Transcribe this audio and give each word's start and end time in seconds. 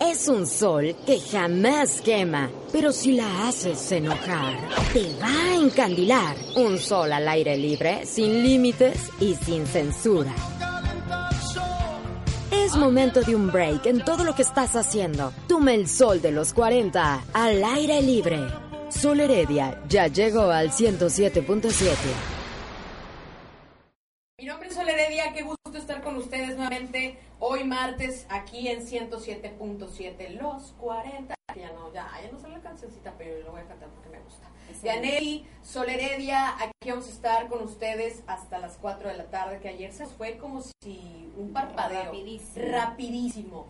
Es 0.00 0.28
un 0.28 0.46
sol 0.46 0.94
que 1.06 1.18
jamás 1.18 2.00
quema, 2.00 2.50
pero 2.70 2.92
si 2.92 3.12
la 3.12 3.48
haces 3.48 3.90
enojar, 3.90 4.56
te 4.92 5.12
va 5.20 5.26
a 5.26 5.54
encandilar. 5.56 6.36
Un 6.54 6.78
sol 6.78 7.12
al 7.12 7.26
aire 7.26 7.56
libre, 7.56 8.06
sin 8.06 8.44
límites 8.44 9.10
y 9.18 9.34
sin 9.34 9.66
censura. 9.66 10.32
Es 12.52 12.76
momento 12.76 13.22
de 13.22 13.34
un 13.34 13.50
break 13.50 13.86
en 13.86 14.04
todo 14.04 14.22
lo 14.22 14.36
que 14.36 14.42
estás 14.42 14.76
haciendo. 14.76 15.32
Toma 15.48 15.74
el 15.74 15.88
sol 15.88 16.22
de 16.22 16.30
los 16.30 16.54
40 16.54 17.24
al 17.32 17.64
aire 17.64 18.00
libre. 18.00 18.38
Sol 18.90 19.18
Heredia 19.18 19.82
ya 19.88 20.06
llegó 20.06 20.42
al 20.42 20.70
107.7. 20.70 21.94
Mi 24.38 24.44
nombre 24.46 24.68
es 24.68 24.74
Sol 24.76 24.88
Heredia, 24.88 25.32
qué 25.32 25.42
gusto 25.42 25.76
estar 25.76 26.02
con 26.02 26.16
ustedes 26.16 26.56
nuevamente 26.56 27.18
hoy 27.40 27.64
martes 27.64 28.26
aquí 28.28 28.68
en 28.68 28.80
107.7 28.80 30.30
Los 30.40 30.72
40. 30.78 31.34
Ya 31.56 31.72
no, 31.72 31.92
ya, 31.92 32.08
ya 32.22 32.30
no 32.30 32.38
sale 32.38 32.54
la 32.54 32.62
cancioncita, 32.62 33.14
pero 33.16 33.42
lo 33.42 33.52
voy 33.52 33.62
a 33.62 33.66
cantar 33.66 33.88
porque 33.88 34.10
me 34.10 34.20
gusta. 34.20 34.48
Yaneli, 34.82 35.46
Sol 35.62 35.88
Heredia, 35.88 36.54
aquí 36.56 36.90
vamos 36.90 37.06
a 37.06 37.10
estar 37.10 37.48
con 37.48 37.62
ustedes 37.62 38.22
hasta 38.26 38.58
las 38.58 38.76
4 38.76 39.08
de 39.08 39.16
la 39.16 39.24
tarde, 39.30 39.58
que 39.60 39.68
ayer 39.68 39.92
se 39.92 40.06
fue 40.06 40.36
como 40.36 40.62
si 40.82 41.32
un 41.36 41.52
parpadeo. 41.52 42.04
Rapidísimo. 42.04 42.66
Rapidísimo. 42.70 43.66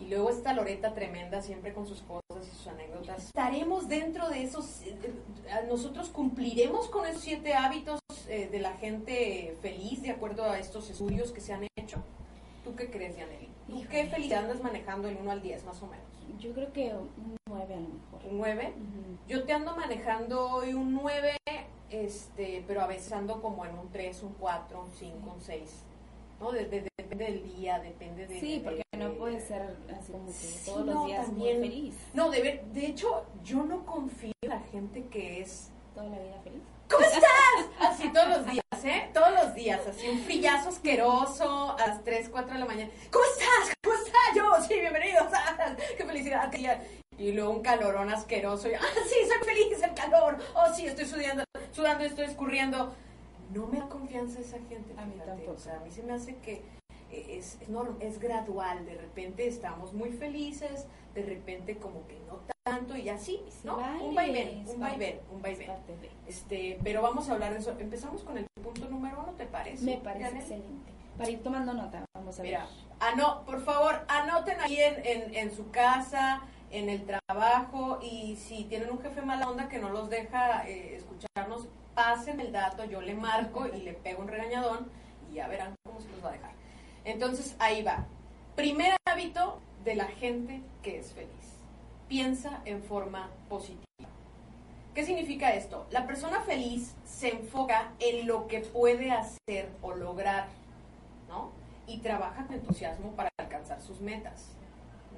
Y 0.00 0.08
luego 0.08 0.30
está 0.30 0.52
Loreta 0.52 0.94
tremenda, 0.94 1.42
siempre 1.42 1.72
con 1.72 1.86
sus 1.86 2.02
cosas 2.02 2.48
y 2.48 2.56
sus 2.56 2.66
anécdotas. 2.66 3.26
Estaremos 3.26 3.88
dentro 3.88 4.28
de 4.28 4.42
esos, 4.42 4.82
eh, 4.82 4.96
eh, 5.00 5.66
nosotros 5.68 6.08
cumpliremos 6.08 6.88
con 6.88 7.06
esos 7.06 7.22
siete 7.22 7.54
hábitos 7.54 8.00
eh, 8.28 8.48
de 8.50 8.58
la 8.58 8.72
gente 8.78 9.56
feliz, 9.62 10.02
de 10.02 10.10
acuerdo 10.10 10.44
a 10.44 10.58
estos 10.58 10.90
estudios 10.90 11.30
que 11.30 11.40
se 11.40 11.52
han 11.52 11.68
hecho. 11.76 12.02
¿Tú 12.64 12.74
qué 12.76 12.90
crees, 12.90 13.16
Yaneli? 13.16 13.48
¿Tú 13.66 13.72
Híjole. 13.78 13.88
qué 13.88 14.06
felicidad 14.06 14.42
andas 14.44 14.62
manejando 14.62 15.08
del 15.08 15.16
1 15.18 15.30
al 15.30 15.42
10, 15.42 15.64
más 15.64 15.82
o 15.82 15.86
menos? 15.86 16.06
Yo 16.38 16.52
creo 16.52 16.72
que 16.72 16.94
un 16.94 17.36
9 17.48 17.74
a 17.74 17.80
lo 17.80 17.88
mejor. 17.88 18.30
¿Un 18.30 18.38
9? 18.38 18.72
Yo 19.28 19.44
te 19.44 19.52
ando 19.52 19.76
manejando 19.76 20.48
hoy 20.50 20.74
un 20.74 20.92
9, 20.94 21.36
este, 21.90 22.64
pero 22.66 22.82
a 22.82 22.86
veces 22.86 23.12
ando 23.12 23.40
como 23.42 23.64
en 23.66 23.76
un 23.78 23.88
3, 23.90 24.22
un 24.22 24.34
4, 24.34 24.82
un 24.82 24.90
5, 24.90 25.32
un 25.34 25.40
6. 25.40 25.82
¿No? 26.40 26.50
De- 26.52 26.64
de- 26.66 26.88
depende 26.96 27.24
del 27.24 27.42
día, 27.56 27.78
depende 27.78 28.26
de... 28.26 28.40
Sí, 28.40 28.60
porque 28.64 28.82
de- 28.92 28.98
no 28.98 29.12
puede 29.14 29.40
ser 29.40 29.76
así 29.96 30.12
como 30.12 30.26
que 30.26 30.32
Sí, 30.32 30.70
todos 30.70 30.86
no, 30.86 30.94
los 30.94 31.06
días 31.06 31.26
también. 31.26 31.58
muy 31.60 31.68
feliz. 31.68 31.94
No, 32.14 32.30
de, 32.30 32.42
ver- 32.42 32.64
de 32.66 32.86
hecho, 32.86 33.24
yo 33.44 33.62
no 33.64 33.84
confío 33.86 34.32
en 34.42 34.48
la 34.50 34.60
gente 34.60 35.04
que 35.06 35.40
es... 35.40 35.70
Toda 35.94 36.06
la 36.06 36.18
vida 36.18 36.40
feliz. 36.42 36.62
¿Cómo 36.90 37.04
estás? 37.04 37.22
Así 37.80 38.08
todos 38.12 38.28
los 38.28 38.46
días, 38.46 38.84
¿eh? 38.84 39.10
Todos 39.12 39.32
los 39.32 39.54
días, 39.54 39.80
así 39.86 40.08
un 40.08 40.18
frillazo 40.20 40.68
asqueroso 40.70 41.76
a 41.78 41.86
las 41.86 42.04
3, 42.04 42.28
4 42.30 42.54
de 42.54 42.58
la 42.60 42.66
mañana. 42.66 42.90
¿Cómo 43.10 43.24
estás? 43.24 43.74
¿Cómo 43.84 43.96
estás? 43.96 44.34
Yo, 44.34 44.66
sí, 44.66 44.80
bienvenidos. 44.80 45.24
Ah, 45.32 45.76
¡Qué 45.96 46.04
felicidad! 46.04 46.48
día. 46.48 46.82
Y 47.18 47.32
luego 47.32 47.50
un 47.50 47.62
calorón 47.62 48.10
asqueroso. 48.10 48.68
Y, 48.68 48.74
¡Ah, 48.74 48.80
sí, 49.04 49.16
soy 49.28 49.46
feliz! 49.46 49.82
¡El 49.82 49.94
calor! 49.94 50.38
¡Oh, 50.54 50.72
sí, 50.74 50.86
estoy 50.86 51.04
sudando, 51.06 51.44
sudando, 51.72 52.04
estoy 52.04 52.24
escurriendo! 52.26 52.94
No 53.52 53.66
me 53.66 53.78
da 53.78 53.88
confianza 53.88 54.40
esa 54.40 54.56
gente, 54.68 54.94
A 54.98 55.04
mí 55.04 55.14
tampoco. 55.24 55.52
O 55.52 55.58
sea, 55.58 55.76
a 55.76 55.80
mí 55.80 55.90
se 55.90 56.02
me 56.02 56.14
hace 56.14 56.36
que 56.38 56.62
es, 57.10 57.58
es, 57.60 57.68
norm- 57.68 57.96
es 58.00 58.18
gradual. 58.18 58.86
De 58.86 58.94
repente 58.94 59.46
estamos 59.46 59.92
muy 59.92 60.10
felices, 60.10 60.86
de 61.14 61.22
repente 61.22 61.76
como 61.76 62.06
que 62.08 62.18
no 62.26 62.40
tanto 62.62 62.96
y 62.96 63.08
así, 63.08 63.42
¿no? 63.64 63.76
vale, 63.76 64.04
un 64.04 64.14
vaivén, 64.14 64.64
un 64.68 64.80
vaivén, 64.80 65.20
un 65.32 65.42
vaivén. 65.42 65.70
Este, 66.26 66.78
pero 66.82 67.02
vamos 67.02 67.28
a 67.28 67.32
hablar 67.32 67.52
de 67.52 67.58
eso. 67.58 67.74
Empezamos 67.78 68.22
con 68.22 68.38
el 68.38 68.46
punto 68.62 68.88
número 68.88 69.20
uno, 69.20 69.32
¿te 69.32 69.46
parece? 69.46 69.84
Me 69.84 69.96
parece 69.98 70.38
excelente. 70.38 70.92
Para 71.18 71.30
ir 71.30 71.42
tomando 71.42 71.74
nota, 71.74 72.04
vamos 72.14 72.38
a 72.38 72.42
ver. 72.42 72.52
Mira, 72.52 72.66
ano, 73.00 73.42
por 73.44 73.62
favor, 73.62 74.04
anoten 74.08 74.60
ahí 74.60 74.78
en, 74.78 75.04
en, 75.04 75.34
en 75.34 75.54
su 75.54 75.70
casa, 75.70 76.42
en 76.70 76.88
el 76.88 77.04
trabajo, 77.04 77.98
y 78.00 78.36
si 78.36 78.64
tienen 78.64 78.90
un 78.90 79.00
jefe 79.00 79.22
mala 79.22 79.50
onda 79.50 79.68
que 79.68 79.78
no 79.78 79.90
los 79.90 80.08
deja 80.08 80.66
eh, 80.68 80.96
escucharnos, 80.96 81.66
pasen 81.94 82.40
el 82.40 82.52
dato, 82.52 82.84
yo 82.84 83.00
le 83.02 83.14
marco 83.14 83.66
y 83.66 83.80
le 83.82 83.92
pego 83.92 84.22
un 84.22 84.28
regañadón 84.28 84.88
y 85.30 85.34
ya 85.34 85.48
verán 85.48 85.74
cómo 85.84 86.00
se 86.00 86.08
los 86.10 86.24
va 86.24 86.30
a 86.30 86.32
dejar. 86.32 86.52
Entonces, 87.04 87.56
ahí 87.58 87.82
va. 87.82 88.06
Primer 88.54 88.96
hábito 89.04 89.60
de 89.84 89.96
la 89.96 90.06
gente 90.06 90.62
que 90.82 90.98
es 90.98 91.12
feliz. 91.12 91.51
Piensa 92.12 92.60
en 92.66 92.82
forma 92.82 93.30
positiva. 93.48 94.10
¿Qué 94.94 95.06
significa 95.06 95.54
esto? 95.54 95.86
La 95.90 96.06
persona 96.06 96.42
feliz 96.42 96.92
se 97.06 97.30
enfoca 97.30 97.94
en 98.00 98.26
lo 98.26 98.48
que 98.48 98.60
puede 98.60 99.10
hacer 99.10 99.70
o 99.80 99.94
lograr, 99.94 100.48
¿no? 101.26 101.52
Y 101.86 102.00
trabaja 102.00 102.44
con 102.44 102.56
entusiasmo 102.56 103.12
para 103.12 103.30
alcanzar 103.40 103.80
sus 103.80 104.02
metas. 104.02 104.48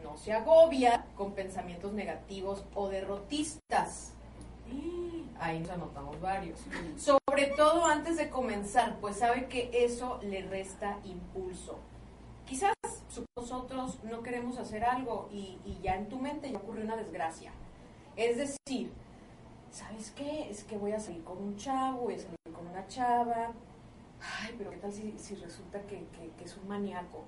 No 0.05 0.17
se 0.17 0.35
agobia 0.35 1.05
con 1.17 1.33
pensamientos 1.33 1.93
negativos 1.93 2.65
o 2.77 2.89
derrotistas. 2.89 4.13
Ahí 5.41 5.59
nos 5.59 5.71
anotamos 5.71 6.21
varios. 6.21 6.61
Sobre 6.97 7.49
todo 7.57 7.87
antes 7.87 8.17
de 8.19 8.31
comenzar, 8.31 9.01
pues 9.01 9.17
sabe 9.17 9.47
que 9.47 9.69
eso 9.85 10.21
le 10.23 10.43
resta 10.43 11.01
impulso. 11.03 11.77
Nosotros 13.37 13.99
no 14.05 14.23
queremos 14.23 14.59
hacer 14.59 14.85
algo 14.85 15.29
y, 15.33 15.59
ya 15.83 15.95
en 15.97 16.09
tu 16.09 16.19
mente 16.19 16.51
ya 16.51 16.59
ocurrió 16.59 16.85
una 16.85 16.97
desgracia. 16.97 17.53
Es 18.17 18.37
decir, 18.37 18.91
¿sabes 19.71 20.11
qué? 20.13 20.49
Es 20.51 20.65
que 20.65 20.77
voy 20.77 20.93
a 20.93 21.01
salir 21.01 21.23
con 21.25 21.39
un 21.39 21.57
chavo, 21.57 22.03
voy 22.03 22.15
a 22.15 22.19
salir 22.19 22.37
con 22.55 22.67
una 22.67 22.87
chava. 22.87 23.53
Ay, 24.41 24.55
pero 24.57 24.71
¿qué 24.71 24.77
tal 24.79 24.93
si, 24.93 25.15
si 25.19 25.35
resulta 25.35 25.81
que, 25.83 26.07
que- 26.39 26.45
es 26.45 26.57
un 26.57 26.69
maníaco? 26.69 27.25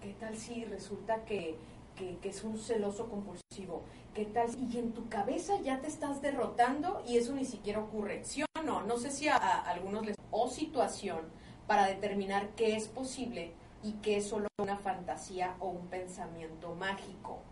¿Qué 0.00 0.14
tal 0.14 0.36
si 0.36 0.64
resulta 0.64 1.24
que, 1.24 1.56
que- 1.96 2.16
que 2.18 2.28
es 2.30 2.42
un 2.42 2.58
celoso 2.58 3.08
compulsivo? 3.08 3.82
¿Qué 4.14 4.24
tal? 4.24 4.50
si- 4.50 4.66
Y 4.72 4.78
en 4.78 4.92
tu 4.92 5.08
cabeza 5.08 5.60
ya 5.60 5.80
te 5.80 5.86
estás 5.88 6.20
derrotando 6.22 7.02
y 7.06 7.18
eso 7.18 7.32
ni 7.34 7.44
siquiera 7.44 7.80
ocurre. 7.80 8.24
¿Sí 8.24 8.42
o 8.42 8.62
no? 8.62 8.82
No 8.82 8.96
sé 8.96 9.10
si 9.10 9.28
a, 9.28 9.36
a 9.36 9.60
algunos 9.70 10.04
les... 10.06 10.16
O 10.32 10.48
situación 10.48 11.20
para 11.66 11.86
determinar 11.86 12.48
qué 12.56 12.76
es 12.76 12.88
posible 12.88 13.52
y 13.82 13.94
qué 13.94 14.18
es 14.18 14.28
solo 14.28 14.48
una 14.58 14.76
fantasía 14.76 15.56
o 15.58 15.68
un 15.68 15.86
pensamiento 15.88 16.74
mágico 16.74 17.42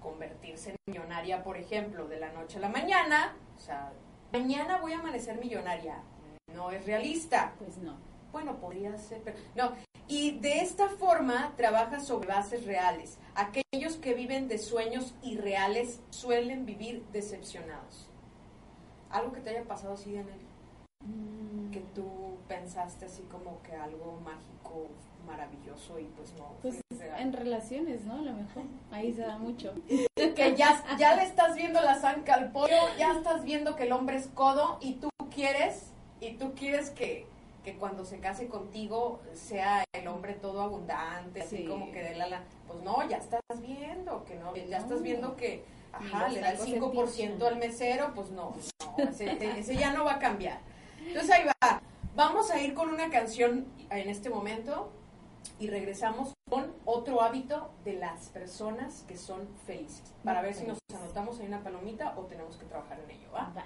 convertirse 0.00 0.70
en 0.70 0.76
millonaria, 0.86 1.42
por 1.42 1.56
ejemplo, 1.56 2.08
de 2.08 2.18
la 2.18 2.32
noche 2.32 2.58
a 2.58 2.60
la 2.60 2.68
mañana, 2.68 3.36
o 3.56 3.60
sea, 3.60 3.92
mañana 4.32 4.78
voy 4.78 4.92
a 4.92 4.98
amanecer 4.98 5.38
millonaria, 5.38 6.02
no 6.54 6.70
es 6.70 6.84
realista. 6.84 7.54
Pues 7.58 7.78
no. 7.78 7.98
Bueno, 8.32 8.58
podría 8.58 8.96
ser, 8.96 9.22
pero 9.22 9.36
no. 9.54 9.72
Y 10.06 10.38
de 10.38 10.60
esta 10.60 10.88
forma 10.88 11.52
trabaja 11.56 12.00
sobre 12.00 12.28
bases 12.28 12.64
reales. 12.64 13.18
Aquellos 13.34 13.96
que 13.96 14.14
viven 14.14 14.48
de 14.48 14.58
sueños 14.58 15.14
irreales 15.22 16.00
suelen 16.10 16.66
vivir 16.66 17.04
decepcionados. 17.12 18.08
Algo 19.10 19.32
que 19.32 19.40
te 19.40 19.50
haya 19.50 19.64
pasado 19.64 19.94
así, 19.94 20.12
Daniel, 20.12 20.38
que 21.70 21.80
tú 21.94 22.36
pensaste 22.48 23.06
así 23.06 23.22
como 23.30 23.62
que 23.62 23.74
algo 23.74 24.18
mágico, 24.24 24.88
maravilloso 25.26 25.98
y 25.98 26.04
pues 26.16 26.32
no. 26.34 26.52
Pues 26.62 26.80
en 27.18 27.32
relaciones, 27.32 28.04
¿no? 28.04 28.14
A 28.14 28.22
lo 28.22 28.32
mejor. 28.32 28.62
Ahí 28.90 29.12
se 29.12 29.22
da 29.22 29.38
mucho. 29.38 29.74
que 30.16 30.54
ya, 30.56 30.82
ya 30.98 31.14
le 31.16 31.22
estás 31.24 31.54
viendo 31.54 31.80
la 31.80 31.96
zanca 31.96 32.34
al 32.34 32.50
pollo, 32.52 32.74
ya 32.98 33.12
estás 33.12 33.44
viendo 33.44 33.76
que 33.76 33.84
el 33.84 33.92
hombre 33.92 34.16
es 34.16 34.26
codo 34.28 34.78
y 34.80 34.94
tú 34.94 35.08
quieres, 35.34 35.90
y 36.20 36.32
tú 36.32 36.52
quieres 36.54 36.90
que, 36.90 37.26
que 37.64 37.76
cuando 37.76 38.04
se 38.04 38.18
case 38.20 38.48
contigo 38.48 39.20
sea 39.34 39.84
el 39.92 40.08
hombre 40.08 40.34
todo 40.34 40.62
abundante, 40.62 41.42
así 41.42 41.58
Sí. 41.58 41.64
como 41.64 41.92
que 41.92 42.02
de 42.02 42.14
la, 42.16 42.26
la 42.28 42.42
pues 42.66 42.82
no, 42.82 43.06
ya 43.08 43.18
estás 43.18 43.40
viendo 43.60 44.24
que 44.24 44.36
no, 44.36 44.54
ya 44.54 44.78
estás 44.78 45.02
viendo 45.02 45.36
que, 45.36 45.64
ajá, 45.92 46.28
le 46.28 46.40
da 46.40 46.52
el 46.52 46.58
tacos 46.58 46.72
5% 46.72 47.00
empiezan. 47.00 47.42
al 47.42 47.56
mesero, 47.58 48.12
pues 48.14 48.30
no, 48.30 48.54
no, 48.98 49.04
ese, 49.08 49.58
ese 49.58 49.76
ya 49.76 49.92
no 49.92 50.04
va 50.04 50.14
a 50.14 50.18
cambiar. 50.18 50.58
Entonces 51.10 51.30
ahí 51.32 51.44
va, 51.44 51.82
vamos 52.14 52.52
a 52.52 52.60
ir 52.60 52.72
con 52.72 52.88
una 52.88 53.10
canción 53.10 53.66
en 53.90 54.08
este 54.08 54.30
momento 54.30 54.92
y 55.58 55.66
regresamos 55.66 56.32
con 56.48 56.72
otro 56.84 57.20
hábito 57.20 57.72
de 57.84 57.94
las 57.94 58.28
personas 58.28 59.04
que 59.08 59.16
son 59.16 59.48
felices. 59.66 60.04
Para 60.22 60.40
ver 60.40 60.54
si 60.54 60.68
nos 60.68 60.78
anotamos 60.94 61.40
en 61.40 61.48
una 61.48 61.64
palomita 61.64 62.14
o 62.16 62.26
tenemos 62.26 62.54
que 62.56 62.64
trabajar 62.66 63.00
en 63.00 63.10
ello, 63.10 63.28
¿va? 63.34 63.52
Va. 63.56 63.64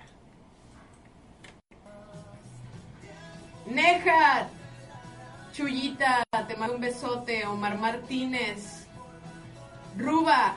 Neja, 3.67 4.49
Chuyita, 5.53 6.23
te 6.49 6.57
mando 6.57 6.77
un 6.77 6.81
besote. 6.81 7.45
Omar 7.45 7.77
Martínez, 7.79 8.87
Ruba. 9.99 10.57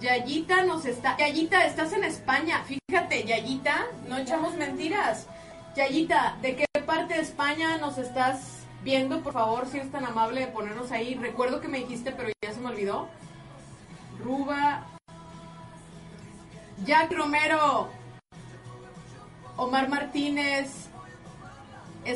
Yayita 0.00 0.64
nos 0.64 0.86
está. 0.86 1.18
Yayita, 1.18 1.66
estás 1.66 1.92
en 1.92 2.04
España. 2.04 2.64
Fíjate, 2.64 3.24
Yayita, 3.24 3.86
no 4.08 4.16
echamos 4.16 4.54
mentiras. 4.54 5.28
Yayita, 5.74 6.38
¿de 6.40 6.54
qué 6.54 6.66
parte 6.86 7.14
de 7.14 7.20
España 7.20 7.78
nos 7.78 7.98
estás 7.98 8.64
viendo? 8.84 9.22
Por 9.22 9.32
favor, 9.32 9.66
si 9.66 9.78
eres 9.78 9.90
tan 9.90 10.04
amable 10.04 10.42
de 10.42 10.46
ponernos 10.46 10.92
ahí. 10.92 11.14
Recuerdo 11.16 11.60
que 11.60 11.66
me 11.66 11.78
dijiste, 11.78 12.12
pero 12.12 12.28
ya 12.42 12.52
se 12.52 12.60
me 12.60 12.68
olvidó. 12.68 13.08
Ruba. 14.22 14.84
Jack 16.84 17.12
Romero. 17.12 17.88
Omar 19.56 19.88
Martínez. 19.88 20.88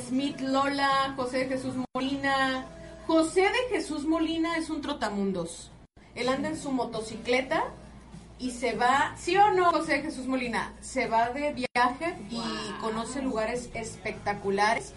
Smith 0.07 0.39
Lola. 0.41 1.15
José 1.17 1.39
de 1.39 1.49
Jesús 1.49 1.75
Molina. 1.95 2.65
José 3.09 3.43
de 3.43 3.77
Jesús 3.77 4.05
Molina 4.05 4.57
es 4.57 4.71
un 4.71 4.83
trotamundos. 4.83 5.73
Él 6.15 6.29
anda 6.29 6.49
en 6.49 6.57
su 6.57 6.71
motocicleta 6.71 7.65
y 8.39 8.53
se 8.53 8.75
va, 8.75 9.15
¿sí 9.17 9.37
o 9.37 9.51
no, 9.53 9.71
José 9.73 10.01
Jesús 10.01 10.27
Molina? 10.27 10.73
Se 10.81 11.09
va 11.09 11.31
de 11.31 11.53
viaje 11.53 12.15
y 12.31 12.41
conoce 12.81 13.21
lugares 13.21 13.71
espectaculares 13.75 14.93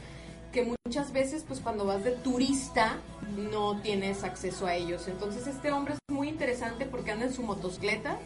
que 0.51 0.75
muchas 0.85 1.11
veces, 1.13 1.43
pues 1.47 1.59
cuando 1.59 1.85
vas 1.85 2.03
de 2.03 2.11
turista, 2.11 2.97
no 3.35 3.79
tienes 3.81 4.23
acceso 4.23 4.67
a 4.67 4.75
ellos. 4.75 5.07
Entonces 5.07 5.47
este 5.47 5.71
hombre 5.71 5.93
es 5.93 5.99
muy 6.13 6.27
interesante 6.27 6.85
porque 6.85 7.11
anda 7.11 7.25
en 7.25 7.33
su 7.33 7.43
motocicleta 7.43 8.17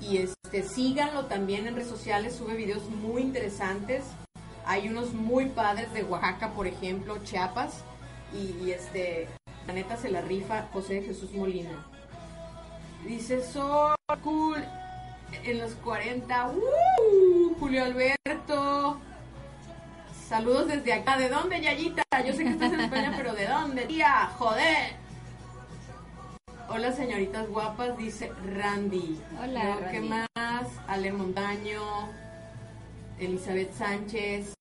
y 0.00 0.18
este 0.18 0.62
síganlo 0.62 1.26
también 1.26 1.66
en 1.66 1.74
redes 1.74 1.88
sociales, 1.88 2.36
sube 2.36 2.54
videos 2.54 2.84
muy 2.88 3.22
interesantes. 3.22 4.04
Hay 4.64 4.88
unos 4.88 5.12
muy 5.12 5.46
padres 5.46 5.92
de 5.92 6.04
Oaxaca, 6.04 6.52
por 6.52 6.68
ejemplo, 6.68 7.18
Chiapas, 7.24 7.82
y, 8.32 8.64
y 8.64 8.70
este, 8.70 9.28
la 9.66 9.72
neta 9.72 9.96
se 9.96 10.08
la 10.08 10.20
rifa 10.20 10.68
José 10.72 11.02
Jesús 11.02 11.32
Molina. 11.32 11.84
Dice, 13.04 13.42
so 13.42 13.94
cool. 14.18 14.62
En 15.44 15.58
los 15.58 15.72
40. 15.76 16.48
¡Uh! 16.50 17.54
Julio 17.58 17.84
Alberto. 17.84 18.98
Saludos 20.28 20.68
desde 20.68 20.92
acá. 20.92 21.16
¿De 21.18 21.28
dónde, 21.28 21.60
Yayita? 21.60 22.02
Yo 22.24 22.32
sé 22.32 22.44
que 22.44 22.50
estás 22.50 22.72
en 22.72 22.80
España, 22.80 23.12
pero 23.16 23.34
¿de 23.34 23.46
dónde, 23.46 23.86
tía? 23.86 24.30
¡Joder! 24.38 25.00
Hola, 26.68 26.92
señoritas 26.92 27.48
guapas, 27.48 27.96
dice 27.98 28.32
Randy. 28.56 29.20
Hola, 29.42 29.76
¿Qué 29.90 30.00
Randy. 30.00 30.08
más? 30.08 30.68
Ale 30.86 31.12
Montaño. 31.12 31.82
Elizabeth 33.18 33.72
Sánchez. 33.74 34.54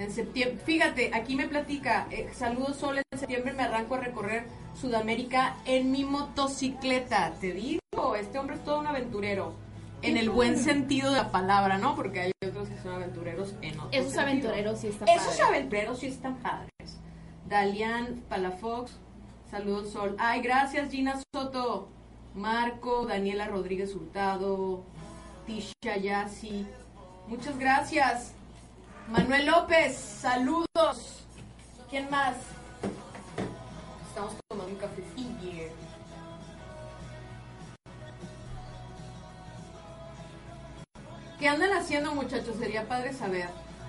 En 0.00 0.10
septiembre, 0.10 0.58
fíjate, 0.64 1.10
aquí 1.12 1.36
me 1.36 1.46
platica, 1.46 2.06
eh, 2.10 2.30
saludos 2.32 2.78
Sol, 2.78 2.96
en 2.96 3.18
septiembre 3.18 3.52
me 3.52 3.64
arranco 3.64 3.96
a 3.96 4.00
recorrer 4.00 4.46
Sudamérica 4.80 5.56
en 5.66 5.90
mi 5.90 6.04
motocicleta. 6.04 7.34
Te 7.38 7.52
digo, 7.52 8.16
este 8.16 8.38
hombre 8.38 8.56
es 8.56 8.64
todo 8.64 8.80
un 8.80 8.86
aventurero. 8.86 9.52
En 10.00 10.16
el 10.16 10.30
buen 10.30 10.56
sentido 10.56 11.10
de 11.10 11.18
la 11.18 11.30
palabra, 11.30 11.76
¿no? 11.76 11.94
Porque 11.96 12.20
hay 12.20 12.32
otros 12.48 12.70
que 12.70 12.78
son 12.78 12.94
aventureros 12.94 13.54
en 13.60 13.78
otro 13.78 13.90
Esos 13.92 14.14
sentido. 14.14 14.22
aventureros 14.22 14.80
sí 14.80 14.86
están 14.86 15.08
Esos 15.08 15.26
padres. 15.26 15.40
aventureros 15.42 15.98
sí 15.98 16.06
están 16.06 16.36
padres. 16.36 16.70
Dalian 17.46 18.22
Palafox, 18.30 18.92
saludos 19.50 19.90
Sol. 19.90 20.16
Ay, 20.18 20.40
gracias 20.40 20.90
Gina 20.90 21.20
Soto, 21.34 21.90
Marco, 22.34 23.04
Daniela 23.04 23.48
Rodríguez 23.48 23.94
Hurtado, 23.94 24.82
Tisha 25.46 25.98
Yasi. 26.00 26.66
Muchas 27.28 27.58
gracias. 27.58 28.32
Manuel 29.08 29.46
López, 29.46 29.96
saludos. 29.96 31.24
¿Quién 31.88 32.08
más? 32.10 32.36
Estamos 34.08 34.34
tomando 34.48 34.72
un 34.72 34.78
cafecillo. 34.78 35.72
¿Qué 41.38 41.48
andan 41.48 41.72
haciendo 41.72 42.14
muchachos? 42.14 42.56
Sería 42.58 42.86
padre 42.86 43.12
saber. 43.12 43.48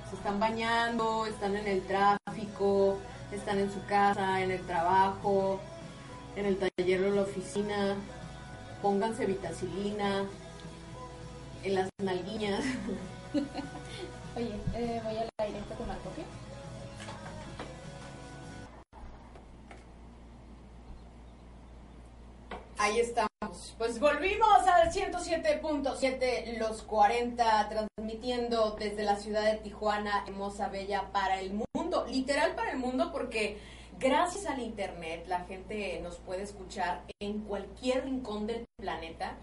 Se 0.09 0.15
están 0.15 0.39
bañando, 0.39 1.25
están 1.25 1.55
en 1.55 1.67
el 1.67 1.81
tráfico, 1.85 2.97
están 3.31 3.59
en 3.59 3.71
su 3.71 3.85
casa, 3.85 4.41
en 4.41 4.51
el 4.51 4.65
trabajo, 4.65 5.59
en 6.35 6.45
el 6.45 6.57
taller 6.57 7.03
o 7.03 7.11
la 7.11 7.21
oficina. 7.23 7.95
Pónganse 8.81 9.25
vitacilina 9.25 10.25
en 11.63 11.75
las 11.75 11.89
nalguiñas. 12.01 12.63
Oye, 14.35 14.53
eh, 14.75 15.01
voy 15.03 15.17
a 15.17 15.27
la 15.37 15.45
directa 15.45 15.75
con 15.75 15.87
Marco, 15.87 16.09
¿qué? 16.15 16.23
Ahí 22.77 22.99
estamos. 22.99 23.75
Pues 23.77 23.99
volvimos 23.99 24.67
al 24.67 24.89
107.7 24.89 26.57
Los 26.57 26.81
40, 26.83 27.69
transmitiendo 27.69 28.71
desde 28.79 29.03
la 29.03 29.17
ciudad 29.17 29.43
de 29.43 29.57
Tijuana, 29.57 30.23
hermosa, 30.25 30.69
bella, 30.69 31.11
para 31.11 31.41
el 31.41 31.61
mundo. 31.75 32.05
Literal 32.09 32.55
para 32.55 32.71
el 32.71 32.77
mundo 32.77 33.11
porque 33.11 33.57
gracias 33.99 34.45
al 34.45 34.61
Internet 34.61 35.25
la 35.27 35.41
gente 35.41 35.99
nos 36.01 36.15
puede 36.17 36.43
escuchar 36.43 37.01
en 37.19 37.41
cualquier 37.41 38.05
rincón 38.05 38.47
del 38.47 38.65
planeta. 38.77 39.35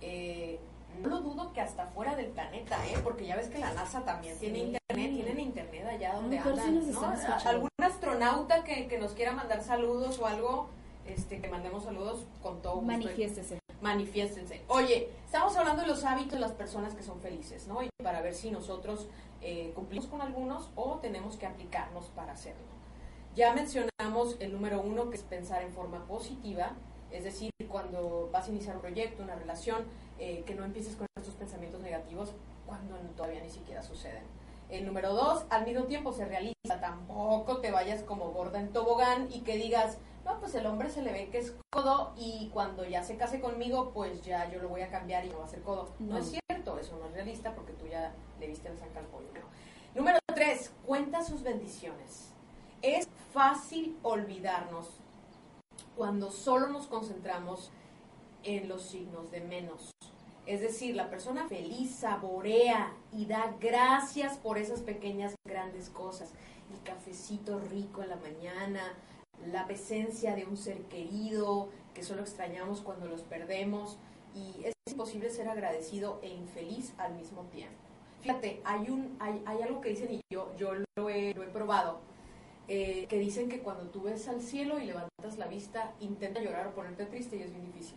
Eh, 0.00 0.58
no 1.02 1.08
lo 1.08 1.20
dudo 1.20 1.52
que 1.52 1.60
hasta 1.60 1.86
fuera 1.86 2.16
del 2.16 2.26
planeta, 2.26 2.76
¿eh? 2.86 2.98
porque 3.02 3.26
ya 3.26 3.36
ves 3.36 3.48
que 3.48 3.58
la 3.58 3.72
NASA 3.72 4.04
también 4.04 4.38
tiene 4.38 4.58
internet, 4.58 5.12
tienen 5.14 5.40
internet 5.40 5.86
allá 5.86 6.14
donde 6.14 6.40
sí 6.40 6.48
andan, 6.48 6.92
¿no? 6.92 7.14
Algún 7.44 7.68
astronauta 7.82 8.64
que, 8.64 8.86
que 8.88 8.98
nos 8.98 9.12
quiera 9.12 9.32
mandar 9.32 9.62
saludos 9.62 10.18
o 10.18 10.26
algo, 10.26 10.68
este, 11.06 11.40
que 11.40 11.48
mandemos 11.48 11.84
saludos 11.84 12.26
con 12.42 12.60
todo 12.60 12.74
gusto. 12.74 12.86
Manifiéstese. 12.86 13.58
Manifiéstense. 13.80 14.62
Oye, 14.68 15.10
estamos 15.24 15.56
hablando 15.56 15.82
de 15.82 15.88
los 15.88 16.04
hábitos 16.04 16.32
de 16.32 16.40
las 16.40 16.52
personas 16.52 16.94
que 16.94 17.02
son 17.02 17.20
felices, 17.20 17.66
¿no? 17.66 17.82
Y 17.82 17.88
para 18.02 18.20
ver 18.20 18.34
si 18.34 18.50
nosotros 18.50 19.06
eh, 19.40 19.72
cumplimos 19.74 20.06
con 20.06 20.20
algunos 20.20 20.68
o 20.74 20.98
tenemos 20.98 21.36
que 21.36 21.46
aplicarnos 21.46 22.06
para 22.08 22.32
hacerlo. 22.32 22.70
Ya 23.34 23.54
mencionamos 23.54 24.36
el 24.40 24.52
número 24.52 24.82
uno, 24.82 25.08
que 25.08 25.16
es 25.16 25.22
pensar 25.22 25.62
en 25.62 25.72
forma 25.72 26.04
positiva, 26.06 26.72
es 27.12 27.24
decir, 27.24 27.50
cuando 27.68 28.28
vas 28.32 28.46
a 28.46 28.50
iniciar 28.50 28.76
un 28.76 28.82
proyecto, 28.82 29.22
una 29.22 29.34
relación, 29.34 29.84
eh, 30.18 30.42
que 30.46 30.54
no 30.54 30.64
empieces 30.64 30.96
con 30.96 31.06
estos 31.16 31.34
pensamientos 31.34 31.80
negativos 31.80 32.32
cuando 32.66 32.96
todavía 33.16 33.40
ni 33.42 33.50
siquiera 33.50 33.82
suceden. 33.82 34.22
El 34.68 34.86
número 34.86 35.12
dos, 35.14 35.44
al 35.50 35.64
mismo 35.66 35.84
tiempo 35.84 36.12
se 36.12 36.24
realiza, 36.24 36.80
tampoco 36.80 37.58
te 37.58 37.70
vayas 37.72 38.02
como 38.02 38.30
gorda 38.30 38.60
en 38.60 38.72
tobogán 38.72 39.28
y 39.32 39.40
que 39.40 39.56
digas, 39.56 39.98
no, 40.24 40.38
pues 40.38 40.54
el 40.54 40.66
hombre 40.66 40.90
se 40.90 41.02
le 41.02 41.12
ve 41.12 41.28
que 41.30 41.38
es 41.38 41.54
codo 41.72 42.12
y 42.16 42.50
cuando 42.52 42.84
ya 42.84 43.02
se 43.02 43.16
case 43.16 43.40
conmigo, 43.40 43.90
pues 43.92 44.22
ya 44.22 44.48
yo 44.50 44.60
lo 44.60 44.68
voy 44.68 44.82
a 44.82 44.90
cambiar 44.90 45.24
y 45.24 45.30
no 45.30 45.38
va 45.40 45.46
a 45.46 45.48
ser 45.48 45.62
codo. 45.62 45.88
No, 45.98 46.14
No. 46.14 46.18
es 46.18 46.30
cierto, 46.48 46.78
eso 46.78 46.96
no 46.98 47.06
es 47.06 47.12
realista 47.12 47.52
porque 47.54 47.72
tú 47.72 47.86
ya 47.86 48.12
le 48.38 48.46
viste 48.46 48.68
el 48.68 48.78
saca 48.78 49.00
al 49.00 49.06
pollo. 49.06 49.26
¿no? 49.34 49.40
Número 50.00 50.18
tres, 50.34 50.72
cuenta 50.86 51.24
sus 51.24 51.42
bendiciones. 51.42 52.30
Es 52.82 53.08
fácil 53.32 53.98
olvidarnos 54.02 54.99
cuando 55.96 56.30
solo 56.30 56.68
nos 56.68 56.86
concentramos 56.86 57.70
en 58.42 58.68
los 58.68 58.82
signos 58.82 59.30
de 59.30 59.40
menos. 59.40 59.90
Es 60.46 60.60
decir, 60.60 60.96
la 60.96 61.10
persona 61.10 61.48
feliz 61.48 61.94
saborea 61.94 62.94
y 63.12 63.26
da 63.26 63.54
gracias 63.60 64.38
por 64.38 64.58
esas 64.58 64.80
pequeñas 64.80 65.34
grandes 65.46 65.90
cosas. 65.90 66.32
El 66.72 66.82
cafecito 66.82 67.60
rico 67.60 68.02
en 68.02 68.08
la 68.08 68.16
mañana, 68.16 68.80
la 69.46 69.66
presencia 69.66 70.34
de 70.34 70.44
un 70.44 70.56
ser 70.56 70.82
querido 70.84 71.68
que 71.94 72.02
solo 72.02 72.22
extrañamos 72.22 72.80
cuando 72.80 73.06
los 73.06 73.22
perdemos 73.22 73.98
y 74.34 74.64
es 74.64 74.74
imposible 74.88 75.30
ser 75.30 75.48
agradecido 75.48 76.20
e 76.22 76.28
infeliz 76.28 76.94
al 76.98 77.14
mismo 77.14 77.42
tiempo. 77.44 77.76
Fíjate, 78.20 78.60
hay, 78.64 78.90
un, 78.90 79.16
hay, 79.18 79.42
hay 79.46 79.62
algo 79.62 79.80
que 79.80 79.90
dicen 79.90 80.12
y 80.12 80.20
yo, 80.30 80.54
yo 80.56 80.72
lo, 80.96 81.08
he, 81.08 81.32
lo 81.34 81.42
he 81.42 81.48
probado, 81.48 82.00
eh, 82.72 83.06
que 83.08 83.18
dicen 83.18 83.48
que 83.48 83.58
cuando 83.60 83.84
tú 83.90 84.02
ves 84.02 84.28
al 84.28 84.40
cielo 84.40 84.78
y 84.78 84.84
levantas 84.86 85.36
la 85.38 85.48
vista, 85.48 85.92
intenta 85.98 86.40
llorar 86.40 86.68
o 86.68 86.70
ponerte 86.70 87.04
triste 87.04 87.36
y 87.36 87.42
es 87.42 87.50
bien 87.50 87.66
difícil. 87.66 87.96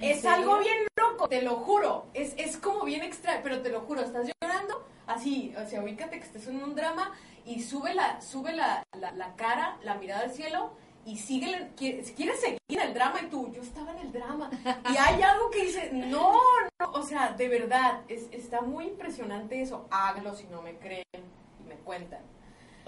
¿En 0.00 0.10
Es 0.10 0.22
serio? 0.22 0.36
algo 0.36 0.58
bien 0.58 0.78
loco, 0.98 1.28
te 1.28 1.40
lo 1.40 1.54
juro. 1.56 2.06
Es, 2.12 2.34
es 2.36 2.56
como 2.56 2.84
bien 2.84 3.02
extraño, 3.02 3.40
pero 3.44 3.62
te 3.62 3.70
lo 3.70 3.82
juro, 3.82 4.00
estás 4.02 4.26
llorando 4.42 4.84
así, 5.06 5.54
o 5.56 5.64
sea, 5.68 5.82
ubícate 5.82 6.18
que 6.18 6.24
estés 6.26 6.48
en 6.48 6.62
un 6.62 6.74
drama 6.74 7.12
y 7.44 7.62
sube 7.62 7.94
la, 7.94 8.20
sube 8.20 8.52
la, 8.52 8.82
la, 8.98 9.12
la 9.12 9.36
cara, 9.36 9.78
la 9.84 9.94
mirada 9.94 10.22
al 10.24 10.32
cielo 10.32 10.72
y 11.04 11.18
sigue, 11.18 11.70
quieres 11.76 12.08
seguir 12.40 12.58
en 12.68 12.80
el 12.80 12.92
drama 12.92 13.20
y 13.22 13.26
tú, 13.26 13.52
yo 13.52 13.62
estaba 13.62 13.92
en 13.92 13.98
el 13.98 14.12
drama. 14.12 14.50
Y 14.92 14.96
hay 14.98 15.22
algo 15.22 15.48
que 15.50 15.62
dice, 15.64 15.90
no, 15.92 16.32
no, 16.80 16.90
o 16.92 17.02
sea, 17.04 17.34
de 17.34 17.46
verdad, 17.48 18.00
es, 18.08 18.26
está 18.32 18.62
muy 18.62 18.86
impresionante 18.86 19.62
eso. 19.62 19.86
Hágalo 19.92 20.34
si 20.34 20.48
no 20.48 20.60
me 20.62 20.76
creen 20.78 21.04
y 21.14 21.68
me 21.68 21.76
cuentan. 21.76 22.20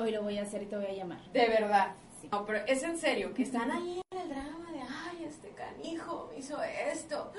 Hoy 0.01 0.13
lo 0.13 0.23
voy 0.23 0.39
a 0.39 0.43
hacer 0.43 0.63
y 0.63 0.67
te 0.67 0.77
voy 0.77 0.87
a 0.87 0.93
llamar. 0.93 1.21
De 1.33 1.49
verdad. 1.49 1.93
No, 2.31 2.47
pero 2.47 2.65
es 2.67 2.85
en 2.85 2.97
serio, 2.97 3.35
que 3.35 3.43
están 3.43 3.69
ahí 3.73 4.01
en 4.13 4.19
el 4.21 4.29
drama 4.29 4.71
de, 4.71 4.81
ay, 4.81 5.25
este 5.25 5.49
canijo 5.51 6.29
me 6.31 6.39
hizo 6.39 6.63
esto. 6.63 7.33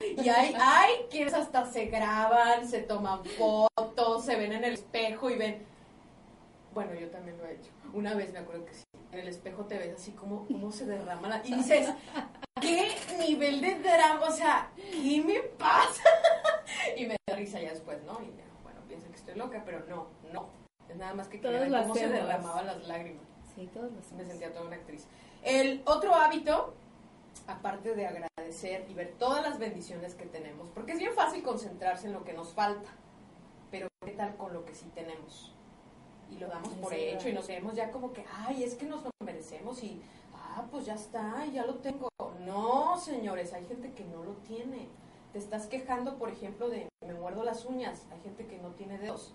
Y 0.00 0.28
hay, 0.28 0.54
hay 0.56 0.92
quienes 1.10 1.34
hasta 1.34 1.66
se 1.66 1.86
graban, 1.86 2.68
se 2.68 2.82
toman 2.82 3.24
fotos, 3.24 4.24
se 4.24 4.36
ven 4.36 4.52
en 4.52 4.62
el 4.62 4.74
espejo 4.74 5.30
y 5.30 5.36
ven. 5.36 5.64
Bueno, 6.74 6.94
yo 6.94 7.08
también 7.08 7.36
lo 7.38 7.46
he 7.46 7.54
hecho. 7.54 7.70
Una 7.92 8.14
vez 8.14 8.32
me 8.32 8.38
acuerdo 8.38 8.64
que 8.64 8.74
sí. 8.74 8.84
en 9.10 9.18
el 9.18 9.28
espejo 9.28 9.64
te 9.64 9.78
ves 9.78 9.94
así 9.96 10.12
como 10.12 10.46
cómo 10.46 10.70
se 10.70 10.86
derrama 10.86 11.28
la... 11.28 11.42
Y 11.44 11.54
dices, 11.54 11.88
¿qué 12.60 12.88
nivel 13.18 13.60
de 13.60 13.80
drama? 13.80 14.26
O 14.28 14.32
sea, 14.32 14.70
¿qué 14.76 15.20
me 15.26 15.40
pasa? 15.40 16.04
y 16.96 17.06
me 17.06 17.16
da 17.26 17.34
risa 17.34 17.60
ya 17.60 17.70
después, 17.70 18.00
¿no? 18.04 18.12
Y 18.22 18.30
bueno, 18.62 18.80
piensan 18.86 19.10
que 19.10 19.16
estoy 19.16 19.34
loca, 19.34 19.62
pero 19.64 19.84
no, 19.88 20.06
no. 20.32 20.60
Nada 20.96 21.14
más 21.14 21.28
que 21.28 21.38
Todas 21.38 21.68
las 21.68 21.82
cómo 21.82 21.94
se 21.94 22.08
derramaban 22.08 22.66
las 22.66 22.86
lágrimas. 22.86 23.24
Sí, 23.54 23.68
todos 23.72 23.92
los 23.92 24.12
Me 24.12 24.24
sentía 24.24 24.52
toda 24.52 24.66
una 24.66 24.76
actriz. 24.76 25.06
El 25.42 25.82
otro 25.84 26.14
hábito, 26.14 26.74
aparte 27.46 27.94
de 27.94 28.06
agradecer 28.06 28.86
y 28.88 28.94
ver 28.94 29.14
todas 29.18 29.42
las 29.42 29.58
bendiciones 29.58 30.14
que 30.14 30.26
tenemos, 30.26 30.68
porque 30.70 30.92
es 30.92 30.98
bien 30.98 31.12
fácil 31.14 31.42
concentrarse 31.42 32.06
en 32.06 32.12
lo 32.12 32.24
que 32.24 32.32
nos 32.32 32.52
falta, 32.52 32.90
pero 33.70 33.88
¿qué 34.04 34.12
tal 34.12 34.36
con 34.36 34.52
lo 34.52 34.64
que 34.64 34.74
sí 34.74 34.90
tenemos? 34.94 35.54
Y 36.30 36.38
lo 36.38 36.48
damos 36.48 36.68
por 36.74 36.92
Sí, 36.92 37.00
hecho 37.00 37.28
y 37.28 37.32
nos 37.32 37.46
vemos 37.48 37.74
ya 37.74 37.90
como 37.90 38.12
que, 38.12 38.24
ay, 38.32 38.62
es 38.62 38.74
que 38.74 38.86
nos 38.86 39.02
lo 39.02 39.10
merecemos 39.24 39.82
y, 39.82 40.00
ah, 40.34 40.66
pues 40.70 40.86
ya 40.86 40.94
está, 40.94 41.44
ya 41.46 41.64
lo 41.64 41.76
tengo. 41.76 42.08
No, 42.44 42.98
señores, 42.98 43.52
hay 43.52 43.64
gente 43.66 43.92
que 43.92 44.04
no 44.04 44.22
lo 44.22 44.32
tiene. 44.34 44.88
Te 45.32 45.38
estás 45.38 45.66
quejando, 45.66 46.18
por 46.18 46.28
ejemplo, 46.28 46.68
de 46.68 46.88
me 47.06 47.14
muerdo 47.14 47.44
las 47.44 47.64
uñas, 47.64 48.06
hay 48.10 48.20
gente 48.20 48.46
que 48.46 48.58
no 48.58 48.70
tiene 48.70 48.98
dedos. 48.98 49.32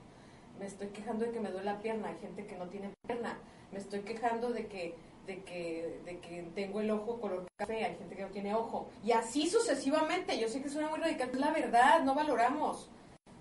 Me 0.59 0.65
estoy 0.65 0.88
quejando 0.88 1.25
de 1.25 1.31
que 1.31 1.39
me 1.39 1.51
duele 1.51 1.65
la 1.65 1.79
pierna, 1.79 2.09
hay 2.09 2.17
gente 2.17 2.45
que 2.45 2.55
no 2.57 2.67
tiene 2.67 2.91
pierna. 3.07 3.38
Me 3.71 3.79
estoy 3.79 4.01
quejando 4.01 4.51
de 4.51 4.67
que 4.67 4.95
de 5.25 5.43
que, 5.43 6.01
de 6.05 6.19
que 6.19 6.43
tengo 6.53 6.81
el 6.81 6.91
ojo 6.91 7.19
color 7.19 7.45
café, 7.57 7.83
hay 7.83 7.95
gente 7.95 8.15
que 8.15 8.21
no 8.21 8.29
tiene 8.29 8.53
ojo. 8.53 8.89
Y 9.03 9.12
así 9.12 9.50
sucesivamente. 9.50 10.39
Yo 10.39 10.47
sé 10.47 10.62
que 10.62 10.69
suena 10.69 10.89
muy 10.89 11.00
radical, 11.00 11.29
es 11.31 11.39
la 11.39 11.51
verdad, 11.51 12.03
no 12.03 12.13
valoramos. 12.13 12.89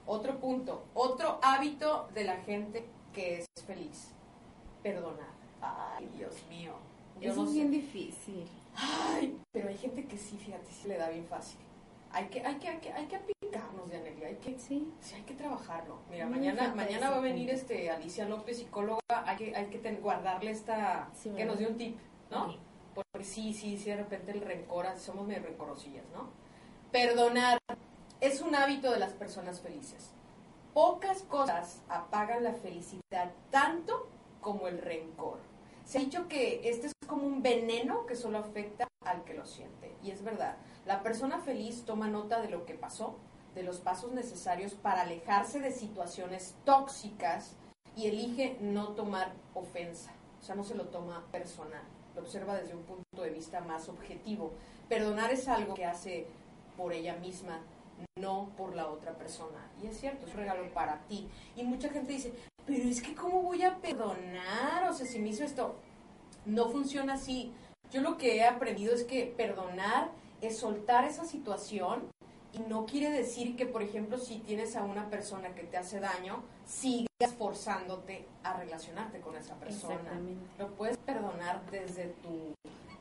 Otro 0.07 0.39
punto, 0.39 0.85
otro 0.95 1.39
hábito 1.43 2.09
de 2.15 2.25
la 2.25 2.37
gente 2.39 2.87
que 3.13 3.39
es 3.39 3.47
feliz. 3.67 4.13
Perdonar. 4.83 5.33
Ay, 5.61 6.09
Dios 6.17 6.35
mío. 6.49 6.73
Yo 7.21 7.31
Eso 7.31 7.43
no 7.43 7.45
es 7.45 7.51
sé. 7.51 7.55
bien 7.57 7.71
difícil. 7.71 8.49
Ay, 8.77 9.39
pero 9.53 9.69
hay 9.69 9.79
gente 9.79 10.05
que 10.07 10.19
sí, 10.19 10.37
fíjate, 10.37 10.71
sí 10.71 10.89
le 10.89 10.99
da 10.99 11.09
bien 11.09 11.27
fácil. 11.27 11.59
Hay 12.11 12.27
que, 12.27 12.45
hay 12.45 12.57
que, 12.57 12.69
hay 12.69 12.79
que, 12.79 12.93
hay 12.93 13.07
que 13.07 13.17
aplicarnos, 13.55 13.91
Dianelia, 13.91 14.29
hay 14.29 14.37
que, 14.37 14.59
Sí. 14.59 14.89
sí, 15.01 15.15
hay 15.15 15.23
que 15.23 15.35
trabajarlo. 15.35 15.99
Mira, 16.11 16.27
Muy 16.27 16.37
mañana, 16.39 16.75
mañana 16.75 17.11
va 17.11 17.17
a 17.17 17.21
venir 17.21 17.51
este 17.51 17.91
Alicia 17.91 18.27
López, 18.27 18.59
psicóloga, 18.59 19.01
hay 19.25 19.37
que, 19.37 19.57
hay 19.57 19.67
que 19.67 19.79
ten- 19.79 20.01
guardarle 20.01 20.51
esta, 20.51 21.09
Sí, 21.15 21.31
que 21.31 21.45
nos 21.45 21.59
dio 21.59 21.69
un 21.69 21.77
tip, 21.77 21.99
¿no? 22.31 22.51
Sí. 22.51 22.59
Porque 22.95 23.25
sí, 23.25 23.53
sí, 23.55 23.77
sí, 23.77 23.91
de 23.91 23.97
repente 23.97 24.33
el 24.33 24.41
rencor, 24.41 24.87
somos 24.99 25.27
medio 25.27 25.43
rencorosillas, 25.43 26.05
¿no? 26.13 26.29
Perdonar 26.93 27.59
es 28.21 28.41
un 28.41 28.55
hábito 28.55 28.91
de 28.93 28.99
las 28.99 29.13
personas 29.13 29.61
felices. 29.61 30.11
Pocas 30.73 31.23
cosas 31.23 31.83
apagan 31.89 32.43
la 32.45 32.53
felicidad 32.55 33.33
tanto 33.51 34.09
como 34.41 34.69
el 34.69 34.79
rencor. 34.79 35.39
Se 35.85 35.99
ha 35.99 36.01
dicho 36.01 36.29
que 36.29 36.69
este 36.69 36.87
es 36.89 36.93
como 37.07 37.27
un 37.27 37.43
veneno 37.43 38.07
que 38.07 38.17
solo 38.17 38.39
afecta 38.39 38.87
al 39.05 39.25
que 39.25 39.35
lo 39.35 39.45
siente. 39.45 39.93
Y 40.03 40.11
es 40.11 40.23
verdad, 40.23 40.57
la 40.87 41.03
persona 41.03 41.39
feliz 41.39 41.85
toma 41.85 42.09
nota 42.09 42.41
de 42.41 42.49
lo 42.49 42.65
que 42.65 42.75
pasó, 42.75 43.17
de 43.55 43.63
los 43.63 43.79
pasos 43.79 44.13
necesarios 44.13 44.75
para 44.75 45.03
alejarse 45.03 45.61
de 45.61 45.73
situaciones 45.73 46.55
tóxicas 46.65 47.57
y 47.97 48.09
elige 48.09 48.57
no 48.61 48.89
tomar 48.89 49.33
ofensa. 49.55 50.13
O 50.41 50.45
sea, 50.45 50.55
no 50.55 50.65
se 50.65 50.75
lo 50.75 50.87
toma 50.87 51.25
personal, 51.31 51.83
lo 52.15 52.23
observa 52.23 52.57
desde 52.57 52.75
un 52.75 52.83
punto 52.83 53.23
de 53.23 53.31
vista 53.31 53.61
más 53.61 53.89
objetivo. 53.89 54.53
Perdonar 54.89 55.31
es 55.33 55.49
algo 55.49 55.75
que 55.75 55.87
hace 55.87 56.27
por 56.77 56.93
ella 56.93 57.17
misma, 57.17 57.61
no 58.19 58.51
por 58.57 58.75
la 58.75 58.89
otra 58.89 59.13
persona. 59.13 59.71
Y 59.83 59.87
es 59.87 59.99
cierto, 59.99 60.27
es 60.27 60.33
un 60.33 60.41
regalo 60.41 60.69
para 60.73 61.01
ti. 61.07 61.29
Y 61.57 61.63
mucha 61.63 61.89
gente 61.89 62.13
dice, 62.13 62.33
pero 62.67 62.89
es 62.89 63.01
que 63.01 63.15
¿cómo 63.15 63.43
voy 63.43 63.63
a 63.63 63.77
perdonar? 63.77 64.89
O 64.91 64.93
sea, 64.93 65.07
si 65.07 65.19
me 65.19 65.29
hizo 65.29 65.45
esto, 65.45 65.77
no 66.45 66.69
funciona 66.69 67.15
así. 67.15 67.53
Yo 67.91 68.01
lo 68.01 68.17
que 68.17 68.37
he 68.37 68.45
aprendido 68.45 68.95
es 68.95 69.05
que 69.05 69.27
perdonar 69.37 70.11
es 70.41 70.59
soltar 70.59 71.05
esa 71.05 71.25
situación 71.25 72.11
y 72.55 72.61
no 72.69 72.87
quiere 72.87 73.11
decir 73.11 73.57
que, 73.57 73.67
por 73.67 73.83
ejemplo, 73.83 74.19
si 74.19 74.39
tienes 74.39 74.77
a 74.77 74.85
una 74.85 75.09
persona 75.11 75.55
que 75.55 75.63
te 75.65 75.77
hace 75.77 76.01
daño, 76.01 76.43
sigas 76.67 77.35
forzándote 77.37 78.27
a 78.43 78.55
relacionarte 78.57 79.21
con 79.21 79.37
esa 79.37 79.55
persona. 79.57 80.21
Lo 80.59 80.69
puedes 80.75 80.97
perdonar 80.99 81.63
desde 81.71 82.07
tu 82.23 82.55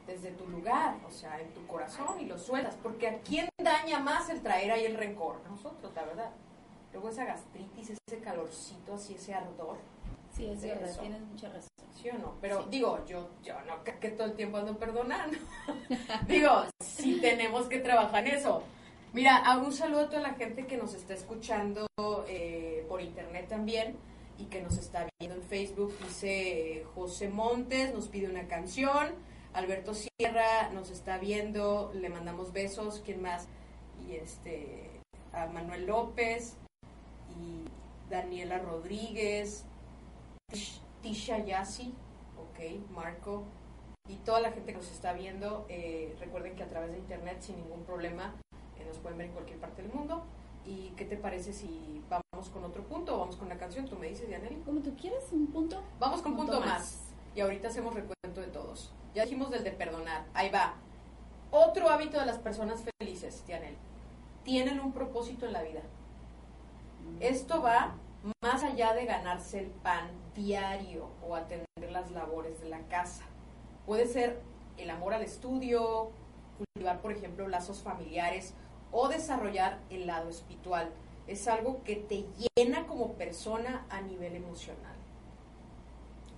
desde 0.07 0.31
tu 0.31 0.45
lugar, 0.49 0.97
o 1.07 1.11
sea, 1.11 1.39
en 1.39 1.47
tu 1.53 1.65
corazón 1.65 2.19
y 2.19 2.25
lo 2.25 2.37
sueltas, 2.37 2.75
porque 2.83 3.07
a 3.07 3.19
quién 3.21 3.47
daña 3.57 3.99
más 3.99 4.29
el 4.29 4.41
traer 4.41 4.69
ahí 4.73 4.83
el 4.83 4.97
rencor, 4.97 5.37
nosotros, 5.49 5.93
la 5.95 6.03
verdad. 6.03 6.29
Luego 6.91 7.07
esa 7.07 7.23
gastritis, 7.23 7.91
ese 8.05 8.19
calorcito, 8.19 8.95
así 8.95 9.13
ese 9.15 9.33
ardor, 9.33 9.77
Sí, 10.35 10.47
es 10.47 10.61
verdad, 10.61 10.89
eso. 10.89 10.99
tienes 10.99 11.21
mucha 11.21 11.47
razón. 11.47 11.69
¿sí 11.95 12.09
o 12.09 12.17
no? 12.17 12.33
Pero 12.41 12.63
Sí. 12.63 12.67
digo, 12.69 12.99
yo, 13.05 13.29
yo 13.43 13.53
no 13.61 13.81
creo 13.85 13.99
que 14.01 14.09
todo 14.09 14.27
el 14.27 14.33
tiempo 14.33 14.57
ando 14.57 14.77
perdonando. 14.77 15.37
digo, 16.27 16.65
sí 16.81 17.19
tenemos 17.21 17.67
que 17.67 17.77
trabajar 17.79 18.27
en 18.27 18.35
eso. 18.35 18.61
Mira, 19.13 19.43
un 19.63 19.71
saludo 19.71 20.01
a 20.01 20.09
toda 20.09 20.21
la 20.21 20.33
gente 20.33 20.65
que 20.65 20.75
nos 20.77 20.95
está 20.95 21.13
escuchando 21.13 21.85
eh, 22.27 22.83
por 22.89 22.99
internet 23.01 23.47
también 23.47 23.95
y 24.39 24.45
que 24.45 24.61
nos 24.61 24.77
está 24.77 25.07
viendo 25.19 25.35
en 25.39 25.43
Facebook. 25.43 25.93
Dice 26.03 26.77
eh, 26.79 26.85
José 26.95 27.29
Montes, 27.29 27.93
nos 27.93 28.07
pide 28.07 28.27
una 28.27 28.47
canción. 28.47 29.13
Alberto 29.53 29.93
Sierra 29.93 30.69
nos 30.73 30.89
está 30.89 31.19
viendo, 31.19 31.91
le 31.93 32.09
mandamos 32.09 32.53
besos. 32.53 33.03
¿Quién 33.05 33.21
más? 33.21 33.47
Y 34.07 34.13
este, 34.15 34.89
a 35.31 35.45
Manuel 35.45 35.85
López 35.85 36.57
y 37.39 37.65
Daniela 38.09 38.57
Rodríguez, 38.57 39.63
Tish- 40.51 40.81
Tisha 41.03 41.37
Yassi, 41.37 41.93
ok, 42.37 42.89
Marco, 42.91 43.43
y 44.09 44.15
toda 44.17 44.39
la 44.39 44.51
gente 44.51 44.71
que 44.71 44.79
nos 44.79 44.91
está 44.91 45.13
viendo, 45.13 45.65
eh, 45.69 46.15
recuerden 46.19 46.55
que 46.55 46.63
a 46.63 46.67
través 46.67 46.91
de 46.91 46.97
internet 46.97 47.37
sin 47.41 47.57
ningún 47.57 47.83
problema 47.85 48.35
nos 48.85 48.97
pueden 48.97 49.17
ver 49.17 49.27
en 49.27 49.33
cualquier 49.33 49.59
parte 49.59 49.81
del 49.81 49.91
mundo. 49.91 50.23
¿Y 50.65 50.89
qué 50.95 51.05
te 51.05 51.17
parece 51.17 51.51
si 51.51 52.01
vamos 52.09 52.49
con 52.49 52.63
otro 52.63 52.83
punto 52.83 53.15
o 53.15 53.19
vamos 53.19 53.35
con 53.35 53.47
una 53.47 53.57
canción? 53.57 53.85
Tú 53.85 53.97
me 53.97 54.07
dices, 54.07 54.27
Dianelli. 54.27 54.61
Como 54.61 54.81
tú 54.81 54.95
quieras, 54.95 55.23
un 55.31 55.47
punto. 55.47 55.81
Vamos 55.99 56.21
con 56.21 56.31
un 56.31 56.37
punto, 56.37 56.59
más. 56.61 56.99
Y 57.35 57.41
ahorita 57.41 57.67
hacemos 57.67 57.93
recuento 57.93 58.41
de 58.41 58.47
todos. 58.47 58.93
Ya 59.13 59.23
dijimos 59.23 59.51
del 59.51 59.63
de 59.63 59.71
perdonar. 59.71 60.25
Ahí 60.33 60.49
va. 60.49 60.75
Otro 61.51 61.89
hábito 61.89 62.19
de 62.19 62.25
las 62.25 62.37
personas 62.37 62.83
felices, 62.99 63.45
Dianelli. 63.45 63.77
Tienen 64.43 64.79
un 64.79 64.93
propósito 64.93 65.45
en 65.45 65.53
la 65.53 65.63
vida. 65.63 65.81
Esto 67.19 67.61
va 67.61 67.95
más 68.41 68.63
allá 68.63 68.93
de 68.93 69.05
ganarse 69.05 69.59
el 69.59 69.67
pan 69.67 70.09
diario 70.33 71.09
o 71.27 71.35
atender 71.35 71.91
las 71.91 72.11
labores 72.11 72.61
de 72.61 72.69
la 72.69 72.79
casa. 72.87 73.23
Puede 73.85 74.07
ser 74.07 74.41
el 74.77 74.89
amor 74.89 75.13
al 75.13 75.21
estudio, 75.21 76.11
cultivar, 76.57 77.01
por 77.01 77.11
ejemplo, 77.11 77.47
lazos 77.47 77.81
familiares 77.81 78.53
o 78.93 79.09
desarrollar 79.09 79.79
el 79.89 80.07
lado 80.07 80.29
espiritual. 80.29 80.91
Es 81.27 81.47
algo 81.49 81.83
que 81.83 81.97
te 81.97 82.25
llena 82.55 82.87
como 82.87 83.13
persona 83.13 83.85
a 83.89 84.01
nivel 84.01 84.35
emocional. 84.35 84.95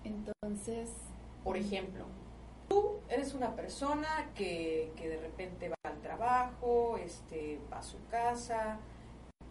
Entonces, 0.03 0.89
Por 1.43 1.57
ejemplo, 1.57 2.05
tú 2.67 2.97
eres 3.07 3.35
una 3.35 3.55
persona 3.55 4.31
que, 4.33 4.91
que 4.95 5.07
de 5.09 5.17
repente 5.17 5.69
va 5.69 5.75
al 5.83 6.01
trabajo, 6.01 6.97
este, 6.97 7.59
va 7.71 7.77
a 7.77 7.83
su 7.83 8.03
casa, 8.07 8.79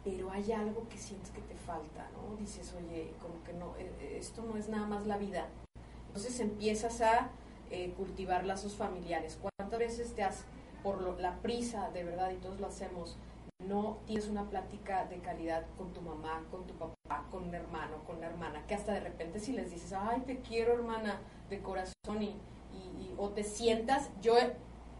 pero 0.02 0.32
hay 0.32 0.50
algo 0.50 0.88
que 0.88 0.98
sientes 0.98 1.30
que 1.30 1.40
te 1.40 1.54
falta, 1.54 2.10
¿no? 2.12 2.36
Dices, 2.36 2.74
oye, 2.76 3.12
como 3.20 3.44
que 3.44 3.52
no, 3.52 3.76
eh, 3.78 4.16
esto 4.18 4.42
no 4.42 4.56
es 4.56 4.68
nada 4.68 4.86
más 4.86 5.06
la 5.06 5.16
vida. 5.16 5.46
Entonces 6.08 6.40
empiezas 6.40 7.00
a 7.00 7.30
eh, 7.70 7.92
cultivar 7.96 8.44
lazos 8.44 8.74
familiares. 8.74 9.38
¿Cuántas 9.40 9.78
veces 9.78 10.14
te 10.14 10.24
has, 10.24 10.44
por 10.84 11.00
lo- 11.00 11.18
la 11.18 11.38
prisa, 11.40 11.90
de 11.90 12.04
verdad, 12.04 12.30
y 12.30 12.36
todos 12.36 12.60
lo 12.60 12.68
hacemos, 12.68 13.16
no 13.58 13.98
tienes 14.06 14.28
una 14.28 14.48
plática 14.50 15.06
de 15.06 15.18
calidad 15.18 15.64
con 15.78 15.92
tu 15.92 16.00
mamá, 16.02 16.44
con 16.50 16.66
tu 16.66 16.74
papá, 16.74 17.24
con 17.30 17.44
un 17.44 17.54
hermano, 17.54 17.96
con 18.06 18.18
una 18.18 18.26
hermana, 18.26 18.64
que 18.66 18.74
hasta 18.74 18.92
de 18.92 19.00
repente 19.00 19.40
si 19.40 19.52
les 19.52 19.70
dices, 19.72 19.92
ay, 19.94 20.20
te 20.26 20.40
quiero 20.40 20.74
hermana, 20.74 21.18
de 21.48 21.60
corazón, 21.60 22.22
y, 22.22 22.36
o 23.16 23.30
te 23.30 23.44
sientas, 23.44 24.10
yo, 24.20 24.34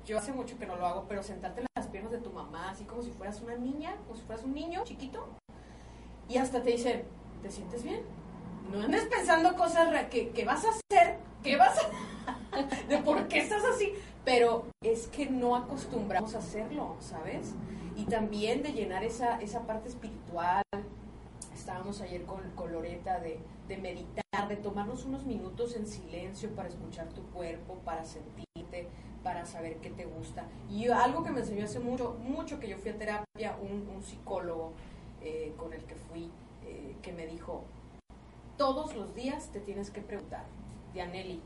yo 0.06 0.16
hace 0.18 0.32
mucho 0.32 0.56
que 0.58 0.66
no 0.66 0.76
lo 0.76 0.86
hago, 0.86 1.04
pero 1.08 1.22
sentarte 1.22 1.60
en 1.60 1.66
las 1.76 1.88
piernas 1.88 2.12
de 2.12 2.18
tu 2.18 2.30
mamá, 2.30 2.70
así 2.70 2.84
como 2.84 3.02
si 3.02 3.10
fueras 3.10 3.40
una 3.42 3.56
niña, 3.56 3.96
como 4.06 4.16
si 4.16 4.22
fueras 4.22 4.44
un 4.44 4.54
niño 4.54 4.82
chiquito, 4.84 5.26
y 6.28 6.38
hasta 6.38 6.62
te 6.62 6.70
dicen, 6.70 7.04
¿te 7.42 7.50
sientes 7.50 7.82
bien? 7.82 8.02
No 8.70 8.80
andes 8.80 9.04
pensando 9.06 9.54
cosas 9.56 10.06
que, 10.06 10.30
que 10.30 10.44
vas 10.46 10.64
a 10.64 10.68
hacer, 10.70 11.18
que 11.42 11.56
vas 11.56 11.76
a... 11.78 12.56
de 12.88 12.98
por 12.98 13.28
qué 13.28 13.38
estás 13.40 13.64
así, 13.64 13.92
pero 14.24 14.64
es 14.82 15.06
que 15.08 15.26
no 15.26 15.54
acostumbramos 15.54 16.34
a 16.34 16.38
hacerlo, 16.38 16.96
¿sabes? 17.00 17.54
Y 17.96 18.04
también 18.04 18.62
de 18.62 18.72
llenar 18.72 19.04
esa, 19.04 19.40
esa 19.40 19.66
parte 19.66 19.88
espiritual. 19.88 20.62
Estábamos 21.54 22.00
ayer 22.00 22.24
con, 22.24 22.40
con 22.54 22.72
Loreta 22.72 23.20
de, 23.20 23.38
de 23.68 23.76
meditar, 23.76 24.48
de 24.48 24.56
tomarnos 24.56 25.04
unos 25.04 25.24
minutos 25.24 25.76
en 25.76 25.86
silencio 25.86 26.50
para 26.54 26.68
escuchar 26.68 27.08
tu 27.10 27.22
cuerpo, 27.30 27.74
para 27.84 28.04
sentirte, 28.04 28.88
para 29.22 29.46
saber 29.46 29.76
qué 29.76 29.90
te 29.90 30.04
gusta. 30.04 30.46
Y 30.70 30.88
algo 30.88 31.22
que 31.22 31.30
me 31.30 31.40
enseñó 31.40 31.64
hace 31.64 31.78
mucho, 31.78 32.16
mucho 32.22 32.58
que 32.58 32.68
yo 32.68 32.78
fui 32.78 32.90
a 32.90 32.98
terapia, 32.98 33.56
un, 33.62 33.88
un 33.94 34.02
psicólogo 34.02 34.72
eh, 35.22 35.54
con 35.56 35.72
el 35.72 35.84
que 35.84 35.94
fui, 35.94 36.30
eh, 36.64 36.96
que 37.02 37.12
me 37.12 37.26
dijo, 37.26 37.62
todos 38.56 38.94
los 38.94 39.14
días 39.14 39.50
te 39.52 39.60
tienes 39.60 39.90
que 39.90 40.00
preguntar, 40.00 40.44
Dianelli, 40.92 41.40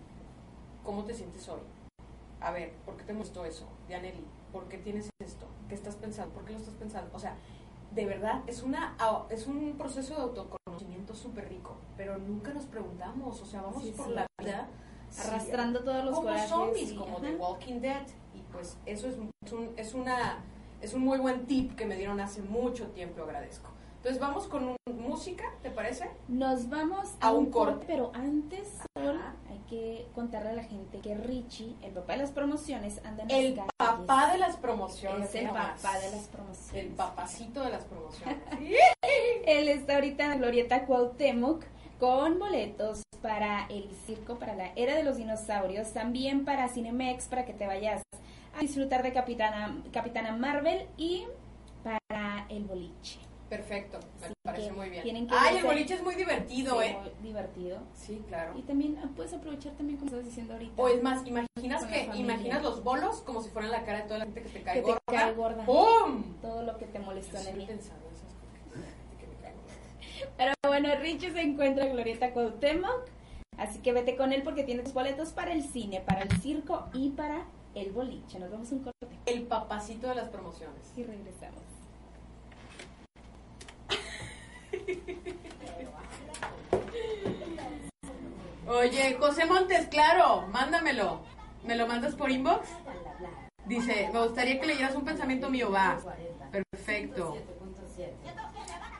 ¿cómo 0.85 1.05
te 1.05 1.15
sientes 1.15 1.49
hoy? 1.49 1.61
A 2.41 2.51
ver, 2.53 2.73
¿por 2.85 2.97
qué 2.97 3.05
te 3.05 3.13
gustó 3.15 3.45
eso? 3.45 3.67
Dianelli, 3.89 4.25
¿por 4.53 4.69
qué 4.69 4.79
tienes 4.79 5.11
esto? 5.21 5.47
¿Qué 5.69 5.75
estás 5.75 5.97
pensando? 5.97 6.33
¿Por 6.35 6.45
qué 6.45 6.53
lo 6.53 6.59
estás 6.59 6.75
pensando? 6.75 7.11
O 7.15 7.19
sea, 7.19 7.37
de 7.95 8.05
verdad, 8.07 8.43
es, 8.47 8.63
una, 8.63 8.97
es 9.31 9.47
un 9.47 9.75
proceso 9.77 10.15
de 10.15 10.23
autoconocimiento 10.23 11.15
súper 11.15 11.49
rico, 11.49 11.77
pero 11.97 12.19
nunca 12.19 12.53
nos 12.53 12.65
preguntamos, 12.67 13.41
o 13.41 13.47
sea, 13.47 13.63
vamos 13.63 13.83
Sí, 13.83 13.93
por 13.97 14.07
sí. 14.07 14.13
la 14.13 14.27
vida 14.41 14.69
sí, 15.11 15.21
Arrastrando 15.29 15.81
todos 15.83 16.05
los 16.05 16.15
como 16.15 16.29
corajes. 16.29 16.49
zombies, 16.51 16.93
como. 16.93 17.19
The 17.21 17.35
Walking 17.37 17.81
Dead. 17.81 18.07
Y 18.35 18.43
pues 18.53 18.77
eso 18.87 19.09
es, 19.09 19.15
es 19.45 19.53
un, 19.53 19.73
es, 19.77 19.95
una, 19.95 20.45
es 20.81 20.95
un 20.95 21.01
muy 21.03 21.19
buen 21.19 21.47
tip 21.47 21.75
que 21.75 21.87
me 21.87 21.97
dieron 21.97 22.21
hace 22.21 22.43
mucho 22.43 22.87
tiempo, 22.91 23.23
agradezco. 23.23 23.71
Entonces 23.97 24.21
vamos 24.21 24.47
con 24.47 24.65
un- 24.65 24.77
música, 24.97 25.45
¿te 25.63 25.71
parece? 25.71 26.09
Nos 26.29 26.69
vamos 26.69 27.15
A 27.21 27.29
a, 27.29 27.33
un 27.33 27.51
corte. 27.51 27.73
corte, 27.73 27.87
pero 27.89 28.11
antes, 28.15 28.79
Sol, 28.97 29.19
que 29.69 30.07
contarle 30.15 30.51
a 30.51 30.53
la 30.55 30.65
gente 30.65 30.99
que 30.99 31.15
Richie, 31.15 31.75
el 31.83 31.93
papá 31.93 32.15
de 32.15 32.19
las 32.21 32.31
promociones, 32.31 33.01
anda 33.05 33.25
en 33.25 33.31
El 33.31 33.57
las 33.57 33.67
papá 33.77 34.33
de 34.33 34.39
las 34.39 34.57
promociones. 34.57 35.29
Es 35.29 35.35
el 35.35 35.49
papá 35.49 35.99
de 36.01 36.11
las 36.11 36.27
promociones. 36.29 36.85
El 36.85 36.93
papacito 36.93 37.63
de 37.63 37.71
las 37.71 37.85
promociones. 37.85 38.37
Él 39.47 39.69
está 39.69 39.97
ahorita 39.97 40.25
en 40.25 40.31
la 40.31 40.37
Glorieta 40.37 40.87
Cuauhtémoc 40.87 41.65
con 41.99 42.39
boletos 42.39 43.03
para 43.23 43.67
el 43.67 43.91
circo, 44.07 44.39
para 44.39 44.55
la 44.55 44.73
era 44.77 44.95
de 44.95 45.03
los 45.03 45.17
dinosaurios, 45.17 45.93
también 45.93 46.45
para 46.45 46.69
Cinemex, 46.69 47.27
para 47.27 47.45
que 47.45 47.53
te 47.53 47.67
vayas 47.67 48.03
a 48.57 48.61
disfrutar 48.61 49.03
de 49.03 49.13
Capitana, 49.13 49.83
Capitana 49.93 50.37
Marvel 50.37 50.87
y 50.97 51.27
para 51.83 52.47
el 52.49 52.65
boliche. 52.65 53.28
Perfecto, 53.49 53.99
me 54.21 54.35
parece 54.43 54.73
muy 54.73 54.91
bien. 54.91 55.03
tienen 55.03 55.27
que 55.27 55.35
Ay, 55.35 55.57
el 55.57 55.65
boliche 55.65 55.95
es 55.95 56.03
muy 56.03 56.15
divertido, 56.15 56.83
¿eh? 56.83 56.99
muy 57.21 57.29
divertido. 57.29 57.79
Sí, 57.95 58.23
claro. 58.29 58.53
Y 58.59 58.63
también 58.63 58.99
ah, 59.03 59.09
puedes 59.17 59.33
aprovechar 59.33 59.73
también 59.73 59.99
como 59.99 60.11
estás 60.11 60.25
diciendo 60.27 60.53
ahorita. 60.53 60.83
O 60.83 60.89
es 60.89 61.03
más, 61.03 61.27
imaginas 61.27 61.85
que 61.87 62.11
imaginas 62.15 62.63
los 62.63 62.85
bolos 62.85 63.23
como 63.23 63.43
si 63.43 63.49
fueran 63.49 63.71
la 63.71 63.85
cara 63.85 64.03
de 64.03 64.05
toda 64.05 64.19
la 64.19 64.25
gente 64.27 64.43
que 64.43 64.49
te 64.51 64.63
cae 64.63 64.75
Que 64.75 64.81
te 64.83 64.87
gorda. 64.87 65.01
cae 65.07 65.35
gorda. 65.35 65.65
¡Pum! 65.65 66.25
todo 66.43 66.63
lo 66.63 66.77
que 66.77 66.87
te 66.87 66.99
molestó 66.99 67.39
en 67.39 67.47
el 67.49 67.59
día. 67.67 67.79
Pero 70.37 70.53
bueno, 70.67 70.89
Richie 71.01 71.33
se 71.33 71.41
encuentra 71.41 71.85
en 71.87 71.93
Glorieta 71.93 72.33
Cuauhtémoc, 72.33 73.07
así 73.57 73.79
que 73.81 73.93
vete 73.93 74.17
con 74.17 74.33
él 74.33 74.43
porque 74.43 74.63
tiene 74.63 74.83
tus 74.83 74.93
boletos 74.93 75.33
para 75.33 75.53
el 75.53 75.63
cine, 75.63 76.01
para 76.01 76.23
el 76.23 76.31
circo 76.41 76.87
y 76.93 77.11
para 77.11 77.47
el 77.75 77.93
boliche. 77.93 78.39
Nos 78.39 78.51
vemos 78.51 78.71
un 78.73 78.81
corte 78.81 79.07
El 79.27 79.43
papacito 79.45 80.09
de 80.09 80.17
las 80.17 80.29
promociones. 80.29 80.93
y 80.97 81.03
regresamos. 81.05 81.63
Oye, 88.67 89.17
José 89.19 89.47
Montes, 89.47 89.87
claro, 89.89 90.47
mándamelo. 90.49 91.23
¿Me 91.65 91.75
lo 91.75 91.87
mandas 91.87 92.15
por 92.15 92.31
inbox? 92.31 92.69
Dice, 93.67 94.11
me 94.13 94.23
gustaría 94.23 94.61
que 94.61 94.67
leyeras 94.67 94.95
un 94.95 95.05
pensamiento 95.05 95.51
mío, 95.51 95.71
va. 95.71 95.99
Perfecto. 96.51 97.37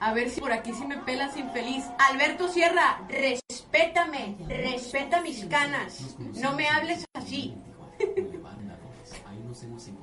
A 0.01 0.13
ver 0.13 0.31
si 0.31 0.41
por 0.41 0.53
aquí 0.53 0.73
sí 0.73 0.87
me 0.87 0.99
pelas 0.99 1.37
infeliz. 1.37 1.85
Alberto 1.99 2.49
Sierra, 2.49 3.03
respétame, 3.09 4.37
respeta 4.49 5.21
mis 5.21 5.45
canas. 5.47 6.17
No 6.35 6.53
me 6.55 6.69
hables 6.69 7.05
así. 7.15 7.57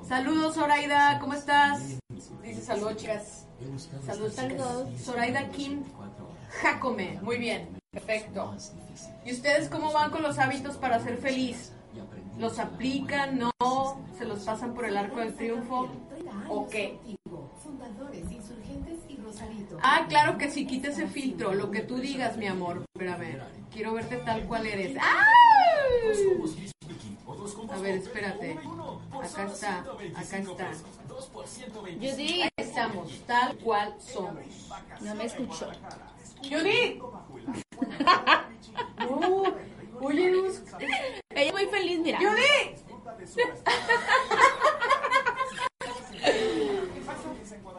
Saludos, 0.07 0.55
Zoraida, 0.55 1.19
¿cómo 1.19 1.33
estás? 1.33 1.97
Dice 2.43 2.61
saludos, 2.61 2.97
chicas. 2.97 3.44
Saludos, 4.05 4.33
saludos. 4.33 4.87
Zoraida 5.01 5.49
Kim 5.49 5.83
Jacome, 6.61 7.19
muy 7.21 7.37
bien, 7.37 7.67
perfecto. 7.91 8.55
¿Y 9.25 9.33
ustedes 9.33 9.69
cómo 9.69 9.91
van 9.91 10.11
con 10.11 10.21
los 10.21 10.37
hábitos 10.39 10.77
para 10.77 10.99
ser 10.99 11.17
feliz? 11.17 11.71
¿Los 12.37 12.59
aplican, 12.59 13.39
no? 13.39 13.51
¿Se 14.17 14.25
los 14.25 14.39
pasan 14.39 14.73
por 14.73 14.85
el 14.85 14.97
arco 14.97 15.19
del 15.19 15.33
triunfo? 15.35 15.89
¿O 16.49 16.67
qué? 16.67 16.99
Ah, 19.81 20.05
claro 20.07 20.37
que 20.37 20.49
sí, 20.51 20.65
quita 20.65 20.89
ese 20.89 21.07
filtro, 21.07 21.53
lo 21.53 21.71
que 21.71 21.81
tú 21.81 21.97
digas, 21.97 22.37
mi 22.37 22.47
amor. 22.47 22.83
Espérame, 22.93 23.39
quiero 23.71 23.93
verte 23.93 24.17
tal 24.17 24.45
cual 24.45 24.65
eres. 24.65 24.97
¡Ah! 25.01 25.23
A 27.69 27.77
ver, 27.79 27.97
espérate. 27.97 28.57
Acá 29.11 29.45
está, 29.45 29.79
acá 29.79 30.37
está. 30.37 30.71
Judy, 32.01 32.41
Ahí 32.43 32.49
estamos, 32.57 33.09
tal 33.25 33.57
cual 33.57 33.95
somos. 33.99 34.43
no 35.01 35.15
me 35.15 35.25
escuchó. 35.25 35.69
¡Judy! 36.43 36.99
No, 38.99 39.43
oye, 40.01 40.31
Luz. 40.31 40.61
Ella 41.29 41.51
muy 41.53 41.65
feliz, 41.67 41.99
mira. 41.99 42.19
¡Judy! 42.19 42.75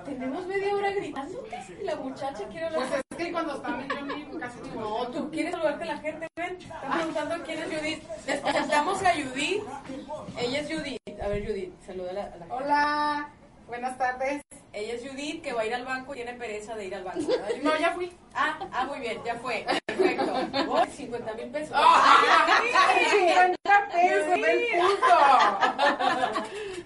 Tenemos 0.04 0.46
media 0.46 0.74
hora 0.74 0.90
gritando. 0.92 1.44
La 1.82 1.96
muchacha 1.96 2.46
quiere 2.48 2.66
hablar. 2.66 2.88
Pues 2.88 3.02
es 3.10 3.16
que 3.16 3.32
cuando 3.32 3.54
en 3.66 3.90
Johnny 3.90 4.38
casi 4.38 4.58
no 4.74 4.80
No, 4.80 5.08
tú 5.08 5.30
quieres 5.30 5.52
saludar 5.52 5.78
que 5.78 5.84
la 5.84 5.98
gente 5.98 6.26
ven. 6.36 6.56
Están 6.56 6.92
preguntando 6.92 7.44
quién 7.44 7.58
es 7.58 7.66
Judith. 7.66 8.02
Les 8.26 8.40
presentamos 8.40 9.02
a 9.02 9.12
Judith. 9.12 9.62
Ella 10.38 10.60
es 10.60 10.68
Judith. 10.72 10.98
A 11.22 11.28
ver, 11.28 11.46
Judith, 11.46 11.72
saluda 11.84 12.10
a 12.10 12.12
la, 12.12 12.22
a 12.22 12.28
la 12.28 12.32
gente. 12.38 12.54
Hola, 12.54 12.95
buenas 13.80 13.98
tardes. 13.98 14.42
Ella 14.72 14.94
es 14.94 15.06
Judith 15.06 15.42
que 15.42 15.52
va 15.52 15.60
a 15.60 15.66
ir 15.66 15.74
al 15.74 15.84
banco 15.84 16.14
y 16.14 16.16
tiene 16.16 16.32
pereza 16.32 16.74
de 16.76 16.86
ir 16.86 16.94
al 16.94 17.04
banco. 17.04 17.20
No, 17.62 17.76
ya 17.78 17.92
fui. 17.92 18.10
Ah, 18.34 18.58
ah, 18.72 18.84
muy 18.86 19.00
bien, 19.00 19.20
ya 19.24 19.34
fue. 19.36 19.66
Perfecto. 19.86 20.32
Oh, 20.68 20.84
50 20.86 21.34
mil 21.34 21.50
pesos. 21.50 21.72
¡Ay, 21.74 23.04
50 23.10 23.88
pesos 23.92 24.28
del 24.28 24.66
punto! 24.80 25.16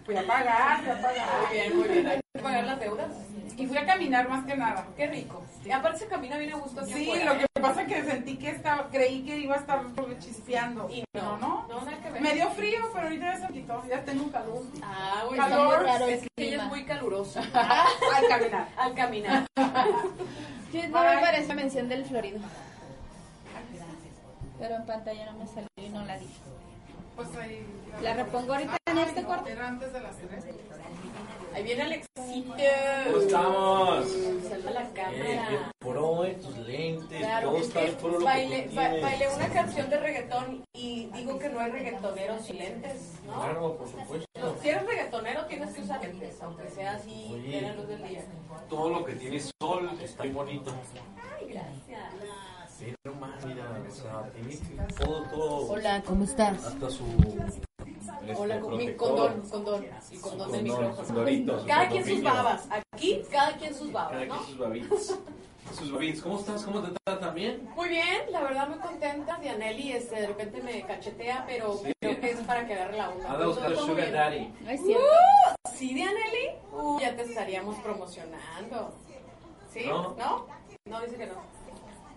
Fui 0.05 0.17
a 0.17 0.27
pagar, 0.27 0.81
fui 0.81 0.91
a 0.91 1.01
pagar. 1.01 1.29
Muy 1.41 1.53
bien, 1.53 1.79
muy 1.79 1.89
bien. 1.89 2.07
Hay 2.09 2.21
que 2.35 2.43
pagar 2.43 2.65
las 2.65 2.81
deudas. 2.81 3.30
Y 3.61 3.67
fui 3.67 3.77
a 3.77 3.85
caminar 3.85 4.27
más 4.27 4.47
que 4.47 4.57
nada. 4.57 4.87
Qué 4.97 5.07
rico. 5.07 5.43
Y 5.65 5.71
aparte 5.71 5.99
se 5.99 6.07
camina 6.07 6.39
bien 6.39 6.55
a 6.55 6.57
gusto 6.57 6.83
Sí, 6.87 7.11
afuera, 7.11 7.35
lo 7.35 7.41
¿eh? 7.41 7.45
que 7.55 7.61
pasa 7.61 7.83
es 7.83 7.89
que 7.89 8.05
sentí 8.05 8.39
que 8.39 8.51
estaba, 8.51 8.89
creí 8.89 9.23
que 9.23 9.37
iba 9.37 9.55
a 9.55 9.59
estar 9.59 9.83
chispeando. 10.19 10.89
Y 10.89 11.05
no, 11.13 11.23
no, 11.23 11.39
no. 11.39 11.69
no, 11.69 11.81
nada 11.83 11.99
que 12.03 12.11
ver. 12.11 12.23
Me 12.23 12.35
dio 12.35 12.49
frío, 12.53 12.89
pero 12.95 13.05
ahorita 13.05 13.39
ya 13.39 13.47
se 13.47 13.53
quitó, 13.53 13.87
ya 13.87 14.03
tengo 14.03 14.33
calor. 14.33 14.63
Ah, 14.83 15.25
muy 15.29 15.37
Calor. 15.39 15.83
Claro, 15.83 16.07
Es 16.07 16.23
que 16.23 16.29
ella 16.39 16.63
es 16.63 16.69
muy 16.69 16.85
calurosa. 16.85 17.41
Al 18.17 18.29
caminar. 18.29 18.69
Al 18.77 18.95
caminar. 18.95 19.47
No 20.73 21.03
me 21.03 21.19
parece 21.19 21.53
mención 21.53 21.89
del 21.89 22.05
Florido. 22.05 22.39
Pero 24.61 24.77
en 24.77 24.87
pantalla 24.87 25.33
no 25.33 25.39
me 25.39 25.47
salió 25.49 25.67
y 25.77 25.89
no 25.89 26.05
la 26.05 26.17
dije. 26.17 26.41
Pues 27.17 27.29
ahí. 27.37 27.67
La 28.03 28.15
repongo 28.15 28.53
ahorita 28.53 28.77
en 28.87 28.99
Ay, 28.99 29.05
este 29.09 29.23
no, 29.23 29.29
corte. 29.29 29.51
Era 29.53 29.67
antes 29.67 29.93
de 29.93 30.01
las 30.01 30.17
tres. 30.17 30.45
Ahí 31.55 31.63
viene 31.65 31.83
Alexito. 31.83 32.15
¿Cómo 33.07 33.17
estamos? 33.19 34.07
Saluda 34.49 34.71
a 34.71 34.73
la 34.73 34.83
Eh, 34.83 34.91
cámara. 34.95 35.49
qué 35.49 35.59
pro, 35.79 36.25
eh, 36.25 36.35
tus 36.41 36.57
lentes, 36.59 37.19
Claro, 37.19 37.49
todo 37.49 37.59
es 37.59 37.67
está 37.69 37.81
que 37.87 37.93
pro 37.93 38.11
lo 38.19 38.25
bailé, 38.25 38.63
que 38.65 38.69
tú 38.69 38.77
ba- 38.77 38.83
tienes. 38.91 39.03
bailé 39.03 39.29
una 39.35 39.49
canción 39.49 39.91
de 39.91 39.97
reggaetón 39.99 40.65
y 40.73 41.07
digo 41.13 41.39
que 41.39 41.49
no 41.49 41.61
hay 41.61 41.71
reggaetoneros 41.73 42.47
sin 42.47 42.59
lentes, 42.59 43.13
¿no? 43.27 43.33
Claro, 43.35 43.77
por 43.77 43.89
supuesto. 43.89 44.57
Si 44.63 44.69
eres 44.69 44.87
reggaetonero 44.87 45.47
tienes 45.47 45.75
que 45.75 45.83
usar 45.83 46.01
lentes, 46.01 46.41
aunque 46.41 46.69
sea 46.71 46.93
así, 46.93 47.31
Oye. 47.33 47.57
de 47.57 47.61
la 47.63 47.75
luz 47.75 47.89
del 47.89 48.09
día. 48.09 48.25
Todo 48.69 48.89
lo 48.91 49.05
que 49.05 49.15
tiene 49.15 49.41
sol 49.61 49.91
está 50.01 50.23
muy 50.25 50.33
bonito. 50.33 50.73
Ay, 51.39 51.47
gracias. 51.49 52.13
No 53.05 53.13
más, 53.15 53.45
mira, 53.45 53.65
o 53.87 53.93
sea, 53.93 54.31
tiene 54.33 54.57
todo, 54.99 55.23
todo. 55.25 55.73
Hola, 55.73 56.03
¿cómo 56.07 56.25
estás? 56.25 56.65
Hasta 56.65 56.89
su. 56.91 57.05
Este, 58.01 58.35
Hola, 58.37 58.61
con 58.61 58.77
mi 58.77 58.95
condón, 58.95 59.43
condón, 59.51 59.85
el 59.85 60.21
condón 60.21 60.51
condón, 60.51 60.63
micrófono. 60.65 61.67
Cada 61.67 61.89
quien 61.89 62.05
sus 62.05 62.23
babas, 62.23 62.69
aquí 62.91 63.23
cada 63.31 63.57
quien 63.57 63.75
sus 63.75 63.91
Cada 63.91 64.05
babas, 64.05 64.17
quien 64.19 64.29
¿no? 64.29 64.45
sus 64.45 64.59
babitos. 64.59 65.19
Sus 65.79 65.93
babitos. 65.93 66.23
¿Cómo 66.23 66.39
estás? 66.41 66.65
¿Cómo 66.65 66.81
te 66.83 66.89
tratan 67.05 67.35
bien? 67.35 67.69
Muy 67.77 67.89
bien, 67.89 68.33
la 68.33 68.43
verdad 68.43 68.69
muy 68.69 68.79
contenta. 68.79 69.37
Dianelli 69.37 69.93
este, 69.93 70.17
de 70.23 70.27
repente 70.27 70.61
me 70.63 70.83
cachetea, 70.85 71.45
pero 71.47 71.75
Sí. 71.75 71.93
creo 72.01 72.21
que 72.21 72.31
es 72.31 72.41
para 72.41 72.67
que 72.67 72.75
agarre 72.75 72.97
la 72.97 73.11
onda. 73.11 73.31
Anda 73.31 73.45
a 73.45 73.49
buscar 73.49 73.77
Sugar 73.77 73.97
bien. 73.97 74.13
Daddy. 74.13 74.55
No 74.63 74.71
es 74.71 74.81
cierto. 74.83 75.05
Uh, 75.05 75.69
¿Sí, 75.77 75.95
Dianelli? 75.95 76.49
Uh, 76.73 76.99
ya 77.01 77.15
te 77.15 77.23
estaríamos 77.23 77.77
promocionando. 77.79 78.95
¿Sí? 79.73 79.85
No. 79.87 80.15
¿No? 80.19 80.47
No, 80.87 81.01
dice 81.03 81.17
que 81.17 81.27
no. 81.27 81.35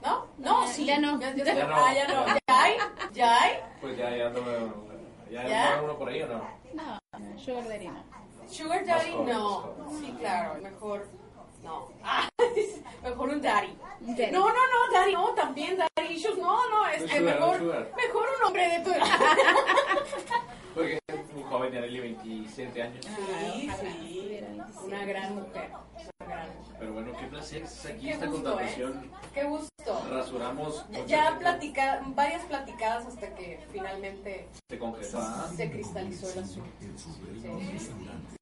¿No? 0.04 0.26
No, 0.40 0.68
sí. 0.68 0.86
Ya 0.86 1.00
no. 1.00 1.20
Ya, 1.20 1.36
Ya 1.36 1.66
no. 1.68 1.76
Ah, 1.76 1.94
ya 1.94 2.08
no. 2.08 2.26
¿Ya 2.48 2.64
hay? 2.64 2.74
¿Ya 3.14 3.42
hay? 3.42 3.52
Pues 3.82 3.98
ya, 3.98 4.18
ya 4.18 4.28
ando. 4.28 4.42
¿Ya, 5.34 5.48
¿Ya? 5.48 5.70
anda 5.74 5.82
uno 5.82 5.98
por 5.98 6.10
ahí 6.10 6.22
o 6.22 6.28
no? 6.28 6.48
No, 6.76 7.00
no, 7.18 7.40
Sugar 7.40 7.68
Daddy 7.68 7.88
no. 7.88 8.04
Sugar 8.48 8.86
Daddy, 8.86 9.16
no. 9.16 9.74
Sí, 10.00 10.16
claro, 10.20 10.62
mejor. 10.62 11.08
No. 11.64 11.90
Ah, 12.04 12.30
mejor 13.04 13.30
un 13.30 13.42
daddy. 13.42 13.76
Un 14.02 14.16
daddy. 14.16 14.32
No, 14.32 14.42
no, 14.42 14.54
no, 14.54 14.94
daddy, 14.94 15.14
no, 15.14 15.34
también 15.34 15.76
daddy 15.76 16.14
issues. 16.14 16.38
No, 16.38 16.70
no, 16.70 16.88
es 16.88 17.02
Un 17.02 17.08
que 17.08 17.20
mejor, 17.22 17.62
un 17.64 17.68
mejor 17.68 18.28
un 18.40 18.46
hombre 18.46 18.70
de 18.70 18.80
tu 18.82 18.92
edad. 18.92 19.08
Porque 20.76 21.00
es 21.08 21.34
muy 21.34 21.44
joven, 21.44 21.72
tiene 21.72 22.00
27 22.00 22.82
años. 22.84 23.06
Sí, 23.06 23.72
sí. 23.82 24.38
Gran 24.38 24.58
mujer. 24.58 24.84
Una 24.86 25.06
gran 25.06 25.36
mujer. 25.36 25.72
Pero 26.84 26.96
bueno, 26.96 27.14
qué 27.18 27.28
placer 27.28 27.64
aquí. 27.64 28.02
Qué 28.08 28.12
Esta 28.12 28.26
gusto, 28.26 28.44
contratación 28.44 29.10
Qué 29.34 29.44
gusto. 29.46 30.02
rasuramos. 30.12 30.86
Ya 31.08 31.38
platica, 31.40 32.02
varias 32.08 32.44
platicadas 32.44 33.06
hasta 33.06 33.34
que 33.36 33.62
finalmente 33.72 34.50
Se 34.68 34.78
se 35.56 35.72
cristalizó 35.72 36.30
el 36.34 36.40
asunto. 36.44 36.70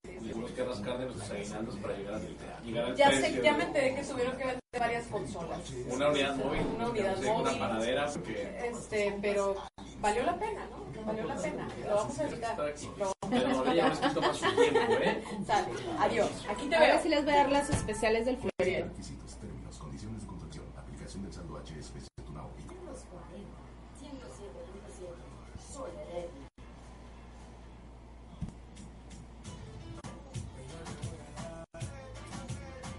Tuvimos 0.01 0.51
que 0.51 0.63
rascar 0.63 0.97
de 0.97 1.05
nuestros 1.05 1.29
aguinaldos 1.31 1.75
para 1.77 1.95
llegar 1.97 2.13
al, 2.15 2.37
llegar 2.65 2.85
al 2.85 2.95
Ya 2.95 3.07
precio. 3.09 3.27
sé, 3.35 3.41
ya 3.43 3.53
me 3.57 3.63
enteré 3.63 3.93
que 3.95 4.03
tuvieron 4.03 4.31
que 4.37 4.43
vender 4.45 4.59
varias 4.79 5.05
consolas. 5.05 5.59
Una 5.91 6.09
unidad 6.09 6.35
móvil. 6.37 6.61
Una 6.75 6.89
unidad 6.89 7.15
no 7.17 7.21
sé, 7.21 7.29
Una 7.29 7.37
móvil. 7.43 7.59
panadera, 7.59 8.05
porque 8.07 8.69
Este, 8.71 9.17
pero 9.21 9.55
valió 9.99 10.23
la 10.23 10.39
pena, 10.39 10.65
¿no? 10.65 11.05
Valió 11.05 11.25
la 11.25 11.35
pena. 11.35 11.67
Lo 11.87 11.95
vamos 11.95 12.19
a 12.19 12.23
aquí. 12.65 12.89
Lo- 12.97 13.20
Pero 13.31 13.73
ya 13.73 13.87
más 13.87 13.97
su 14.37 14.45
tiempo, 14.55 14.93
¿eh? 15.01 15.23
Sale. 15.47 15.67
Adiós. 15.99 16.29
Aquí 16.49 16.67
te 16.67 16.75
Ahora 16.75 16.87
veo. 16.95 17.01
sí 17.01 17.09
les 17.09 17.23
voy 17.23 17.33
a 17.33 17.37
dar 17.37 17.51
las 17.51 17.69
especiales 17.69 18.25
del 18.25 18.37
Florido. 18.37 18.87
Requisitos, 18.87 19.35
términos, 19.37 19.77
condiciones 19.77 20.21
de 20.21 20.27
contratación, 20.27 20.65
aplicación 20.77 21.23
del 21.23 21.33
saldo 21.33 21.57
HSBC 21.57 22.07
Tunao 22.25 22.49
y 22.59 22.61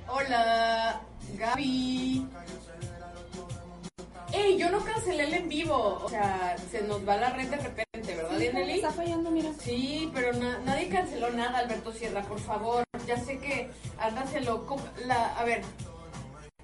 Hola, 0.08 1.00
Gaby. 1.38 2.26
Ey, 4.32 4.58
yo 4.58 4.70
no 4.70 4.80
cancelé 4.84 5.24
el 5.24 5.34
en 5.34 5.48
vivo. 5.48 6.00
O 6.04 6.08
sea, 6.08 6.56
se 6.70 6.82
nos 6.82 7.06
va 7.06 7.16
la 7.16 7.30
red 7.30 7.48
de 7.48 7.56
repente, 7.56 7.91
¿verdad, 8.22 8.38
Dianely? 8.38 8.72
Está 8.74 8.90
fallando, 8.90 9.30
mira. 9.30 9.50
Sí, 9.60 10.10
pero 10.14 10.32
na- 10.34 10.58
nadie 10.64 10.88
canceló 10.88 11.30
nada, 11.30 11.58
Alberto 11.58 11.92
Sierra, 11.92 12.22
por 12.22 12.38
favor. 12.40 12.84
Ya 13.06 13.16
sé 13.18 13.38
que 13.38 13.70
La, 15.06 15.34
a 15.36 15.44
ver, 15.44 15.62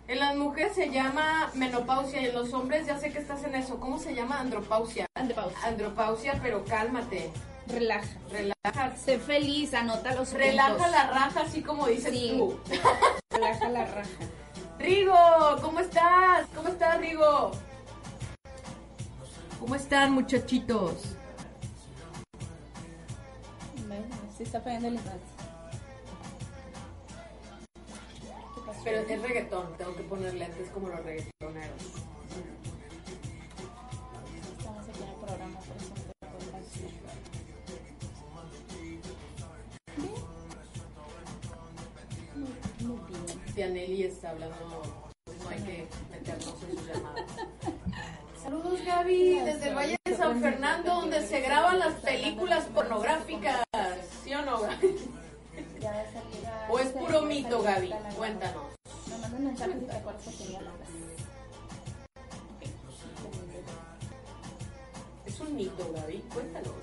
en 0.06 0.18
las 0.20 0.36
mujeres 0.36 0.74
se 0.74 0.90
llama 0.90 1.50
menopausia 1.54 2.20
y 2.22 2.26
en 2.26 2.34
los 2.34 2.52
hombres 2.52 2.86
ya 2.86 2.98
sé 2.98 3.10
que 3.12 3.18
estás 3.18 3.44
en 3.44 3.54
eso. 3.54 3.78
¿Cómo 3.80 3.98
se 3.98 4.14
llama? 4.14 4.40
Andropausia. 4.40 5.06
Andropausia. 5.14 5.58
Andropausia, 5.64 6.40
pero 6.42 6.64
cálmate. 6.64 7.30
Relaja. 7.66 8.08
Relaja. 8.30 8.96
Sé 8.96 9.18
feliz, 9.18 9.74
anota 9.74 10.14
los 10.14 10.32
Relaja 10.32 10.74
puntos. 10.74 10.90
la 10.90 11.06
raja, 11.10 11.40
así 11.42 11.62
como 11.62 11.86
dices 11.86 12.10
Sí. 12.12 12.34
tú. 12.38 12.58
Relaja 13.30 13.68
la 13.68 13.84
raja. 13.84 14.10
Rigo, 14.78 15.14
¿cómo 15.60 15.80
estás? 15.80 16.46
¿Cómo 16.54 16.68
estás, 16.68 16.98
Rigo? 16.98 17.50
¿Cómo 19.60 19.74
están, 19.74 20.12
muchachitos? 20.12 21.16
Sí 24.38 24.44
está 24.44 24.60
fallando 24.60 24.86
el 24.86 24.96
enlace. 24.98 25.18
Pero 28.84 29.00
es 29.00 29.22
reggaetón, 29.22 29.76
tengo 29.76 29.96
que 29.96 30.04
poner 30.04 30.32
lentes 30.34 30.70
como 30.70 30.88
los 30.90 31.04
reggaetoneros. 31.04 31.82
Estamos 34.56 34.88
aquí 34.88 35.02
en 35.02 35.08
el 35.08 35.14
programa, 35.16 35.58
por 35.58 35.76
eso 35.76 35.92
no. 35.92 36.08
Muy, 42.86 43.00
bien. 43.56 44.06
Está 44.08 44.30
hablando, 44.30 45.10
no 45.42 45.48
hay 45.48 45.60
que 45.62 45.88
meternos 46.12 46.62
en 46.62 46.78
sus 46.78 46.86
llamadas. 46.86 47.24
Saludos 48.40 48.84
Gaby, 48.86 49.40
desde 49.40 49.70
el 49.70 49.74
Valle 49.74 49.97
San 50.18 50.40
Fernando, 50.42 50.94
donde 50.94 51.24
se 51.24 51.40
graban 51.40 51.78
las 51.78 51.94
películas 51.94 52.64
pornográficas. 52.74 53.64
¿Sí 54.24 54.34
o 54.34 54.42
no, 54.42 54.58
¿O 56.68 56.78
es 56.80 56.88
puro 56.88 57.22
mito, 57.22 57.62
Gaby? 57.62 57.94
Cuéntanos. 58.16 58.64
Es 65.24 65.40
un 65.40 65.54
mito, 65.54 65.92
Gaby. 65.92 66.24
Cuéntanos, 66.34 66.74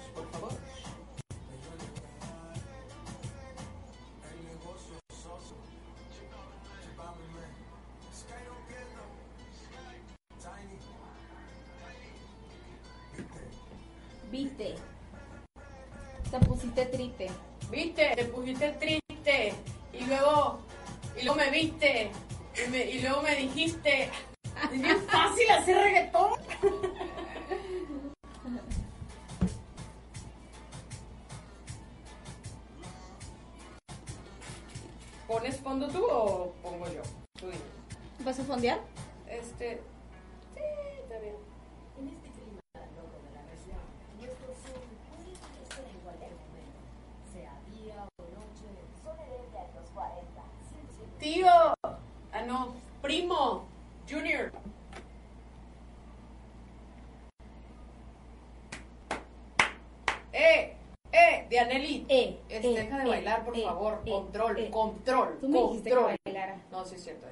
Dianelli. 61.67 62.05
Eh, 62.09 62.39
Este, 62.49 62.71
eh, 62.71 62.83
deja 62.83 62.97
de 62.97 63.03
eh, 63.03 63.07
bailar, 63.07 63.45
por 63.45 63.57
eh, 63.57 63.63
favor. 63.63 64.01
control, 64.07 64.69
control. 64.69 65.37
Tú 65.39 65.49
me 65.49 65.61
dijiste 65.61 65.89
que 65.89 65.95
control. 65.95 66.17
bailara. 66.25 66.61
No, 66.71 66.85
sí 66.85 66.95
es 66.95 67.03
cierto. 67.03 67.25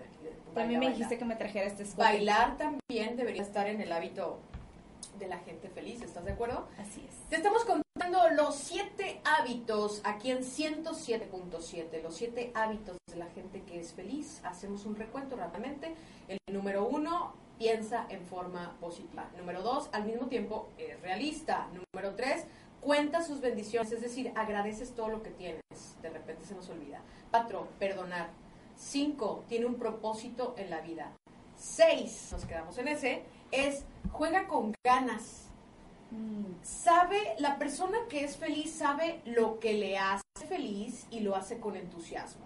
También 0.54 0.80
me 0.80 0.90
dijiste 0.90 1.18
que 1.18 1.26
me 1.26 1.36
trajera 1.36 1.66
este 1.66 1.84
escote. 1.84 2.04
Bailar 2.04 2.58
también 2.58 3.16
debería 3.18 3.42
estar 3.42 3.68
en 3.68 3.82
el 3.82 3.92
hábito 3.92 4.38
de 5.18 5.28
la 5.28 5.40
gente 5.40 5.68
feliz. 5.70 6.02
¿Estás 6.02 6.26
de 6.26 6.32
acuerdo? 6.34 6.68
Así 6.78 7.04
es. 7.08 7.30
Te 7.30 7.38
estamos 7.38 7.66
contando 7.66 8.30
los 8.36 8.56
siete 8.56 9.20
hábitos 9.24 10.02
aquí 10.04 10.30
en 10.30 10.40
107.7, 10.44 12.02
los 12.04 12.16
siete 12.16 12.52
hábitos 12.54 12.98
de 13.08 13.16
la 13.18 13.26
gente 13.28 13.62
que 13.64 13.80
es 13.80 13.94
feliz. 13.94 14.42
Hacemos 14.44 14.86
un 14.86 14.96
recuento 14.96 15.36
rápidamente. 15.36 15.96
El 16.28 16.38
número 16.54 16.86
uno, 16.88 17.34
piensa 17.58 18.06
en 18.10 18.22
forma 18.26 18.76
positiva. 18.80 19.28
Número 19.38 19.62
dos, 19.64 19.90
al 19.92 20.06
mismo 20.06 20.28
tiempo 20.28 20.70
es 20.78 21.00
realista. 21.02 21.68
Número 21.74 22.16
tres, 22.16 22.46
cuenta 22.84 23.24
sus 23.24 23.42
bendiciones, 23.42 23.92
es 23.92 24.02
decir, 24.02 24.32
agradeces 24.36 24.94
todo 24.94 25.10
lo 25.10 25.24
que 25.24 25.32
tienes. 25.32 25.62
De 26.02 26.10
repente 26.10 26.46
se 26.46 26.56
nos 26.56 26.70
olvida. 26.70 27.02
Cuatro, 27.32 27.68
perdonar. 27.80 28.30
Cinco, 28.76 29.44
tiene 29.48 29.66
un 29.66 29.76
propósito 29.76 30.56
en 30.58 30.70
la 30.70 30.82
vida. 30.82 31.12
Seis, 31.56 32.30
nos 32.32 32.46
quedamos 32.46 32.78
en 32.78 32.88
ese, 32.88 33.24
es 33.52 33.86
juega 34.12 34.48
con 34.48 34.74
ganas 34.84 35.44
Mm, 36.14 36.62
sabe, 36.62 37.18
la 37.40 37.58
persona 37.58 37.98
que 38.08 38.24
es 38.24 38.38
feliz 38.38 38.72
sabe 38.72 39.22
lo 39.26 39.60
que 39.60 39.74
le 39.74 39.98
hace 39.98 40.22
feliz 40.48 41.08
y 41.10 41.22
lo 41.22 41.36
hace 41.36 41.60
con 41.60 41.76
entusiasmo. 41.76 42.46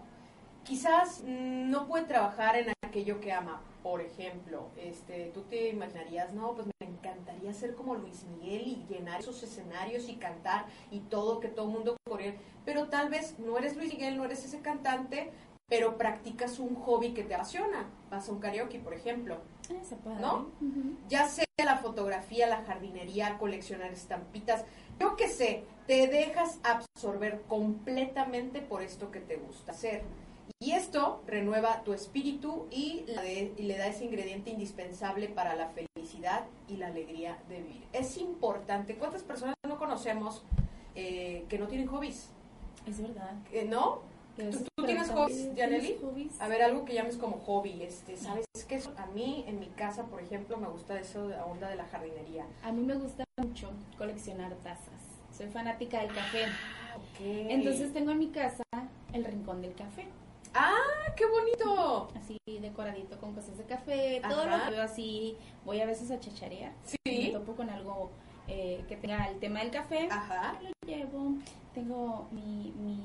Quizás 0.63 1.21
no 1.25 1.85
puede 1.85 2.05
trabajar 2.05 2.55
en 2.55 2.71
aquello 2.85 3.19
que 3.19 3.33
ama. 3.33 3.61
Por 3.83 4.01
ejemplo, 4.01 4.69
este, 4.77 5.31
tú 5.33 5.43
te 5.43 5.69
imaginarías, 5.69 6.33
no, 6.33 6.53
pues 6.53 6.67
me 6.79 6.87
encantaría 6.87 7.53
ser 7.53 7.75
como 7.75 7.95
Luis 7.95 8.23
Miguel 8.25 8.67
y 8.67 8.85
llenar 8.89 9.21
esos 9.21 9.41
escenarios 9.43 10.09
y 10.09 10.15
cantar 10.15 10.65
y 10.91 10.99
todo, 11.01 11.39
que 11.39 11.47
todo 11.47 11.67
el 11.67 11.73
mundo 11.73 11.97
corriera. 12.07 12.37
Pero 12.65 12.89
tal 12.89 13.09
vez 13.09 13.39
no 13.39 13.57
eres 13.57 13.77
Luis 13.77 13.93
Miguel, 13.93 14.17
no 14.17 14.25
eres 14.25 14.43
ese 14.43 14.59
cantante, 14.59 15.31
pero 15.69 15.97
practicas 15.97 16.59
un 16.59 16.75
hobby 16.75 17.13
que 17.13 17.23
te 17.23 17.35
apasiona. 17.35 17.89
Vas 18.09 18.27
a 18.27 18.31
un 18.31 18.39
karaoke, 18.39 18.79
por 18.79 18.93
ejemplo. 18.93 19.37
padre. 20.03 20.21
¿No? 20.21 20.47
Ya 21.09 21.27
sea 21.27 21.45
la 21.57 21.77
fotografía, 21.77 22.47
la 22.47 22.63
jardinería, 22.63 23.37
coleccionar 23.37 23.91
estampitas, 23.91 24.63
yo 24.99 25.15
qué 25.15 25.27
sé, 25.27 25.65
te 25.85 26.07
dejas 26.07 26.59
absorber 26.63 27.41
completamente 27.47 28.61
por 28.61 28.81
esto 28.81 29.11
que 29.11 29.19
te 29.19 29.37
gusta 29.37 29.71
hacer. 29.71 30.03
Y 30.59 30.71
esto 30.71 31.21
renueva 31.27 31.83
tu 31.83 31.93
espíritu 31.93 32.65
y, 32.71 33.03
la 33.07 33.21
de- 33.21 33.53
y 33.57 33.63
le 33.63 33.77
da 33.77 33.87
ese 33.87 34.05
ingrediente 34.05 34.49
indispensable 34.49 35.27
para 35.29 35.55
la 35.55 35.69
felicidad 35.69 36.45
y 36.67 36.77
la 36.77 36.87
alegría 36.87 37.37
de 37.47 37.61
vivir. 37.61 37.83
Es 37.93 38.17
importante, 38.17 38.95
¿cuántas 38.95 39.21
personas 39.21 39.53
no 39.67 39.77
conocemos 39.77 40.43
eh, 40.95 41.45
que 41.47 41.59
no 41.59 41.67
tienen 41.67 41.85
hobbies? 41.87 42.29
Es 42.87 42.99
verdad. 42.99 43.33
Eh, 43.53 43.65
¿No? 43.69 43.99
Es- 44.39 44.63
¿Tú, 44.63 44.63
tú 44.75 44.85
tienes 44.85 45.11
hobbies, 45.11 45.49
Janely? 45.55 45.99
A 46.39 46.47
ver, 46.47 46.63
algo 46.63 46.85
que 46.85 46.93
llames 46.95 47.17
como 47.17 47.37
hobby, 47.37 47.83
este, 47.83 48.17
¿sabes 48.17 48.45
qué? 48.67 48.81
A 48.97 49.05
mí, 49.07 49.45
en 49.47 49.59
mi 49.59 49.67
casa, 49.67 50.05
por 50.05 50.21
ejemplo, 50.21 50.57
me 50.57 50.67
gusta 50.67 50.99
eso 50.99 51.27
de 51.27 51.35
la 51.37 51.45
onda 51.45 51.69
de 51.69 51.75
la 51.75 51.85
jardinería. 51.85 52.45
A 52.63 52.71
mí 52.71 52.83
me 52.83 52.95
gusta 52.95 53.23
mucho 53.39 53.69
coleccionar 53.99 54.55
tazas. 54.63 54.89
Soy 55.35 55.47
fanática 55.49 55.99
del 56.01 56.13
café. 56.13 56.45
Ah, 56.45 56.95
ok. 56.97 57.19
Entonces 57.21 57.93
tengo 57.93 58.09
en 58.11 58.17
mi 58.19 58.29
casa 58.29 58.63
el 59.13 59.23
rincón 59.23 59.61
del 59.61 59.73
café. 59.75 60.07
¡Ah, 60.57 61.13
qué 61.15 61.25
bonito! 61.25 62.09
Así 62.15 62.37
decoradito 62.59 63.17
con 63.19 63.33
cosas 63.33 63.57
de 63.57 63.63
café, 63.65 64.21
todo 64.27 64.41
Ajá. 64.41 64.57
lo 64.57 64.63
que 64.65 64.71
veo 64.71 64.83
así. 64.83 65.37
Voy 65.65 65.81
a 65.81 65.85
veces 65.85 66.11
a 66.11 66.19
chacharear. 66.19 66.73
Sí. 66.83 66.97
Me 67.05 67.29
topo 67.31 67.55
con 67.55 67.69
algo 67.69 68.11
eh, 68.47 68.83
que 68.87 68.95
tenga 68.95 69.25
el 69.25 69.39
tema 69.39 69.59
del 69.59 69.71
café. 69.71 70.07
Ajá. 70.11 70.59
Lo 70.61 70.69
llevo. 70.87 71.33
Tengo 71.73 72.27
mi, 72.31 72.73
mi 72.77 73.03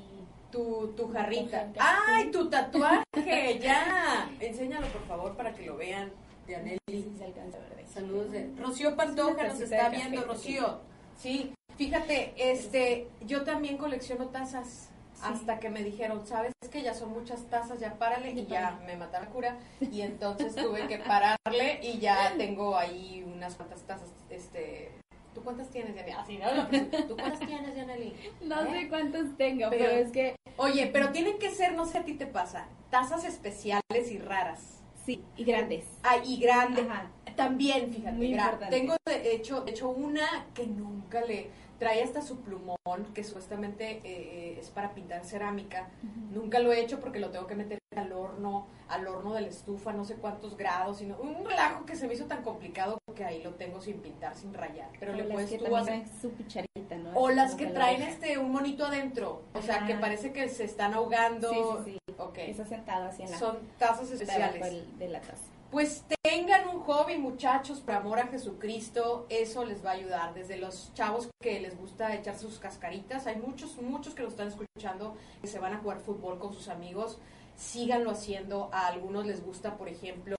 Tu, 0.51 0.93
tu 0.95 1.11
jarrita. 1.11 1.71
¡Ay, 1.79 2.25
sí. 2.25 2.31
tu 2.31 2.49
tatuaje! 2.49 3.03
¡Ya! 3.61 4.29
Enséñalo, 4.39 4.87
por 4.87 5.05
favor, 5.07 5.35
para 5.35 5.53
que 5.53 5.65
lo 5.65 5.77
vean. 5.77 6.11
De 6.47 6.55
Aneli. 6.57 6.79
si 6.87 7.15
se 7.17 7.25
alcanza 7.25 7.57
a 7.57 7.61
ver 7.61 7.75
de 7.75 7.81
ahí. 7.81 7.87
Saludos 7.87 8.31
de 8.31 8.53
Rocío 8.57 8.95
Pantoja 8.97 9.47
nos 9.47 9.59
está 9.61 9.77
café 9.77 9.95
viendo, 9.95 10.23
Rocío. 10.25 10.79
Sí, 11.17 11.53
fíjate, 11.77 12.33
este, 12.35 13.07
yo 13.21 13.43
también 13.43 13.77
colecciono 13.77 14.25
tazas. 14.27 14.89
Hasta 15.23 15.59
que 15.59 15.69
me 15.69 15.83
dijeron, 15.83 16.25
sabes 16.25 16.51
que 16.71 16.81
ya 16.81 16.93
son 16.93 17.11
muchas 17.11 17.43
tazas, 17.49 17.79
ya 17.79 17.93
párale, 17.99 18.31
y 18.31 18.45
ya 18.45 18.79
me 18.85 18.95
mataron 18.95 19.27
la 19.27 19.33
cura. 19.33 19.57
Y 19.91 20.01
entonces 20.01 20.55
tuve 20.55 20.87
que 20.87 20.97
pararle 20.99 21.79
y 21.81 21.99
ya 21.99 22.33
tengo 22.37 22.75
ahí 22.77 23.23
unas 23.25 23.55
cuantas 23.55 23.81
tazas. 23.81 24.09
Este, 24.29 24.91
¿tú 25.35 25.43
cuántas 25.43 25.69
tienes, 25.69 25.95
Yaneli? 25.95 26.11
Ah, 26.17 26.23
sí, 26.25 26.37
no, 26.37 26.53
no, 26.55 26.67
¿Tú 27.07 27.15
cuántas 27.15 27.39
tienes, 27.47 27.75
Yaneli? 27.75 28.13
No 28.41 28.61
¿Eh? 28.63 28.69
sé 28.71 28.89
cuántos 28.89 29.37
tengo, 29.37 29.69
Pero- 29.69 29.85
pero, 29.85 29.91
es 30.05 30.11
que 30.11 30.35
Oye, 30.57 30.87
pero 30.93 31.09
tienen 31.11 31.39
que 31.39 31.49
ser, 31.49 31.73
no 31.73 31.85
sé 31.85 31.97
a 31.97 32.03
ti 32.05 32.13
te 32.13 32.27
pasa, 32.27 32.67
tazas 32.91 33.23
especiales 33.25 34.11
y 34.11 34.19
raras. 34.19 34.79
sí, 35.05 35.23
y 35.35 35.43
grandes. 35.43 35.83
Ah, 36.03 36.17
y 36.23 36.37
grande. 36.39 36.81
Ajá. 36.81 37.09
También, 37.35 37.91
fíjate, 37.91 38.15
Muy 38.15 38.27
gra- 38.31 38.43
importante. 38.45 38.75
tengo 38.79 38.95
de 39.05 39.33
hecho, 39.35 39.61
de 39.61 39.71
hecho 39.71 39.89
una 39.89 40.45
que 40.53 40.67
nunca 40.67 41.21
le 41.21 41.49
trae 41.83 42.01
hasta 42.03 42.21
su 42.21 42.39
plumón, 42.41 42.77
que 43.13 43.23
supuestamente 43.23 43.91
eh, 43.91 44.01
eh, 44.05 44.57
es 44.59 44.69
para 44.69 44.93
pintar 44.93 45.25
cerámica. 45.25 45.89
Nunca 46.31 46.59
lo 46.59 46.71
he 46.71 46.79
hecho 46.79 46.99
porque 46.99 47.19
lo 47.19 47.29
tengo 47.29 47.45
que 47.45 47.55
meter 47.55 47.79
al 47.95 48.11
horno, 48.13 48.67
al 48.87 49.05
horno 49.07 49.33
de 49.33 49.41
la 49.41 49.47
estufa, 49.49 49.91
no 49.93 50.05
sé 50.05 50.15
cuántos 50.15 50.55
grados, 50.57 50.97
sino 50.99 51.17
un 51.17 51.45
relajo 51.45 51.85
que 51.85 51.95
se 51.95 52.07
me 52.07 52.13
hizo 52.13 52.25
tan 52.25 52.41
complicado 52.41 52.97
que 53.15 53.23
ahí 53.25 53.43
lo 53.43 53.51
tengo 53.55 53.79
sin 53.81 53.99
pintar, 53.99 54.33
sin 54.35 54.53
rayar. 54.53 54.89
Pero 54.99 55.11
O 55.13 55.15
le 55.15 55.23
las 55.25 55.33
puedes 55.33 55.49
que 55.51 55.57
tú 55.59 55.75
hacer- 55.75 55.85
traen 55.85 56.21
su 56.21 56.31
cucharita, 56.33 56.95
¿no? 56.95 57.11
o 57.15 57.29
las 57.29 57.55
que 57.55 57.67
traen 57.67 58.01
este 58.01 58.37
un 58.37 58.51
monito 58.51 58.85
adentro, 58.85 59.43
o 59.53 59.61
sea, 59.61 59.75
Ajá. 59.77 59.87
que 59.87 59.95
parece 59.95 60.31
que 60.33 60.47
se 60.49 60.63
están 60.63 60.93
ahogando. 60.93 61.49
Sí, 61.49 61.59
sí, 61.85 61.91
sí. 62.07 62.13
Ok. 62.17 62.37
Está 62.37 62.65
sentado 62.65 63.05
así 63.05 63.23
en 63.23 63.31
la 63.31 63.37
Son 63.37 63.57
tazas 63.77 64.09
especiales. 64.11 64.97
de 64.97 65.07
la 65.09 65.19
taza. 65.19 65.43
Pues 65.73 66.05
tengan 66.21 66.67
un 66.67 66.81
hobby, 66.81 67.17
muchachos, 67.17 67.79
por 67.79 67.95
amor 67.95 68.19
a 68.19 68.27
Jesucristo, 68.27 69.25
eso 69.27 69.65
les 69.65 69.83
va 69.83 69.89
a 69.89 69.93
ayudar. 69.93 70.35
Desde 70.35 70.57
los 70.57 70.93
chavos 70.93 71.31
que 71.41 71.59
les 71.59 71.75
gusta 71.75 72.13
echar 72.13 72.37
sus 72.37 72.59
cascaritas, 72.59 73.25
hay 73.25 73.37
muchos, 73.37 73.81
muchos 73.81 74.13
que 74.13 74.21
lo 74.21 74.29
están 74.29 74.49
escuchando, 74.49 75.15
que 75.41 75.47
se 75.47 75.57
van 75.57 75.73
a 75.73 75.79
jugar 75.79 75.99
fútbol 75.99 76.37
con 76.37 76.53
sus 76.53 76.69
amigos, 76.69 77.17
síganlo 77.55 78.11
haciendo. 78.11 78.69
A 78.71 78.85
algunos 78.85 79.25
les 79.25 79.43
gusta, 79.43 79.75
por 79.75 79.89
ejemplo, 79.89 80.35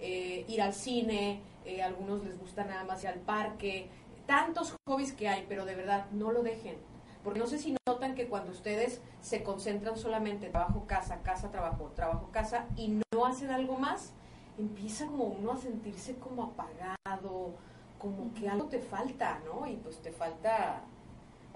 eh, 0.00 0.44
ir 0.48 0.60
al 0.60 0.74
cine, 0.74 1.40
eh, 1.64 1.80
a 1.80 1.86
algunos 1.86 2.22
les 2.22 2.38
gusta 2.38 2.64
nada 2.64 2.84
más 2.84 3.02
ir 3.04 3.08
al 3.08 3.20
parque, 3.20 3.88
tantos 4.26 4.74
hobbies 4.86 5.14
que 5.14 5.28
hay, 5.28 5.46
pero 5.48 5.64
de 5.64 5.76
verdad 5.76 6.10
no 6.12 6.30
lo 6.30 6.42
dejen. 6.42 6.76
Porque 7.22 7.40
no 7.40 7.46
sé 7.46 7.58
si 7.58 7.74
notan 7.88 8.14
que 8.14 8.28
cuando 8.28 8.52
ustedes 8.52 9.00
se 9.22 9.42
concentran 9.42 9.96
solamente 9.96 10.44
en 10.44 10.52
trabajo, 10.52 10.84
casa, 10.86 11.22
casa, 11.22 11.50
trabajo, 11.50 11.90
trabajo, 11.96 12.28
casa 12.32 12.66
y 12.76 13.00
no 13.14 13.24
hacen 13.24 13.50
algo 13.50 13.78
más, 13.78 14.12
empieza 14.58 15.06
como 15.06 15.24
uno 15.24 15.52
a 15.52 15.56
sentirse 15.56 16.14
como 16.16 16.44
apagado, 16.44 17.54
como 17.98 18.32
que 18.34 18.48
algo 18.48 18.66
te 18.68 18.80
falta, 18.80 19.40
¿no? 19.44 19.66
Y 19.66 19.76
pues 19.76 19.98
te 19.98 20.12
falta... 20.12 20.82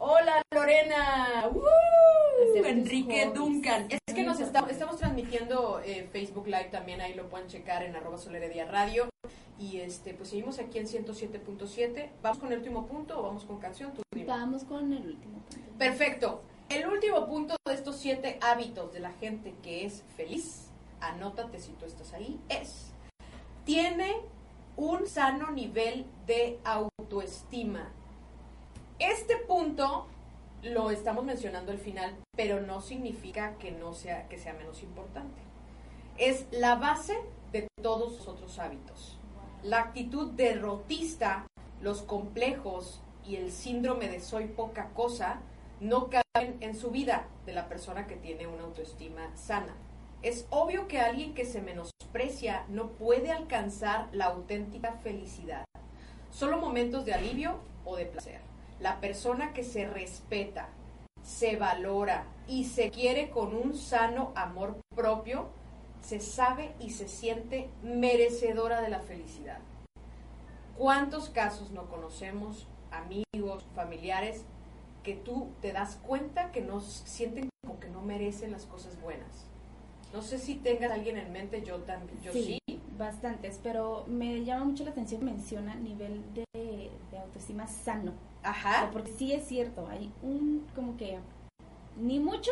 Hola 0.01 0.41
Lorena, 0.55 1.51
¡Uh! 1.53 2.65
Enrique. 2.65 3.31
Duncan. 3.35 3.89
Es 3.91 3.99
que 4.15 4.23
nos 4.23 4.39
está- 4.39 4.65
estamos 4.71 4.97
transmitiendo 4.97 5.81
eh, 5.85 6.09
Facebook 6.13 6.47
Live 6.47 6.69
también, 6.71 7.01
ahí 7.01 7.15
lo 7.15 7.29
pueden 7.29 7.49
checar 7.49 7.83
en 7.83 7.97
arroba 7.97 8.17
soleredia 8.17 8.67
radio. 8.67 9.09
Y 9.59 9.79
este, 9.79 10.15
pues 10.15 10.29
seguimos 10.29 10.61
aquí 10.61 10.79
en 10.79 10.87
107.7. 10.87 12.11
¿Vamos 12.23 12.39
con 12.39 12.53
el 12.53 12.59
último 12.59 12.87
punto 12.87 13.19
o 13.19 13.23
vamos 13.25 13.45
con 13.45 13.59
canción? 13.59 13.93
Tú. 13.93 14.03
Vamos 14.25 14.63
con 14.63 14.93
el 14.93 15.05
último 15.05 15.41
punto. 15.41 15.69
Perfecto. 15.79 16.43
El 16.69 16.87
último 16.87 17.27
punto 17.27 17.57
de 17.67 17.75
estos 17.75 17.97
siete 17.97 18.39
hábitos 18.41 18.93
de 18.93 19.01
la 19.01 19.11
gente 19.15 19.55
que 19.65 19.85
es 19.85 20.05
feliz, 20.17 20.68
anótate 21.01 21.61
si 21.61 21.73
tú 21.73 21.87
estás 21.87 22.13
ahí, 22.13 22.41
es, 22.49 22.93
tiene 23.65 24.17
un 24.77 25.07
sano 25.07 25.51
nivel 25.51 26.07
de 26.27 26.59
autoestima. 26.65 27.91
Este 28.99 29.37
punto 29.37 30.07
lo 30.63 30.91
estamos 30.91 31.25
mencionando 31.25 31.73
al 31.73 31.79
final, 31.79 32.17
pero 32.37 32.61
no 32.61 32.81
significa 32.81 33.57
que 33.59 33.71
no 33.73 33.93
sea 33.95 34.29
que 34.29 34.39
sea 34.39 34.55
menos 34.55 34.83
importante. 34.83 35.41
Es 36.17 36.47
la 36.51 36.77
base 36.77 37.17
de 37.53 37.69
todos 37.83 38.13
los 38.13 38.29
otros 38.29 38.59
hábitos. 38.59 39.19
La 39.63 39.81
actitud 39.81 40.33
derrotista, 40.33 41.47
los 41.81 42.03
complejos 42.03 43.01
y 43.25 43.37
el 43.37 43.53
síndrome 43.53 44.09
de 44.09 44.21
soy 44.21 44.47
poca 44.47 44.91
cosa 44.95 45.41
no 45.81 46.09
caben 46.09 46.57
en 46.61 46.75
su 46.75 46.91
vida 46.91 47.27
de 47.47 47.53
la 47.53 47.69
persona 47.69 48.07
que 48.07 48.17
tiene 48.17 48.47
una 48.47 48.65
autoestima 48.65 49.37
sana. 49.37 49.75
Es 50.23 50.47
obvio 50.51 50.89
que 50.89 50.99
alguien 50.99 51.33
que 51.33 51.45
se 51.45 51.61
menosprecia 51.61 52.65
no 52.69 52.89
puede 52.89 53.31
alcanzar 53.31 54.09
la 54.13 54.25
auténtica 54.27 54.95
felicidad. 54.95 55.65
Solo 56.31 56.59
momentos 56.59 57.05
de 57.05 57.15
alivio 57.15 57.61
o 57.85 57.95
de 57.97 58.07
placer. 58.07 58.41
La 58.81 59.01
persona 59.01 59.53
que 59.53 59.63
se 59.63 59.87
respeta, 59.87 60.71
se 61.23 61.55
valora 61.57 62.25
y 62.49 62.65
se 62.65 62.91
quiere 62.91 63.31
con 63.31 63.55
un 63.55 63.77
sano 63.77 64.33
amor 64.35 64.81
propio, 64.97 65.51
se 66.01 66.19
sabe 66.19 66.75
y 66.81 66.91
se 66.91 67.07
siente 67.07 67.71
merecedora 67.83 68.81
de 68.81 68.89
la 68.89 69.01
felicidad. 69.01 69.61
¿Cuántos 70.77 71.31
casos 71.31 71.71
no 71.71 71.89
conocemos, 71.89 72.67
amigos, 72.91 73.65
familiares, 73.75 74.45
que 75.05 75.15
tú 75.15 75.51
te 75.61 75.73
das 75.73 75.97
cuenta 75.97 76.51
que 76.51 76.61
no 76.61 76.81
sienten 76.81 77.49
como 77.63 77.79
que 77.79 77.89
no 77.89 78.03
merecen 78.03 78.51
las 78.51 78.67
cosas 78.67 79.01
buenas? 79.01 79.48
No 80.13 80.23
sé 80.23 80.39
si 80.39 80.55
tengas 80.57 80.91
a 80.91 80.95
alguien 80.95 81.19
en 81.19 81.33
mente, 81.33 81.63
yo 81.63 81.77
también, 81.79 82.19
yo 82.23 82.33
sí. 82.33 82.59
bastantes, 82.97 83.61
pero 83.63 84.05
me 84.09 84.45
llama 84.45 84.65
mucho 84.65 84.85
la 84.85 84.91
atención 84.91 85.21
que 85.21 85.27
menciona 85.27 85.75
nivel 85.75 86.23
de, 86.35 86.45
de 86.55 87.19
autoestima 87.19 87.67
sano. 87.67 88.13
O 88.13 88.41
sea, 88.43 88.51
Ajá. 88.51 88.91
porque 88.93 89.13
sí 89.13 89.33
es 89.33 89.47
cierto, 89.47 89.87
hay 89.89 90.11
un 90.23 90.67
como 90.75 90.97
que 90.97 91.19
ni 92.01 92.19
mucho 92.21 92.51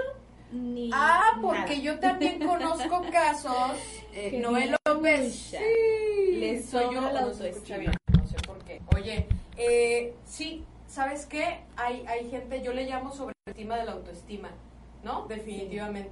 ni 0.52 0.90
Ah, 0.92 1.38
porque 1.40 1.58
nada. 1.58 1.74
yo 1.74 1.98
también 1.98 2.38
conozco 2.44 3.02
casos. 3.12 3.78
eh, 4.12 4.38
Noel 4.40 4.76
López. 4.86 5.34
Sí, 5.34 6.32
Le 6.36 6.62
soy 6.62 6.94
yo 6.94 7.00
la 7.00 7.20
autoestima. 7.22 7.78
bien, 7.78 7.92
no 8.18 8.26
sé 8.28 8.36
por 8.46 8.58
qué. 8.64 8.80
Oye, 8.94 9.26
eh, 9.56 10.14
sí, 10.26 10.64
¿sabes 10.86 11.26
qué? 11.26 11.60
Hay, 11.76 12.04
hay 12.06 12.30
gente, 12.30 12.62
yo 12.62 12.72
le 12.72 12.84
llamo 12.84 13.12
sobreestima 13.12 13.76
de 13.76 13.84
la 13.86 13.92
autoestima, 13.92 14.50
¿no? 15.02 15.26
Definitivamente. 15.26 16.10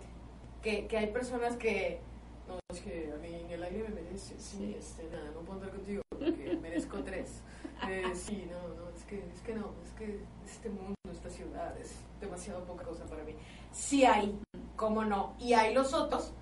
Que, 0.64 0.86
que 0.86 0.96
hay 0.98 1.06
personas 1.08 1.56
que. 1.56 2.00
No, 2.48 2.58
es 2.74 2.80
que 2.80 3.12
a 3.14 3.18
mí 3.18 3.28
ni 3.46 3.52
el 3.52 3.62
aire 3.62 3.84
me 3.88 3.94
merece. 4.00 4.34
Sí, 4.38 4.74
este, 4.78 5.04
nada, 5.10 5.30
no 5.34 5.40
puedo 5.40 5.54
andar 5.60 5.70
contigo 5.70 6.02
porque 6.08 6.58
merezco 6.62 7.02
tres. 7.04 7.40
Eh, 7.88 8.12
sí, 8.14 8.48
no, 8.50 8.74
no, 8.82 8.88
es 8.96 9.04
que, 9.04 9.18
es 9.18 9.40
que 9.44 9.54
no, 9.54 9.72
es 9.84 9.90
que 9.92 10.20
este 10.46 10.70
mundo, 10.70 10.94
esta 11.12 11.28
ciudad 11.28 11.78
es 11.78 11.96
demasiado 12.20 12.64
poca 12.64 12.82
cosa 12.84 13.04
para 13.04 13.22
mí. 13.24 13.34
Sí 13.72 14.04
hay, 14.06 14.38
cómo 14.76 15.04
no. 15.04 15.34
Y 15.38 15.52
hay 15.52 15.74
los 15.74 15.92
otros 15.92 16.32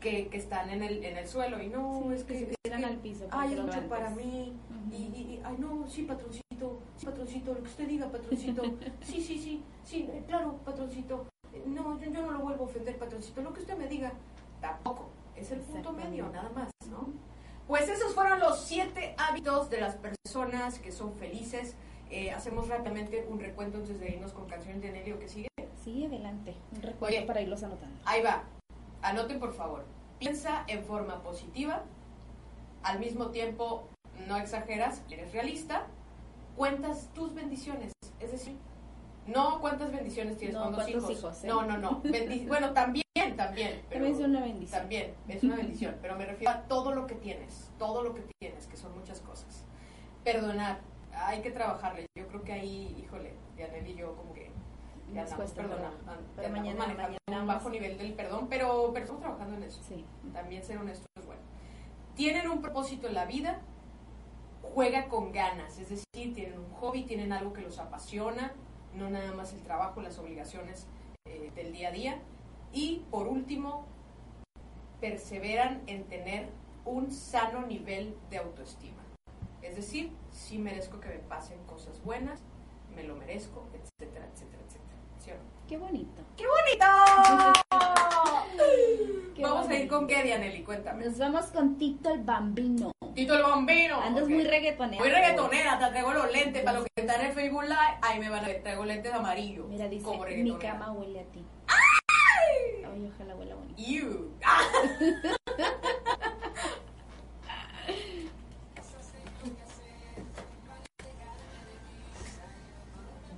que, 0.00 0.28
que 0.28 0.36
están 0.38 0.70
en 0.70 0.82
el, 0.84 1.04
en 1.04 1.16
el 1.18 1.26
suelo 1.26 1.60
y 1.60 1.68
no, 1.68 2.04
Sí, 2.08 2.14
es 2.14 2.24
que, 2.24 2.34
que 2.34 2.38
se 2.46 2.54
tiran 2.62 2.84
al 2.84 2.96
piso 2.98 3.26
Ay, 3.30 3.54
es 3.54 3.60
mucho 3.60 3.80
para 3.88 4.10
mí. 4.10 4.52
Ujú. 4.70 4.94
y, 4.94 4.96
y- 4.96 5.34
y, 5.34 5.42
ay, 5.44 5.56
no, 5.58 5.86
sí, 5.88 6.02
patroncito, 6.02 6.80
sí, 6.96 7.06
patroncito, 7.06 7.54
lo 7.54 7.62
que 7.62 7.68
usted 7.68 7.88
diga, 7.88 8.10
patroncito. 8.10 8.62
Sí, 9.02 9.20
sí, 9.20 9.38
sí, 9.38 9.62
sí, 9.84 10.08
eh, 10.12 10.22
claro, 10.28 10.58
patroncito. 10.64 11.26
No, 11.66 11.98
yo, 12.00 12.10
yo 12.10 12.22
no 12.22 12.32
lo 12.32 12.38
vuelvo 12.40 12.64
a 12.64 12.66
ofender, 12.66 12.98
patroncito. 12.98 13.40
Lo 13.42 13.52
que 13.52 13.60
usted 13.60 13.76
me 13.76 13.88
diga, 13.88 14.12
tampoco. 14.60 15.10
Es 15.36 15.50
el 15.50 15.60
punto 15.60 15.92
medio, 15.92 16.28
nada 16.28 16.50
más, 16.50 16.70
¿no? 16.90 17.08
Pues 17.66 17.88
esos 17.88 18.14
fueron 18.14 18.40
los 18.40 18.60
siete 18.60 19.14
hábitos 19.16 19.70
de 19.70 19.80
las 19.80 19.96
personas 19.96 20.78
que 20.78 20.92
son 20.92 21.14
felices. 21.14 21.74
Eh, 22.10 22.30
hacemos 22.30 22.68
rápidamente 22.68 23.26
un 23.28 23.40
recuento 23.40 23.78
antes 23.78 23.98
de 23.98 24.10
irnos 24.10 24.32
con 24.32 24.46
canciones 24.46 24.82
de 24.82 24.92
Nelio 24.92 25.18
que 25.18 25.28
sigue. 25.28 25.48
Sí, 25.82 26.04
adelante. 26.04 26.54
Un 26.74 26.82
recuerdo 26.82 27.16
Oye. 27.16 27.26
para 27.26 27.40
irlos 27.40 27.62
anotando. 27.62 27.98
Ahí 28.04 28.22
va. 28.22 28.44
Anoten 29.00 29.40
por 29.40 29.54
favor. 29.54 29.84
Piensa 30.18 30.64
en 30.68 30.84
forma 30.84 31.22
positiva. 31.22 31.82
Al 32.82 32.98
mismo 32.98 33.28
tiempo, 33.28 33.88
no 34.26 34.36
exageras, 34.36 35.02
eres 35.08 35.32
realista. 35.32 35.86
Cuentas 36.56 37.08
tus 37.14 37.34
bendiciones. 37.34 37.92
Es 38.20 38.32
decir, 38.32 38.56
no 39.26 39.60
cuántas 39.60 39.92
bendiciones 39.92 40.36
tienes 40.36 40.56
No, 40.56 40.64
con 40.64 40.72
dos 40.72 40.84
cuántos 40.84 41.10
hijos. 41.10 41.18
hijos, 41.18 41.44
¿eh? 41.44 41.46
No, 41.48 41.62
no, 41.64 41.78
no. 41.78 42.02
Bueno, 42.48 42.72
también, 42.72 43.02
también. 43.36 43.82
pero- 43.88 44.04
También 44.06 44.14
es 44.14 44.20
una 44.20 44.40
bendición. 44.40 44.80
También, 44.80 45.14
es 45.28 45.42
una 45.44 45.56
bendición. 45.56 45.96
pero 46.02 46.16
me 46.16 46.26
refiero 46.26 46.52
a 46.52 46.62
todo 46.62 46.92
lo 46.94 47.06
que 47.06 47.14
tienes. 47.14 47.70
Todo 47.78 48.02
lo 48.02 48.14
que 48.14 48.22
tienes, 48.40 48.66
que 48.66 48.76
son 48.76 48.96
muchas 48.98 49.20
cosas. 49.20 49.64
Perdonar. 50.24 50.80
Hay 51.14 51.42
que 51.42 51.50
trabajarle. 51.50 52.06
Yo 52.16 52.26
creo 52.28 52.42
que 52.42 52.52
ahí, 52.52 52.96
híjole, 53.04 53.34
Dianel 53.56 53.86
y 53.86 53.94
yo 53.96 54.16
como 54.16 54.32
que 54.32 54.50
Ya 55.12 55.22
andamos, 55.24 55.50
perdona, 55.52 55.90
pero- 56.36 56.48
mañana- 56.50 56.78
manejando 56.78 57.18
mañana 57.28 57.42
un 57.42 57.46
bajo 57.46 57.68
nivel 57.70 57.98
del 57.98 58.14
perdón, 58.14 58.46
pero, 58.48 58.90
pero 58.94 59.04
estamos 59.04 59.20
trabajando 59.22 59.56
en 59.56 59.62
eso. 59.64 59.82
Sí. 59.86 60.04
También 60.32 60.62
ser 60.64 60.78
honesto 60.78 61.04
es 61.18 61.26
bueno. 61.26 61.42
Tienen 62.14 62.48
un 62.50 62.62
propósito 62.62 63.08
en 63.08 63.14
la 63.14 63.26
vida, 63.26 63.60
juega 64.74 65.08
con 65.08 65.32
ganas, 65.32 65.78
es 65.78 65.90
decir, 65.90 66.32
tienen 66.34 66.58
un 66.58 66.70
hobby, 66.74 67.02
tienen 67.04 67.32
algo 67.32 67.52
que 67.52 67.60
los 67.62 67.78
apasiona, 67.78 68.52
no 68.96 69.10
nada 69.10 69.32
más 69.32 69.52
el 69.52 69.60
trabajo, 69.62 70.00
las 70.02 70.18
obligaciones 70.18 70.86
eh, 71.26 71.50
del 71.54 71.72
día 71.72 71.88
a 71.88 71.92
día. 71.92 72.18
Y 72.72 73.04
por 73.10 73.28
último, 73.28 73.86
perseveran 75.00 75.82
en 75.86 76.04
tener 76.04 76.48
un 76.84 77.12
sano 77.12 77.66
nivel 77.66 78.16
de 78.30 78.38
autoestima. 78.38 79.02
Es 79.60 79.76
decir, 79.76 80.10
sí 80.30 80.58
merezco 80.58 81.00
que 81.00 81.08
me 81.08 81.18
pasen 81.18 81.58
cosas 81.64 82.02
buenas, 82.02 82.40
me 82.94 83.04
lo 83.04 83.14
merezco, 83.16 83.64
etcétera, 83.72 84.26
etcétera, 84.32 84.62
etcétera. 84.66 84.96
¿Sí 85.18 85.30
o 85.30 85.34
no? 85.34 85.42
Qué 85.68 85.76
bonito. 85.76 86.22
¡Qué 86.36 86.44
bonito! 86.46 86.86
Qué 89.34 89.42
Vamos 89.42 89.68
a 89.68 89.74
ir 89.74 89.88
con 89.88 90.06
qué, 90.06 90.22
Dianelli, 90.22 90.62
cuéntame. 90.62 91.06
Nos 91.06 91.18
vamos 91.18 91.46
con 91.46 91.78
Tito 91.78 92.10
el 92.10 92.22
Bambino. 92.22 92.92
Tito 93.14 93.34
el 93.34 93.42
Bombino. 93.42 94.00
Andas 94.00 94.26
muy 94.28 94.44
reggaetonera. 94.44 95.02
Muy 95.02 95.10
reggaetonera, 95.10 95.78
te 95.78 95.86
traigo 95.86 96.12
los 96.12 96.32
lentes 96.32 96.62
para 96.62 96.78
los 96.78 96.86
que 96.94 97.02
están 97.02 97.20
en 97.20 97.26
el 97.26 97.32
Facebook 97.32 97.64
Live. 97.64 97.98
Ahí 98.00 98.18
me 98.18 98.30
van 98.30 98.44
a 98.44 98.62
traigo 98.62 98.84
lentes 98.84 99.12
amarillos. 99.12 99.68
Mira, 99.68 99.88
dice, 99.88 100.04
como 100.04 100.24
mi 100.24 100.56
cama 100.56 100.92
huele 100.92 101.20
a 101.20 101.24
ti. 101.24 101.44
Ay, 101.66 102.84
ojalá 103.14 103.34
huela 103.34 103.54
bonito. 103.54 103.80
Ew. 103.80 104.32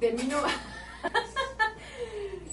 De 0.00 0.12
mí 0.12 0.24
no 0.24 0.36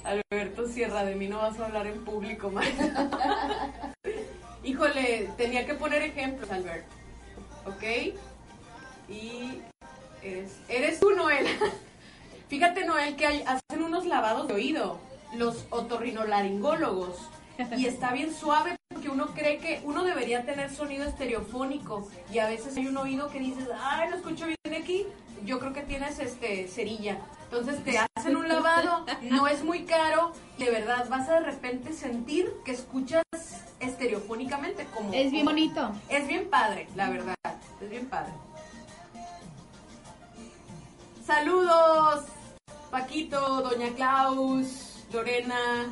Alberto 0.06 0.68
Sierra, 0.68 1.04
de 1.04 1.16
mí 1.16 1.28
no 1.28 1.40
vas 1.40 1.60
a 1.60 1.66
hablar 1.66 1.86
en 1.86 2.06
público, 2.06 2.50
más. 2.50 2.66
Híjole, 4.64 5.30
tenía 5.36 5.66
que 5.66 5.74
poner 5.74 6.02
ejemplos, 6.02 6.50
Alberto. 6.50 7.01
¿Ok? 7.66 7.84
Y 9.10 9.62
eres, 10.24 10.52
eres 10.70 11.00
tú, 11.00 11.12
Noel. 11.12 11.48
Fíjate, 12.50 12.86
Noel, 12.86 13.16
que 13.16 13.26
hay- 13.28 13.44
hacen 13.44 13.84
unos 13.84 14.06
lavados 14.06 14.48
de 14.48 14.54
oído, 14.56 15.00
los 15.36 15.66
otorrinolaringólogos. 15.70 17.18
Y 17.78 17.86
está 17.86 18.12
bien 18.12 18.34
suave 18.34 18.76
porque 18.92 19.10
uno 19.10 19.28
cree 19.36 19.60
que 19.60 19.82
uno 19.84 20.04
debería 20.04 20.46
tener 20.46 20.70
sonido 20.74 21.06
estereofónico. 21.06 22.10
Y 22.34 22.40
a 22.40 22.48
veces 22.48 22.76
hay 22.78 22.88
un 22.88 22.98
oído 22.98 23.30
que 23.30 23.40
dices, 23.40 23.68
ay, 23.80 24.10
lo 24.10 24.16
escucho 24.18 24.46
bien 24.48 24.82
aquí. 24.82 25.06
Yo 25.46 25.60
creo 25.60 25.74
que 25.74 25.82
tienes 25.82 26.20
este 26.20 26.68
cerilla. 26.68 27.18
Entonces 27.52 27.84
te 27.84 27.98
hacen 27.98 28.38
un 28.38 28.48
lavado, 28.48 29.06
no 29.24 29.46
es 29.46 29.62
muy 29.62 29.84
caro. 29.84 30.32
De 30.58 30.72
verdad 30.72 31.10
vas 31.10 31.28
a 31.28 31.34
de 31.34 31.40
repente 31.42 31.92
sentir 31.92 32.50
que 32.64 32.72
escuchas 32.72 33.24
estereofónicamente 33.82 34.86
como... 34.96 35.14
Es 35.14 35.32
bien 35.32 35.44
bonito. 35.44 35.92
es 36.08 36.28
bien 36.30 36.50
padre, 36.50 36.88
la 36.96 37.10
verdad. 37.10 37.36
Es 37.82 37.90
bien 37.90 38.06
padre. 38.06 38.32
Saludos, 41.26 42.24
Paquito, 42.90 43.62
Doña 43.62 43.90
Klaus, 43.96 45.04
Lorena, 45.12 45.88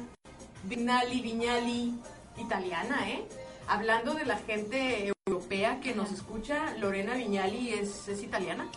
Vignali, 0.63 1.19
Viñali, 1.19 1.93
italiana, 2.37 3.09
¿eh? 3.09 3.27
Hablando 3.67 4.13
de 4.13 4.25
la 4.25 4.37
gente 4.37 5.11
europea 5.25 5.81
que 5.81 5.93
nos 5.93 6.11
escucha, 6.13 6.73
Lorena 6.77 7.15
Viñali 7.15 7.73
es, 7.73 8.07
es 8.07 8.23
italiana. 8.23 8.69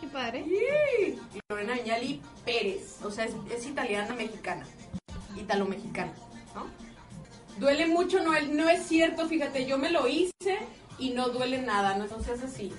Qué 0.00 0.06
padre. 0.06 0.44
Sí. 0.44 1.18
Y 1.34 1.40
Lorena 1.48 1.74
Viñali 1.74 2.22
Pérez, 2.44 3.02
o 3.04 3.10
sea, 3.10 3.24
es, 3.24 3.34
es 3.54 3.66
italiana 3.66 4.14
mexicana, 4.14 4.66
italo-mexicana, 5.36 6.12
¿no? 6.54 6.66
Duele 7.58 7.86
mucho, 7.86 8.22
no, 8.22 8.38
no 8.40 8.68
es 8.68 8.86
cierto, 8.86 9.28
fíjate, 9.28 9.66
yo 9.66 9.78
me 9.78 9.90
lo 9.90 10.06
hice 10.06 10.58
y 10.98 11.10
no 11.10 11.28
duele 11.30 11.62
nada, 11.62 11.96
no, 11.96 12.06
seas 12.22 12.42
así. 12.42 12.72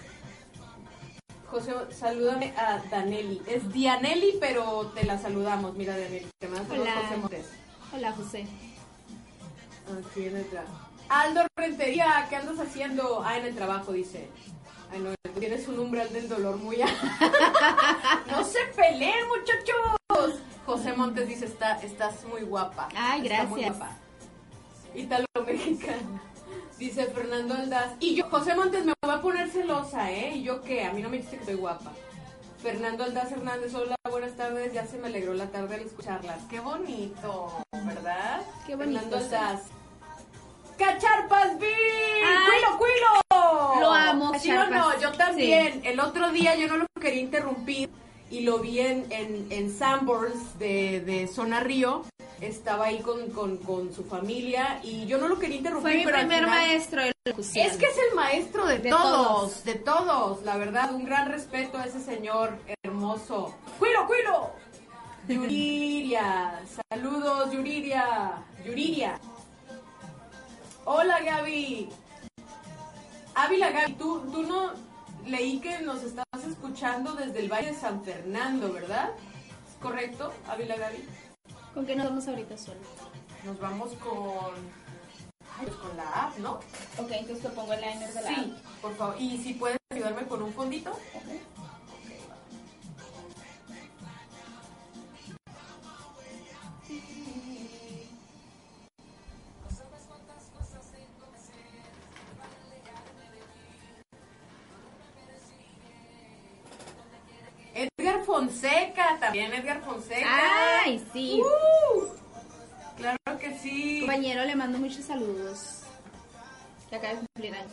José, 1.48 1.74
salúdame 1.90 2.54
a 2.56 2.78
Danelli. 2.92 3.42
Es 3.48 3.74
Dianelli, 3.74 4.38
pero 4.40 4.92
te 4.94 5.04
la 5.04 5.18
saludamos. 5.18 5.76
Mira, 5.76 5.98
Danelli, 5.98 6.28
te 6.38 6.48
mando 6.48 6.74
Hola. 6.76 6.94
José 6.94 7.18
Montes. 7.18 7.46
Hola, 7.92 8.12
José. 8.12 8.46
Aquí 10.08 10.26
en 10.26 10.38
el 10.38 10.46
trabajo. 10.46 10.90
Aldo 11.10 11.48
Rentería, 11.58 12.28
¿qué 12.30 12.36
andas 12.36 12.60
haciendo? 12.60 13.24
Ah, 13.26 13.40
en 13.40 13.46
el 13.46 13.56
trabajo, 13.56 13.92
dice. 13.94 14.30
Ay, 14.92 15.00
no, 15.00 15.14
tienes 15.40 15.68
un 15.68 15.80
umbral 15.80 16.12
del 16.12 16.28
dolor 16.28 16.58
muy 16.58 16.82
alto. 16.82 16.96
no 18.32 18.44
se 18.44 18.60
peleen, 18.76 19.28
muchachos. 19.28 20.40
José 20.66 20.94
Montes 20.94 21.28
dice, 21.28 21.46
Está, 21.46 21.80
estás 21.82 22.24
muy 22.26 22.42
guapa. 22.42 22.90
Ay, 22.96 23.28
Está 23.28 23.44
muy 23.46 23.62
gracias. 23.62 23.78
guapa. 23.78 23.96
Italo 24.96 25.26
mexicana. 25.46 26.22
Dice 26.78 27.06
Fernando 27.08 27.54
Aldaz. 27.56 27.94
Y 28.00 28.16
yo, 28.16 28.30
José 28.30 28.56
Montes, 28.56 28.86
me 28.86 28.94
voy 29.02 29.12
a 29.14 29.22
poner 29.22 29.50
celosa, 29.50 30.12
¿eh? 30.12 30.36
¿Y 30.36 30.44
yo 30.44 30.62
qué? 30.62 30.86
A 30.86 30.94
mí 30.94 31.02
no 31.02 31.10
me 31.10 31.18
dijiste 31.18 31.38
que 31.40 31.46
soy 31.46 31.56
guapa. 31.56 31.92
Fernando 32.62 33.04
Aldaz 33.04 33.32
Hernández, 33.32 33.74
hola, 33.74 33.96
buenas 34.10 34.36
tardes. 34.36 34.74
Ya 34.74 34.86
se 34.86 34.98
me 34.98 35.08
alegró 35.08 35.34
la 35.34 35.48
tarde 35.48 35.76
al 35.76 35.82
escucharlas. 35.82 36.40
Qué 36.50 36.60
bonito, 36.60 37.54
¿verdad? 37.86 38.42
Qué 38.66 38.76
bonito, 38.76 39.00
Fernando. 39.02 39.18
Aldaz. 39.38 39.62
¡Cacharpas 40.80 41.60
Bill! 41.60 41.70
¡Cuilo, 42.46 42.78
cuilo! 42.78 43.80
lo 43.82 43.92
amo, 43.94 44.34
¿Sí 44.40 44.50
o 44.52 44.66
no? 44.68 45.00
Yo 45.00 45.12
también. 45.12 45.82
El 45.84 46.00
otro 46.00 46.32
día 46.32 46.56
yo 46.56 46.68
no 46.68 46.78
lo 46.78 46.86
quería 47.00 47.22
interrumpir 47.22 47.90
y 48.32 48.42
lo 48.42 48.60
vi 48.60 48.80
en, 48.80 49.06
en, 49.12 49.48
en 49.52 49.78
Sanborns 49.78 50.58
de, 50.58 51.02
de 51.02 51.28
Zona 51.28 51.60
Río. 51.60 52.06
Estaba 52.42 52.86
ahí 52.86 53.00
con, 53.00 53.30
con, 53.32 53.58
con 53.58 53.94
su 53.94 54.06
familia 54.06 54.80
y 54.82 55.06
yo 55.06 55.18
no 55.18 55.28
lo 55.28 55.38
quería 55.38 55.58
interrumpir. 55.58 55.92
Fue 55.92 55.98
mi 56.00 56.06
pero 56.06 56.18
primer 56.20 56.46
final- 56.46 56.50
maestro 56.50 57.02
de 57.04 57.12
locución. 57.26 57.66
es 57.68 57.76
que 57.78 57.86
es 57.86 57.98
el 58.10 58.16
maestro 58.16 58.66
de, 58.66 58.80
De 58.80 58.90
todos, 58.90 59.28
todos. 59.28 59.64
de 59.66 59.76
todos, 59.76 60.44
la 60.44 60.56
verdad, 60.58 60.94
un 60.94 61.04
gran 61.04 61.30
respeto 61.30 61.78
a 61.78 61.84
ese 61.86 62.00
señor 62.00 62.58
hermoso. 62.84 63.54
¡Cuilo, 63.78 64.08
cuilo! 64.08 64.52
Yuriria, 65.28 66.62
saludos 66.90 67.52
Yuriria, 67.52 68.32
Yuriria. 68.66 69.20
Hola 70.92 71.22
Gaby. 71.22 71.88
Ávila 73.36 73.70
Gaby, 73.70 73.94
tú, 73.94 74.22
tú 74.32 74.42
no 74.42 74.72
leí 75.24 75.60
que 75.60 75.82
nos 75.82 76.02
estabas 76.02 76.48
escuchando 76.48 77.14
desde 77.14 77.42
el 77.42 77.48
Valle 77.48 77.74
de 77.74 77.80
San 77.80 78.04
Fernando, 78.04 78.74
¿verdad? 78.74 79.12
¿Es 79.70 79.76
correcto, 79.80 80.34
Ávila 80.48 80.78
Gaby? 80.78 81.08
¿Con 81.76 81.86
qué 81.86 81.96
nos 81.96 82.10
vamos 82.10 82.28
ahorita 82.28 82.58
solo? 82.58 82.80
Nos 83.46 83.60
vamos 83.60 83.92
con... 84.04 84.56
Ay, 85.60 85.68
pues 85.68 85.76
con 85.76 85.96
la 85.96 86.10
app, 86.24 86.38
¿no? 86.40 86.54
Ok, 86.98 87.12
entonces 87.12 87.44
te 87.44 87.50
pongo 87.50 87.72
el 87.74 87.82
liner 87.82 88.12
de 88.12 88.22
la 88.24 88.28
Sí, 88.28 88.56
por 88.82 88.96
favor. 88.96 89.16
Y 89.22 89.38
si 89.38 89.54
puedes 89.54 89.78
ayudarme 89.92 90.24
con 90.24 90.42
un 90.42 90.52
fondito. 90.52 90.98
Edgar 91.14 91.59
Fonseca, 108.50 109.18
también 109.20 109.54
Edgar 109.54 109.82
Fonseca. 109.82 110.82
¡Ay, 110.84 111.06
sí! 111.14 111.42
¡Uh! 111.42 112.08
claro 112.98 113.40
que 113.40 113.58
sí. 113.60 114.00
Compañero, 114.02 114.44
le 114.44 114.56
mando 114.56 114.80
muchos 114.80 115.06
saludos. 115.06 115.84
Que 116.90 116.96
acaba 116.96 117.14
de 117.14 117.20
cumplir 117.20 117.54
años. 117.56 117.72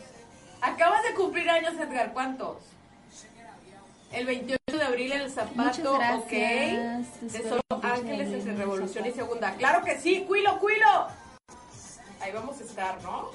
Acabas 0.61 1.03
de 1.03 1.13
cumplir 1.15 1.49
años, 1.49 1.73
Edgar. 1.73 2.13
¿Cuántos? 2.13 2.57
El 4.11 4.25
28 4.25 4.57
de 4.67 4.83
abril 4.83 5.11
el 5.11 5.31
zapato, 5.31 5.95
ok. 5.95 6.29
De 6.29 7.43
solo 7.43 7.61
el 7.69 7.79
28 7.81 7.81
de 7.81 7.87
ángeles 7.87 8.45
en 8.45 8.57
Revolución 8.57 9.05
y. 9.05 9.11
Segunda. 9.11 9.53
Claro 9.55 9.83
que 9.83 9.99
sí, 9.99 10.25
cuilo, 10.27 10.59
cuilo. 10.59 11.07
Ahí 12.21 12.31
vamos 12.31 12.59
a 12.61 12.63
estar, 12.63 13.01
¿no? 13.03 13.31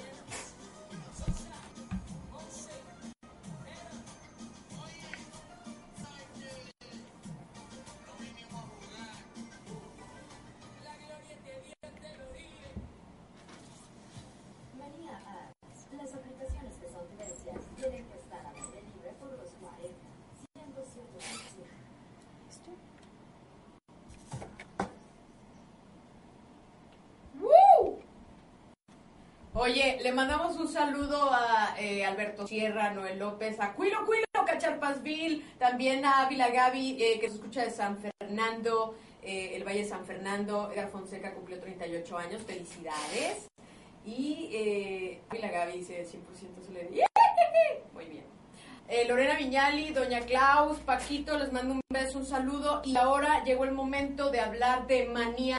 Oye, 29.63 29.97
le 30.03 30.11
mandamos 30.11 30.57
un 30.57 30.67
saludo 30.67 31.31
a 31.33 31.77
eh, 31.79 32.05
Alberto 32.05 32.49
Sierra, 32.49 32.91
Noel 32.91 33.21
López, 33.21 33.61
a 33.61 33.75
Cuilo 33.75 34.05
Cuilo, 34.05 34.25
Cacharpasville, 34.45 35.45
también 35.57 36.05
a 36.05 36.23
Ávila 36.23 36.51
Gaby, 36.51 37.01
eh, 37.01 37.21
que 37.21 37.29
se 37.29 37.37
escucha 37.37 37.63
de 37.63 37.71
San 37.71 37.97
Fernando, 37.97 38.97
eh, 39.23 39.53
el 39.55 39.63
Valle 39.63 39.85
de 39.85 39.89
San 39.89 40.05
Fernando, 40.05 40.69
Edgar 40.73 40.89
Fonseca 40.91 41.33
cumplió 41.33 41.61
38 41.61 42.19
años, 42.19 42.43
felicidades. 42.43 43.49
Y 44.05 44.51
eh, 44.53 45.21
y 45.33 45.39
la 45.39 45.49
Gaby 45.49 45.79
dice 45.79 46.05
100% 46.05 46.67
se 46.67 46.73
le 46.73 46.91
¡Yeah! 46.97 47.07
Muy 47.95 48.07
bien. 48.07 48.25
Lorena 49.07 49.37
Viñali, 49.37 49.93
Doña 49.93 50.23
Klaus, 50.23 50.81
Paquito, 50.81 51.39
les 51.39 51.53
mando 51.53 51.75
un 51.75 51.81
beso, 51.89 52.19
un 52.19 52.27
saludo. 52.27 52.83
Y 52.85 52.97
ahora 52.97 53.45
llegó 53.45 53.65
el 53.65 53.73
momento 53.73 54.29
de 54.33 54.41
hablar 54.41 54.89
de 54.89 55.07
Manía. 55.07 55.57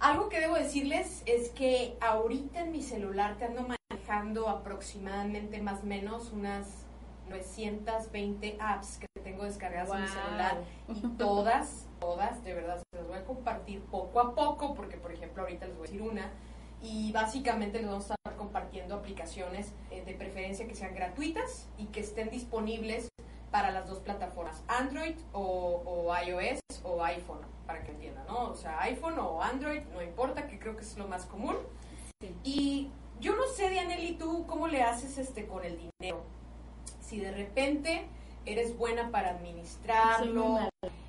Algo 0.00 0.28
que 0.28 0.38
debo 0.38 0.54
decirles 0.54 1.22
es 1.26 1.48
que 1.50 1.96
ahorita 2.00 2.60
en 2.60 2.70
mi 2.70 2.82
celular 2.82 3.36
te 3.36 3.46
ando 3.46 3.66
manejando 3.66 4.48
aproximadamente 4.48 5.60
más 5.60 5.82
o 5.82 5.86
menos 5.86 6.30
unas 6.32 6.86
920 7.28 8.58
apps 8.60 8.98
que 8.98 9.06
tengo 9.24 9.42
descargadas 9.42 9.90
en 9.90 10.02
mi 10.02 10.08
celular. 10.08 10.64
Y 10.88 11.00
todas, 11.16 11.88
todas, 11.98 12.44
de 12.44 12.54
verdad, 12.54 12.78
se 12.78 12.96
las 12.96 13.08
voy 13.08 13.18
a 13.18 13.24
compartir 13.24 13.80
poco 13.82 14.20
a 14.20 14.36
poco 14.36 14.74
porque, 14.74 14.96
por 14.98 15.10
ejemplo, 15.10 15.42
ahorita 15.42 15.66
les 15.66 15.76
voy 15.76 15.88
a 15.88 15.90
decir 15.90 16.02
una. 16.02 16.30
Y 16.80 17.10
básicamente 17.10 17.78
les 17.78 17.88
vamos 17.88 18.08
a 18.08 18.14
estar 18.14 18.36
compartiendo 18.36 18.94
aplicaciones 18.94 19.72
eh, 19.90 20.04
de 20.04 20.14
preferencia 20.14 20.68
que 20.68 20.76
sean 20.76 20.94
gratuitas 20.94 21.68
y 21.76 21.86
que 21.86 22.00
estén 22.00 22.30
disponibles 22.30 23.08
para 23.50 23.70
las 23.70 23.88
dos 23.88 23.98
plataformas, 23.98 24.62
Android 24.68 25.16
o, 25.32 25.82
o 25.84 26.14
iOS 26.26 26.60
o 26.84 27.02
iPhone, 27.04 27.40
para 27.66 27.82
que 27.82 27.90
entiendan, 27.92 28.26
¿no? 28.26 28.50
O 28.50 28.54
sea, 28.54 28.80
iPhone 28.82 29.18
o 29.18 29.42
Android, 29.42 29.82
no 29.94 30.02
importa, 30.02 30.46
que 30.46 30.58
creo 30.58 30.76
que 30.76 30.82
es 30.82 30.96
lo 30.98 31.08
más 31.08 31.24
común. 31.26 31.56
Y 32.44 32.90
yo 33.20 33.34
no 33.36 33.42
sé, 33.54 33.70
Dianelli, 33.70 34.14
tú 34.14 34.46
cómo 34.46 34.68
le 34.68 34.82
haces 34.82 35.18
este 35.18 35.46
con 35.46 35.64
el 35.64 35.76
dinero. 35.76 36.22
Si 37.00 37.18
de 37.20 37.32
repente 37.32 38.06
eres 38.44 38.76
buena 38.76 39.10
para 39.10 39.30
administrarlo, 39.30 40.58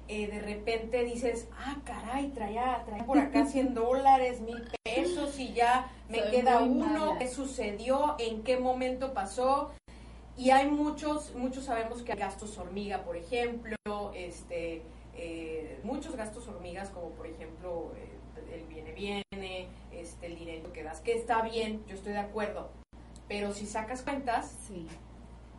eh, 0.08 0.28
de 0.28 0.40
repente 0.42 1.04
dices, 1.04 1.48
ah, 1.58 1.78
caray, 1.86 2.30
traía, 2.30 2.84
traía 2.86 3.06
por 3.06 3.18
acá 3.18 3.46
100 3.46 3.74
dólares, 3.76 4.42
mil 4.42 4.64
pesos 4.84 5.38
y 5.40 5.54
ya 5.54 5.92
me 6.10 6.20
Soy 6.22 6.32
queda 6.32 6.62
uno, 6.62 7.06
mala. 7.06 7.20
¿qué 7.20 7.28
sucedió? 7.28 8.16
¿En 8.18 8.44
qué 8.44 8.58
momento 8.58 9.14
pasó? 9.14 9.72
Y 10.40 10.52
hay 10.52 10.70
muchos, 10.72 11.36
muchos 11.36 11.66
sabemos 11.66 12.02
que 12.02 12.14
hay 12.14 12.18
gastos 12.18 12.58
hormiga, 12.58 13.04
por 13.04 13.18
ejemplo, 13.18 13.76
este, 14.16 14.84
eh, 15.14 15.82
muchos 15.84 16.16
gastos 16.16 16.48
hormigas, 16.48 16.92
como 16.92 17.10
por 17.10 17.28
ejemplo 17.28 17.92
eh, 17.98 18.56
el 18.56 18.64
viene 18.64 18.94
viene, 18.94 19.68
este, 19.92 20.28
el 20.28 20.38
dinero 20.40 20.72
que 20.72 20.82
das, 20.82 21.02
que 21.02 21.12
está 21.12 21.42
bien, 21.42 21.84
yo 21.88 21.96
estoy 21.96 22.14
de 22.14 22.20
acuerdo, 22.20 22.70
pero 23.28 23.54
si 23.54 23.66
sacas 23.66 24.02
cuentas, 24.02 24.56
Sí. 24.66 24.88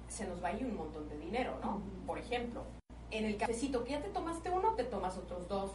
se 0.08 0.26
nos 0.26 0.42
va 0.42 0.48
a 0.48 0.52
ir 0.54 0.64
un 0.64 0.76
montón 0.78 1.10
de 1.10 1.18
dinero, 1.18 1.58
¿no? 1.62 1.82
Por 2.06 2.18
ejemplo, 2.18 2.62
en 3.10 3.26
el 3.26 3.36
cafecito 3.36 3.84
que 3.84 3.90
ya 3.90 4.00
te 4.00 4.08
tomaste 4.08 4.48
uno, 4.48 4.76
te 4.76 4.84
tomas 4.84 5.18
otros 5.18 5.46
dos 5.46 5.72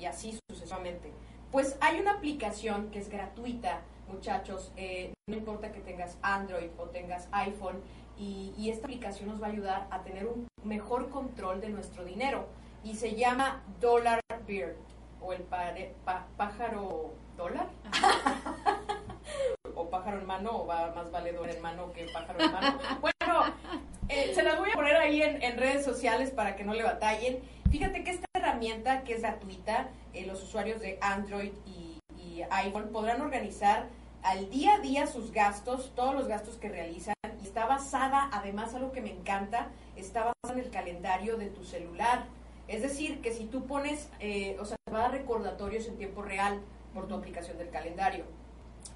y 0.00 0.06
así 0.06 0.36
sucesivamente. 0.50 1.12
Pues 1.52 1.76
hay 1.80 2.00
una 2.00 2.14
aplicación 2.14 2.90
que 2.90 2.98
es 2.98 3.08
gratuita, 3.08 3.82
muchachos, 4.08 4.72
eh, 4.76 5.12
no 5.28 5.36
importa 5.36 5.70
que 5.70 5.80
tengas 5.80 6.18
Android 6.22 6.70
o 6.76 6.86
tengas 6.86 7.28
iPhone, 7.30 7.80
y, 8.18 8.52
y 8.56 8.70
esta 8.70 8.86
aplicación 8.86 9.28
nos 9.28 9.42
va 9.42 9.46
a 9.46 9.50
ayudar 9.50 9.86
a 9.90 10.02
tener 10.02 10.26
un 10.26 10.46
mejor 10.64 11.08
control 11.10 11.60
de 11.60 11.68
nuestro 11.70 12.04
dinero 12.04 12.46
y 12.84 12.94
se 12.96 13.14
llama 13.14 13.62
Dollar 13.80 14.20
Beard 14.46 14.76
o 15.20 15.32
el 15.32 15.42
pare- 15.42 15.94
pa- 16.04 16.26
pájaro 16.36 17.12
dólar 17.36 17.66
o 19.74 19.88
pájaro 19.88 20.18
en 20.18 20.26
mano 20.26 20.50
o 20.62 20.66
va 20.66 20.92
más 20.94 21.10
valedor 21.10 21.48
en 21.48 21.60
mano 21.62 21.92
que 21.92 22.06
pájaro 22.12 22.40
en 22.40 22.52
mano. 22.52 22.78
Bueno, 23.00 23.44
eh, 24.08 24.32
se 24.34 24.42
las 24.42 24.58
voy 24.58 24.70
a 24.70 24.74
poner 24.74 24.96
ahí 24.96 25.22
en, 25.22 25.42
en 25.42 25.56
redes 25.56 25.84
sociales 25.84 26.30
para 26.30 26.56
que 26.56 26.64
no 26.64 26.74
le 26.74 26.82
batallen. 26.82 27.40
Fíjate 27.70 28.04
que 28.04 28.10
esta 28.10 28.26
herramienta 28.34 29.02
que 29.02 29.14
es 29.14 29.22
gratuita, 29.22 29.88
eh, 30.12 30.26
los 30.26 30.42
usuarios 30.42 30.80
de 30.80 30.98
Android 31.00 31.52
y, 31.66 31.98
y 32.18 32.42
iPhone 32.50 32.90
podrán 32.92 33.22
organizar 33.22 33.86
al 34.22 34.50
día 34.50 34.74
a 34.74 34.78
día 34.78 35.06
sus 35.06 35.32
gastos, 35.32 35.92
todos 35.94 36.14
los 36.14 36.28
gastos 36.28 36.56
que 36.56 36.68
realizan 36.68 37.14
y 37.42 37.46
está 37.46 37.66
basada, 37.66 38.30
además 38.32 38.74
algo 38.74 38.92
que 38.92 39.00
me 39.00 39.10
encanta, 39.10 39.68
está 39.96 40.20
basada 40.20 40.58
en 40.58 40.64
el 40.64 40.70
calendario 40.70 41.36
de 41.36 41.46
tu 41.46 41.64
celular. 41.64 42.26
Es 42.68 42.82
decir, 42.82 43.20
que 43.20 43.32
si 43.32 43.46
tú 43.46 43.66
pones, 43.66 44.08
eh, 44.20 44.56
o 44.60 44.64
sea, 44.64 44.76
te 44.84 44.92
va 44.92 45.00
a 45.00 45.02
dar 45.02 45.12
recordatorios 45.12 45.86
en 45.88 45.96
tiempo 45.96 46.22
real 46.22 46.60
por 46.94 47.08
tu 47.08 47.14
aplicación 47.14 47.58
del 47.58 47.70
calendario. 47.70 48.24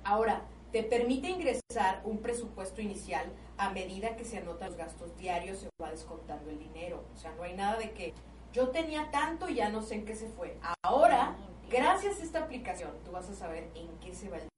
Ahora, 0.04 0.42
te 0.70 0.82
permite 0.82 1.28
ingresar 1.28 2.00
un 2.04 2.18
presupuesto 2.18 2.80
inicial 2.80 3.26
a 3.58 3.70
medida 3.70 4.16
que 4.16 4.24
se 4.24 4.38
anotan 4.38 4.68
los 4.68 4.76
gastos 4.76 5.16
diarios, 5.16 5.58
se 5.58 5.68
va 5.82 5.90
descontando 5.90 6.50
el 6.50 6.58
dinero. 6.58 7.04
O 7.14 7.16
sea, 7.16 7.32
no 7.32 7.42
hay 7.42 7.54
nada 7.54 7.78
de 7.78 7.92
que 7.92 8.14
yo 8.52 8.68
tenía 8.68 9.10
tanto 9.10 9.48
y 9.48 9.56
ya 9.56 9.70
no 9.70 9.82
sé 9.82 9.96
en 9.96 10.04
qué 10.04 10.14
se 10.14 10.28
fue. 10.28 10.56
Ahora, 10.82 11.36
gracias 11.70 12.20
a 12.20 12.22
esta 12.22 12.44
aplicación, 12.44 12.92
tú 13.04 13.10
vas 13.10 13.28
a 13.28 13.34
saber 13.34 13.70
en 13.74 13.88
qué 13.98 14.14
se 14.14 14.28
va 14.28 14.36
el. 14.36 14.55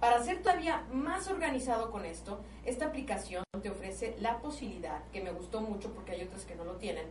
Para 0.00 0.22
ser 0.22 0.42
todavía 0.42 0.84
más 0.92 1.28
organizado 1.28 1.90
con 1.90 2.04
esto, 2.04 2.40
esta 2.64 2.86
aplicación 2.86 3.42
te 3.60 3.70
ofrece 3.70 4.14
la 4.20 4.38
posibilidad, 4.40 5.02
que 5.12 5.20
me 5.20 5.32
gustó 5.32 5.60
mucho 5.60 5.92
porque 5.92 6.12
hay 6.12 6.22
otras 6.22 6.44
que 6.44 6.54
no 6.54 6.64
lo 6.64 6.76
tienen, 6.76 7.06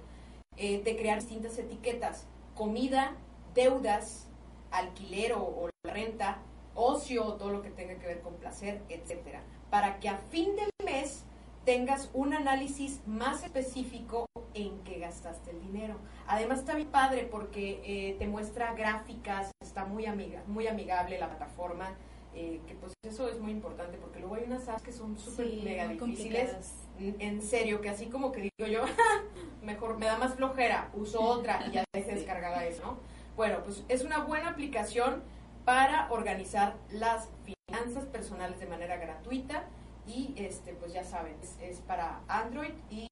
eh, 0.55 0.81
de 0.81 0.95
crear 0.95 1.19
distintas 1.19 1.57
etiquetas, 1.57 2.27
comida, 2.55 3.17
deudas, 3.53 4.27
alquiler 4.71 5.33
o, 5.33 5.69
la 5.83 5.93
renta, 5.93 6.37
ocio, 6.75 7.33
todo 7.33 7.51
lo 7.51 7.61
que 7.61 7.71
tenga 7.71 7.95
que 7.95 8.07
ver 8.07 8.21
con 8.21 8.35
placer, 8.35 8.81
etcétera, 8.87 9.41
para 9.69 9.99
que 9.99 10.07
a 10.07 10.17
fin 10.17 10.55
del 10.55 10.69
mes 10.85 11.25
tengas 11.65 12.09
un 12.13 12.33
análisis 12.33 13.01
más 13.05 13.43
específico 13.43 14.27
en 14.53 14.79
qué 14.85 14.99
gastaste 14.99 15.51
el 15.51 15.59
dinero. 15.59 15.97
Además 16.25 16.59
está 16.59 16.73
bien 16.73 16.87
padre 16.87 17.27
porque 17.29 17.81
eh, 17.83 18.15
te 18.17 18.27
muestra 18.27 18.73
gráficas, 18.73 19.51
está 19.61 19.83
muy 19.83 20.05
amiga, 20.05 20.41
muy 20.47 20.67
amigable 20.67 21.19
la 21.19 21.27
plataforma, 21.27 21.93
eh, 22.39 22.61
que 22.67 22.75
pues 22.75 22.93
eso 23.01 23.27
es 23.27 23.39
muy 23.39 23.51
importante 23.51 23.97
porque 23.97 24.19
luego 24.19 24.35
hay 24.35 24.43
unas 24.43 24.69
apps 24.69 24.83
que 24.83 24.91
son 24.91 25.17
súper 25.17 25.47
Sí, 25.47 25.61
mega 25.63 25.87
difíciles. 25.87 26.51
En 26.99 27.41
serio, 27.41 27.81
que 27.81 27.89
así 27.89 28.05
como 28.05 28.31
que 28.31 28.41
digo 28.41 28.71
yo, 28.71 28.83
mejor 29.63 29.97
me 29.97 30.05
da 30.05 30.19
más 30.19 30.35
flojera, 30.35 30.91
uso 30.93 31.19
otra 31.19 31.65
y 31.67 31.71
ya 31.71 31.83
dejé 31.95 32.13
descargada 32.15 32.63
eso, 32.65 32.83
¿no? 32.83 32.97
Bueno, 33.35 33.63
pues 33.63 33.83
es 33.89 34.03
una 34.03 34.19
buena 34.19 34.49
aplicación 34.49 35.23
para 35.65 36.11
organizar 36.11 36.75
las 36.91 37.27
finanzas 37.43 38.05
personales 38.05 38.59
de 38.59 38.67
manera 38.67 38.97
gratuita 38.97 39.63
y 40.05 40.35
este 40.37 40.73
pues 40.73 40.93
ya 40.93 41.03
saben, 41.03 41.35
es, 41.41 41.57
es 41.59 41.79
para 41.81 42.21
Android 42.27 42.73
y 42.91 43.07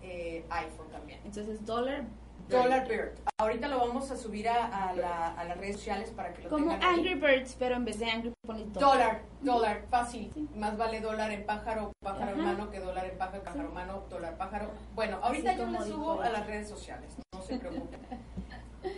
eh, 0.00 0.46
iPhone 0.48 0.88
también. 0.90 1.20
Entonces, 1.26 1.66
dólar. 1.66 2.04
Dollar 2.50 2.86
Bird. 2.88 3.12
Ahorita 3.38 3.68
lo 3.68 3.78
vamos 3.78 4.10
a 4.10 4.16
subir 4.16 4.48
a, 4.48 4.88
a 4.90 4.92
la- 4.94 5.32
a 5.32 5.44
las 5.44 5.56
redes 5.58 5.76
sociales 5.76 6.10
para 6.14 6.32
que 6.34 6.42
lo 6.42 6.50
Como 6.50 6.72
tengan 6.72 6.82
ahí. 6.82 6.98
Angry 6.98 7.14
Birds, 7.14 7.56
pero 7.58 7.76
en 7.76 7.84
vez 7.84 7.98
de 7.98 8.10
Angry 8.10 8.32
pones 8.46 8.72
Dólar, 8.72 9.22
dólar, 9.40 9.82
fácil. 9.90 10.30
Más 10.56 10.76
vale 10.76 11.00
dólar 11.00 11.30
en 11.32 11.46
pájaro, 11.46 11.92
pájaro 12.02 12.32
Ajá. 12.32 12.42
mano 12.42 12.70
que 12.70 12.80
dólar 12.80 13.06
en 13.06 13.16
pájaro, 13.16 13.42
pájaro 13.44 13.68
en 13.68 13.74
mano, 13.74 14.02
dólar, 14.10 14.36
pájaro. 14.36 14.70
Bueno, 14.94 15.18
ahorita 15.22 15.50
Así 15.50 15.58
yo 15.60 15.66
lo 15.66 15.78
subo 15.84 16.12
dijo 16.14 16.22
a 16.22 16.28
las 16.30 16.46
redes 16.46 16.68
sociales, 16.68 17.16
no 17.34 17.42
se 17.42 17.58
preocupen. 17.58 18.00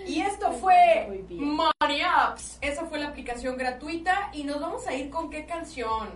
Y 0.06 0.20
esto 0.20 0.52
fue. 0.52 1.24
Money 1.28 2.02
Apps. 2.02 2.56
Esa 2.60 2.86
fue 2.86 3.00
la 3.00 3.08
aplicación 3.08 3.56
gratuita 3.56 4.30
y 4.32 4.44
nos 4.44 4.60
vamos 4.60 4.86
a 4.86 4.94
ir 4.94 5.10
con 5.10 5.28
qué 5.28 5.44
canción. 5.44 6.08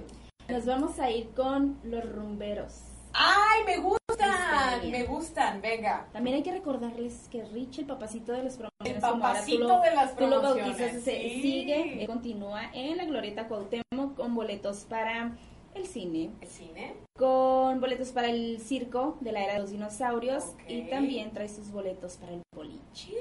Nos 0.49 0.66
vamos 0.66 1.01
a 1.01 1.11
ir 1.11 1.30
con 1.30 1.76
los 1.82 2.09
rumberos. 2.14 2.86
¡Ay, 3.18 3.64
me 3.64 3.78
gustan! 3.78 4.90
Me 4.90 5.04
gustan, 5.04 5.60
venga. 5.62 6.06
También 6.12 6.36
hay 6.36 6.42
que 6.42 6.52
recordarles 6.52 7.28
que 7.30 7.44
Rich, 7.44 7.78
el 7.80 7.86
papacito 7.86 8.32
de 8.32 8.42
las 8.42 8.56
promociones, 8.56 9.02
El 9.02 9.10
como 9.10 9.24
ahora 9.24 9.34
papacito 9.34 9.80
de 9.80 9.90
las 9.94 10.16
tú 10.16 10.26
lo 10.26 10.42
bautizas, 10.42 11.02
se- 11.02 11.40
sigue, 11.40 12.02
eh, 12.02 12.06
continúa 12.06 12.70
en 12.74 12.96
la 12.98 13.04
Glorieta 13.06 13.48
Cuauhtémoc 13.48 14.14
con 14.16 14.34
boletos 14.34 14.84
para 14.84 15.36
el 15.74 15.86
cine, 15.86 16.30
¿El 16.40 16.48
cine? 16.48 16.94
con 17.18 17.80
boletos 17.80 18.10
para 18.10 18.28
el 18.28 18.60
circo 18.60 19.16
de 19.20 19.32
la 19.32 19.44
era 19.44 19.54
de 19.54 19.60
los 19.60 19.70
dinosaurios 19.70 20.54
y 20.68 20.82
también 20.82 21.32
trae 21.32 21.48
sus 21.48 21.70
boletos 21.70 22.16
para 22.16 22.32
el 22.32 22.42
boliche. 22.54 22.80
Sí, 22.92 23.14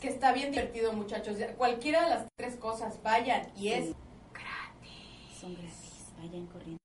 que 0.00 0.08
está 0.08 0.32
bien 0.32 0.50
divertido, 0.52 0.92
muchachos. 0.92 1.36
Cualquiera 1.56 2.04
de 2.04 2.10
las 2.10 2.26
tres 2.36 2.56
cosas, 2.56 3.00
vayan. 3.02 3.46
Y 3.56 3.68
es 3.68 3.86
Sí. 3.86 3.94
gratis. 4.32 5.38
Son 5.40 5.54
gratis, 5.54 6.12
vayan 6.18 6.46
corriendo. 6.46 6.78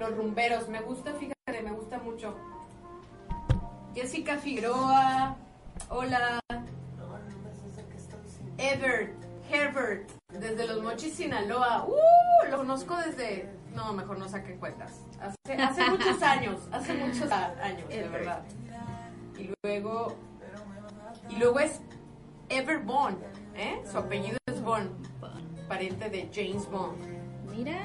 Los 0.00 0.16
rumberos, 0.16 0.66
me 0.70 0.80
gusta, 0.80 1.12
fíjate, 1.12 1.62
me 1.62 1.72
gusta 1.72 1.98
mucho. 1.98 2.34
Jessica 3.94 4.38
Figueroa, 4.38 5.36
hola. 5.90 6.40
Ebert, 8.56 9.12
Herbert, 9.50 10.10
desde 10.32 10.66
Los 10.66 10.82
Mochis, 10.82 11.12
Sinaloa. 11.12 11.84
¡Uh! 11.86 12.50
Lo 12.50 12.56
conozco 12.56 12.96
desde... 12.96 13.50
No, 13.74 13.92
mejor 13.92 14.18
no 14.18 14.26
saquen 14.26 14.58
cuentas. 14.58 15.02
Hace, 15.20 15.62
hace 15.62 15.90
muchos 15.90 16.22
años, 16.22 16.60
hace 16.72 16.94
muchos 16.94 17.30
años, 17.30 17.86
de 17.90 18.08
verdad. 18.08 18.42
Y 19.38 19.52
luego... 19.62 20.16
Y 21.28 21.36
luego 21.36 21.60
es 21.60 21.82
Ever 22.48 22.78
Bond, 22.78 23.22
¿eh? 23.54 23.82
Su 23.90 23.98
apellido 23.98 24.38
es 24.46 24.62
Bond, 24.62 24.90
pariente 25.68 26.08
de 26.08 26.30
James 26.32 26.66
Bond. 26.70 26.96
Mira, 27.54 27.78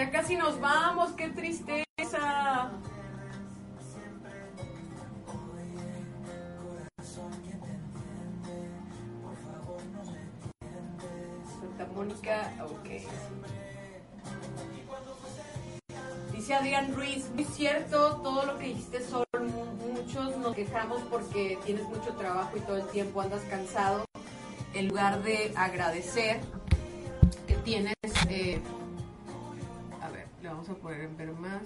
Ya 0.00 0.10
casi 0.10 0.34
nos 0.34 0.58
vamos, 0.58 1.12
qué 1.12 1.28
tristeza. 1.28 2.70
Santa 11.60 11.86
Mónica, 11.94 12.52
ok. 12.64 12.88
Dice 16.32 16.54
Adrián 16.54 16.94
Ruiz, 16.94 17.28
muy 17.34 17.44
cierto 17.44 18.16
todo 18.22 18.44
lo 18.46 18.58
que 18.58 18.66
dijiste. 18.66 19.00
Mu- 19.40 19.70
Muchos 20.00 20.36
nos 20.38 20.54
quejamos 20.54 21.02
porque 21.10 21.58
tienes 21.64 21.84
mucho 21.84 22.14
trabajo 22.14 22.56
y 22.56 22.60
todo 22.60 22.78
el 22.78 22.86
tiempo 22.88 23.20
andas 23.20 23.42
cansado. 23.50 24.04
En 24.74 24.88
lugar 24.88 25.22
de 25.22 25.52
agradecer 25.56 26.40
que 27.46 27.54
tienes, 27.56 27.94
eh, 28.28 28.60
vamos 30.60 30.76
a 30.76 30.82
poner 30.82 31.00
en 31.00 31.16
ver 31.16 31.32
más. 31.32 31.62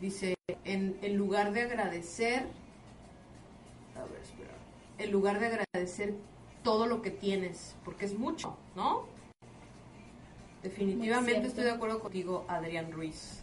Dice, 0.00 0.34
en, 0.64 0.96
en 1.02 1.16
lugar 1.18 1.52
de 1.52 1.60
agradecer, 1.60 2.46
a 3.94 4.02
ver, 4.04 4.20
espera, 4.22 4.54
en 4.96 5.12
lugar 5.12 5.40
de 5.40 5.46
agradecer 5.46 6.14
todo 6.62 6.86
lo 6.86 7.02
que 7.02 7.10
tienes, 7.10 7.76
porque 7.84 8.06
es 8.06 8.18
mucho, 8.18 8.56
¿no? 8.74 9.04
Definitivamente 10.62 11.48
estoy 11.48 11.64
de 11.64 11.72
acuerdo 11.72 12.00
contigo, 12.00 12.46
Adrián 12.48 12.92
Ruiz. 12.92 13.42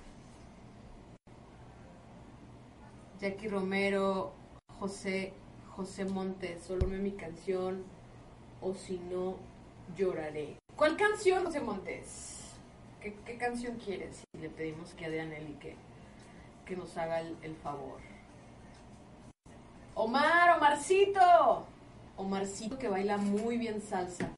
Jackie 3.20 3.50
Romero, 3.50 4.34
José, 4.80 5.34
José 5.76 6.06
Montes, 6.06 6.64
solo 6.64 6.88
me 6.88 6.98
mi 6.98 7.12
canción, 7.12 7.84
o 8.62 8.74
si 8.74 8.98
no, 8.98 9.38
lloraré. 9.96 10.58
¿Cuál 10.76 10.98
canción, 10.98 11.46
José 11.46 11.60
Montes? 11.60 12.41
¿Qué, 13.02 13.16
qué 13.26 13.38
canción 13.38 13.78
quieres? 13.78 14.22
Y 14.34 14.40
le 14.40 14.50
pedimos 14.50 14.94
que 14.94 15.06
a 15.06 15.10
Dianelli 15.10 15.54
que, 15.54 15.76
que 16.66 16.76
nos 16.76 16.96
haga 16.98 17.20
el, 17.22 17.36
el 17.42 17.56
favor. 17.56 18.00
Omar, 19.96 20.58
Omarcito. 20.58 21.66
Omarcito 22.18 22.78
que 22.78 22.88
baila 22.88 23.18
muy 23.18 23.58
bien 23.58 23.82
salsa. 23.82 24.30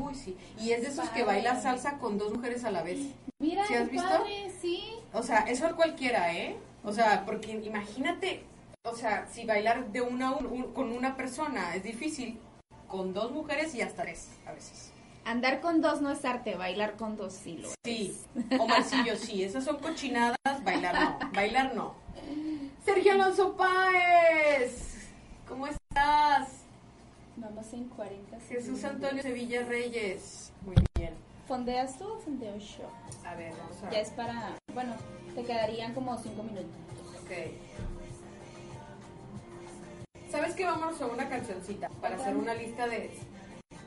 Uy, 0.00 0.14
sí. 0.14 0.36
Y 0.58 0.70
es 0.72 0.82
de 0.82 0.88
esos 0.88 1.08
que 1.10 1.24
baila 1.24 1.60
salsa 1.60 1.98
con 1.98 2.16
dos 2.18 2.32
mujeres 2.32 2.64
a 2.64 2.70
la 2.70 2.82
vez. 2.82 2.98
Mira, 3.38 3.66
¿Sí 3.66 3.74
has 3.74 3.90
visto? 3.90 4.08
padre, 4.08 4.50
sí. 4.60 4.94
O 5.12 5.22
sea, 5.22 5.40
eso 5.40 5.74
cualquiera, 5.76 6.32
¿eh? 6.34 6.56
O 6.84 6.92
sea, 6.92 7.24
porque 7.26 7.52
imagínate, 7.52 8.44
o 8.84 8.94
sea, 8.94 9.26
si 9.30 9.44
bailar 9.44 9.92
de 9.92 10.00
una 10.00 10.34
un- 10.34 10.46
un- 10.46 10.72
con 10.72 10.90
una 10.92 11.16
persona 11.16 11.74
es 11.74 11.82
difícil, 11.82 12.38
con 12.88 13.12
dos 13.12 13.32
mujeres 13.32 13.74
y 13.74 13.82
hasta 13.82 14.02
tres 14.04 14.30
a 14.46 14.52
veces. 14.52 14.92
Andar 15.26 15.60
con 15.60 15.80
dos 15.80 16.00
no 16.02 16.12
es 16.12 16.24
arte, 16.24 16.54
bailar 16.54 16.94
con 16.96 17.16
dos 17.16 17.32
sí 17.32 17.58
lo 17.58 17.66
es. 17.66 17.74
Sí, 17.84 18.16
Omarcillo, 18.60 19.16
sí, 19.16 19.42
esas 19.42 19.64
son 19.64 19.78
cochinadas, 19.78 20.36
bailar 20.62 20.94
no, 20.94 21.32
bailar 21.32 21.74
no. 21.74 21.94
Sergio 22.84 23.10
Alonso 23.10 23.56
Páez, 23.56 25.10
¿cómo 25.48 25.66
estás? 25.66 26.48
Vamos 27.34 27.72
en 27.72 27.88
40 27.88 28.38
Jesús 28.38 28.78
segundos. 28.78 28.84
Antonio 28.84 29.22
Sevilla 29.24 29.64
Reyes, 29.64 30.52
muy 30.64 30.76
bien. 30.96 31.14
¿Fondeas 31.48 31.98
tú 31.98 32.04
o 32.04 32.20
fondeo 32.20 32.56
yo? 32.56 32.88
A 33.28 33.34
ver, 33.34 33.52
vamos 33.58 33.82
a 33.82 33.90
Ya 33.90 33.98
es 33.98 34.10
para, 34.10 34.56
bueno, 34.74 34.94
te 35.34 35.42
quedarían 35.42 35.92
como 35.92 36.16
5 36.16 36.40
minutos. 36.40 36.70
Ok. 37.24 37.32
¿Sabes 40.30 40.54
qué? 40.54 40.66
Vámonos 40.66 41.02
a 41.02 41.06
una 41.06 41.28
cancioncita 41.28 41.88
para 42.00 42.14
hacer 42.14 42.36
una 42.36 42.54
lista 42.54 42.86
de... 42.86 43.10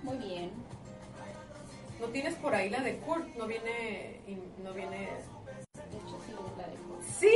Muy 0.04 0.18
bien. 0.18 0.52
¿No 2.00 2.08
tienes 2.08 2.36
por 2.36 2.56
ahí 2.56 2.70
la 2.70 2.80
de 2.82 2.97
Kurt? 3.00 3.28
¿No 3.36 3.45
viene... 3.45 4.22
no 4.64 4.74
viene... 4.74 4.97
De 4.97 5.97
hecho, 5.97 6.18
sí, 6.26 6.34
la 6.58 6.68
dejo. 6.68 6.97
¿Sí? 7.20 7.36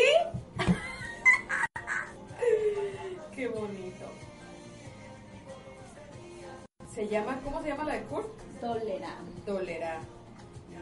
Qué 3.35 3.47
bonito. 3.49 4.05
Se 6.93 7.07
llama... 7.09 7.41
¿Cómo 7.43 7.61
se 7.61 7.67
llama 7.67 7.83
la 7.83 7.93
de 7.93 8.03
Kurt? 8.03 8.29
Tolera. 8.61 9.17
Dolera. 9.45 9.99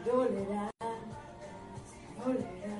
Dolera. 0.06 0.70
Dolera. 2.24 2.78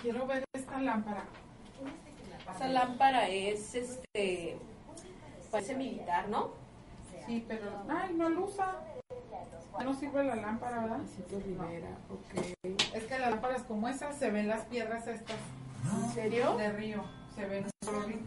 Quiero 0.00 0.26
ver 0.26 0.44
esta 0.54 0.80
lámpara. 0.80 1.24
Esa 2.54 2.68
lámpara 2.68 3.28
es 3.28 3.74
este... 3.74 4.58
Parece 5.50 5.74
militar, 5.74 6.28
¿no? 6.28 6.50
Sí, 7.26 7.44
pero. 7.46 7.62
Ay, 7.88 8.14
no 8.14 8.28
lo 8.28 8.44
usa. 8.44 8.76
No 9.82 9.94
sirve 9.94 10.24
la 10.24 10.36
lámpara, 10.36 10.80
¿verdad? 10.80 10.98
Luisito 10.98 11.40
Rivera, 11.40 11.88
ok. 12.10 12.64
Es 12.94 13.04
que 13.04 13.18
las 13.18 13.30
lámparas 13.30 13.62
como 13.62 13.88
esas 13.88 14.16
se 14.16 14.30
ven 14.30 14.48
las 14.48 14.62
piedras 14.66 15.06
estas 15.06 15.36
¿En 15.84 16.10
serio? 16.10 16.56
de 16.56 16.72
río. 16.72 17.04
Se 17.34 17.44
ven. 17.46 17.66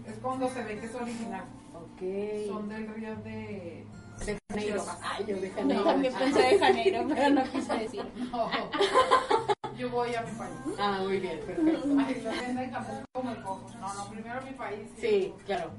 Es 0.08 0.18
cuando 0.22 0.50
se 0.50 0.64
ve 0.64 0.80
que 0.80 0.86
es 0.86 0.96
original. 0.96 1.44
Ok. 1.74 2.48
Son 2.48 2.70
del 2.70 2.88
río 2.94 3.16
de. 3.18 3.86
de 4.26 4.38
Janeiro. 4.52 4.86
Ay, 5.02 5.26
yo 5.28 5.36
de 5.38 5.50
Janeiro. 5.50 5.84
también 5.84 6.14
pensé 6.14 6.42
de 6.42 6.60
Janeiro, 6.60 7.06
pero 7.10 7.30
no 7.30 7.44
quise 7.44 7.74
decir. 7.74 8.06
No. 8.32 8.50
Yo 9.80 9.90
voy 9.90 10.14
a 10.14 10.22
mi 10.24 10.32
país. 10.34 10.52
Ah, 10.78 11.00
muy 11.02 11.22
bien, 11.22 11.40
perfecto. 11.40 11.88
Ay, 12.06 12.22
lo 12.22 12.32
venden 12.32 12.70
tampoco 12.70 13.02
como 13.14 13.32
el 13.32 13.42
coco. 13.42 13.72
No, 13.80 13.94
no, 13.94 14.10
primero 14.10 14.42
mi 14.42 14.52
país. 14.52 14.90
Sí, 15.00 15.34
claro. 15.46 15.72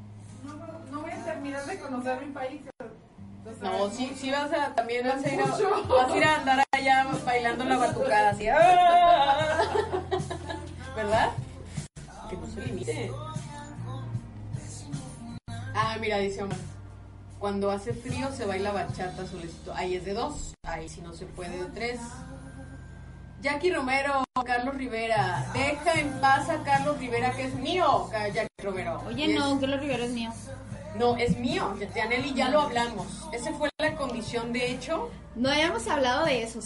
No, 0.42 0.54
no, 0.90 1.02
voy 1.02 1.10
a 1.10 1.22
terminar 1.22 1.66
de 1.66 1.78
conocer 1.78 2.24
mi 2.24 2.32
país. 2.32 2.62
Sea, 2.62 3.70
No, 3.70 3.90
sí, 3.90 4.10
sí 4.16 4.30
vas 4.30 4.50
a, 4.54 4.74
también 4.74 5.06
vas 5.06 5.22
a 5.22 5.28
ir 5.28 5.38
a, 5.42 5.44
vas 5.44 6.10
a 6.12 6.16
ir 6.16 6.24
a 6.24 6.36
andar 6.36 6.64
allá 6.72 7.06
bailando 7.26 7.64
la 7.66 7.76
batucada 7.76 8.30
así. 8.30 8.48
¡ah! 8.48 9.60
¿Verdad? 10.96 11.32
Que 12.30 12.36
no 12.38 12.46
se 12.46 12.60
limite. 12.62 13.12
Ah, 15.74 15.98
mira, 16.00 16.16
dice 16.16 16.42
Omar. 16.42 16.56
Cuando 17.38 17.70
hace 17.70 17.92
frío 17.92 18.32
se 18.32 18.46
baila 18.46 18.72
bachata 18.72 19.26
solecito. 19.26 19.74
Ahí 19.74 19.96
es 19.96 20.06
de 20.06 20.14
dos. 20.14 20.54
Ahí 20.62 20.88
si 20.88 21.02
no 21.02 21.12
se 21.12 21.26
puede 21.26 21.64
de 21.64 21.66
tres. 21.66 22.00
Jackie 23.40 23.72
Romero, 23.72 24.24
Carlos 24.46 24.74
Rivera. 24.74 25.46
Deja 25.54 25.94
en 25.94 26.20
paz 26.20 26.48
a 26.50 26.62
Carlos 26.62 26.98
Rivera, 26.98 27.30
que 27.32 27.44
es 27.44 27.54
mío, 27.54 28.08
Jackie 28.12 28.62
Romero. 28.62 29.02
Oye, 29.06 29.32
es- 29.32 29.38
no, 29.38 29.58
Carlos 29.60 29.80
Rivera 29.80 30.04
es 30.04 30.10
mío. 30.10 30.32
No, 30.96 31.16
es 31.16 31.36
mío. 31.38 31.74
De 31.78 32.00
Aneli 32.00 32.34
ya 32.34 32.50
lo 32.50 32.60
hablamos. 32.60 33.06
Esa 33.32 33.52
fue 33.52 33.70
la 33.78 33.94
condición 33.94 34.52
de 34.52 34.72
hecho 34.72 35.08
No 35.36 35.48
habíamos 35.48 35.86
hablado 35.88 36.26
de 36.26 36.42
eso, 36.42 36.60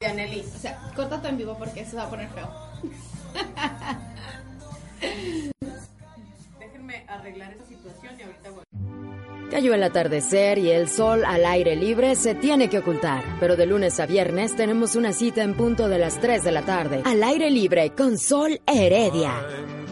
de 0.00 0.06
Aneli. 0.06 0.40
O 0.40 0.58
sea, 0.58 0.78
corta 0.96 1.22
tu 1.22 1.28
en 1.28 1.38
vivo 1.38 1.56
porque 1.56 1.84
se 1.86 1.96
va 1.96 2.02
a 2.04 2.10
poner 2.10 2.28
feo. 2.30 2.50
Déjenme 6.58 7.04
arreglar 7.08 7.52
esa 7.52 7.66
situación 7.66 8.14
y 8.18 8.22
ahorita 8.22 8.50
voy. 8.50 8.63
Cayó 9.50 9.74
el 9.74 9.82
atardecer 9.82 10.58
y 10.58 10.70
el 10.70 10.88
sol 10.88 11.24
al 11.24 11.44
aire 11.44 11.76
libre 11.76 12.14
se 12.16 12.34
tiene 12.34 12.68
que 12.68 12.78
ocultar. 12.78 13.22
Pero 13.40 13.56
de 13.56 13.66
lunes 13.66 14.00
a 14.00 14.06
viernes 14.06 14.56
tenemos 14.56 14.96
una 14.96 15.12
cita 15.12 15.42
en 15.42 15.54
punto 15.54 15.88
de 15.88 15.98
las 15.98 16.20
3 16.20 16.42
de 16.42 16.52
la 16.52 16.62
tarde. 16.62 17.02
Al 17.04 17.22
aire 17.22 17.50
libre 17.50 17.90
con 17.90 18.18
Sol 18.18 18.60
Heredia. 18.66 19.83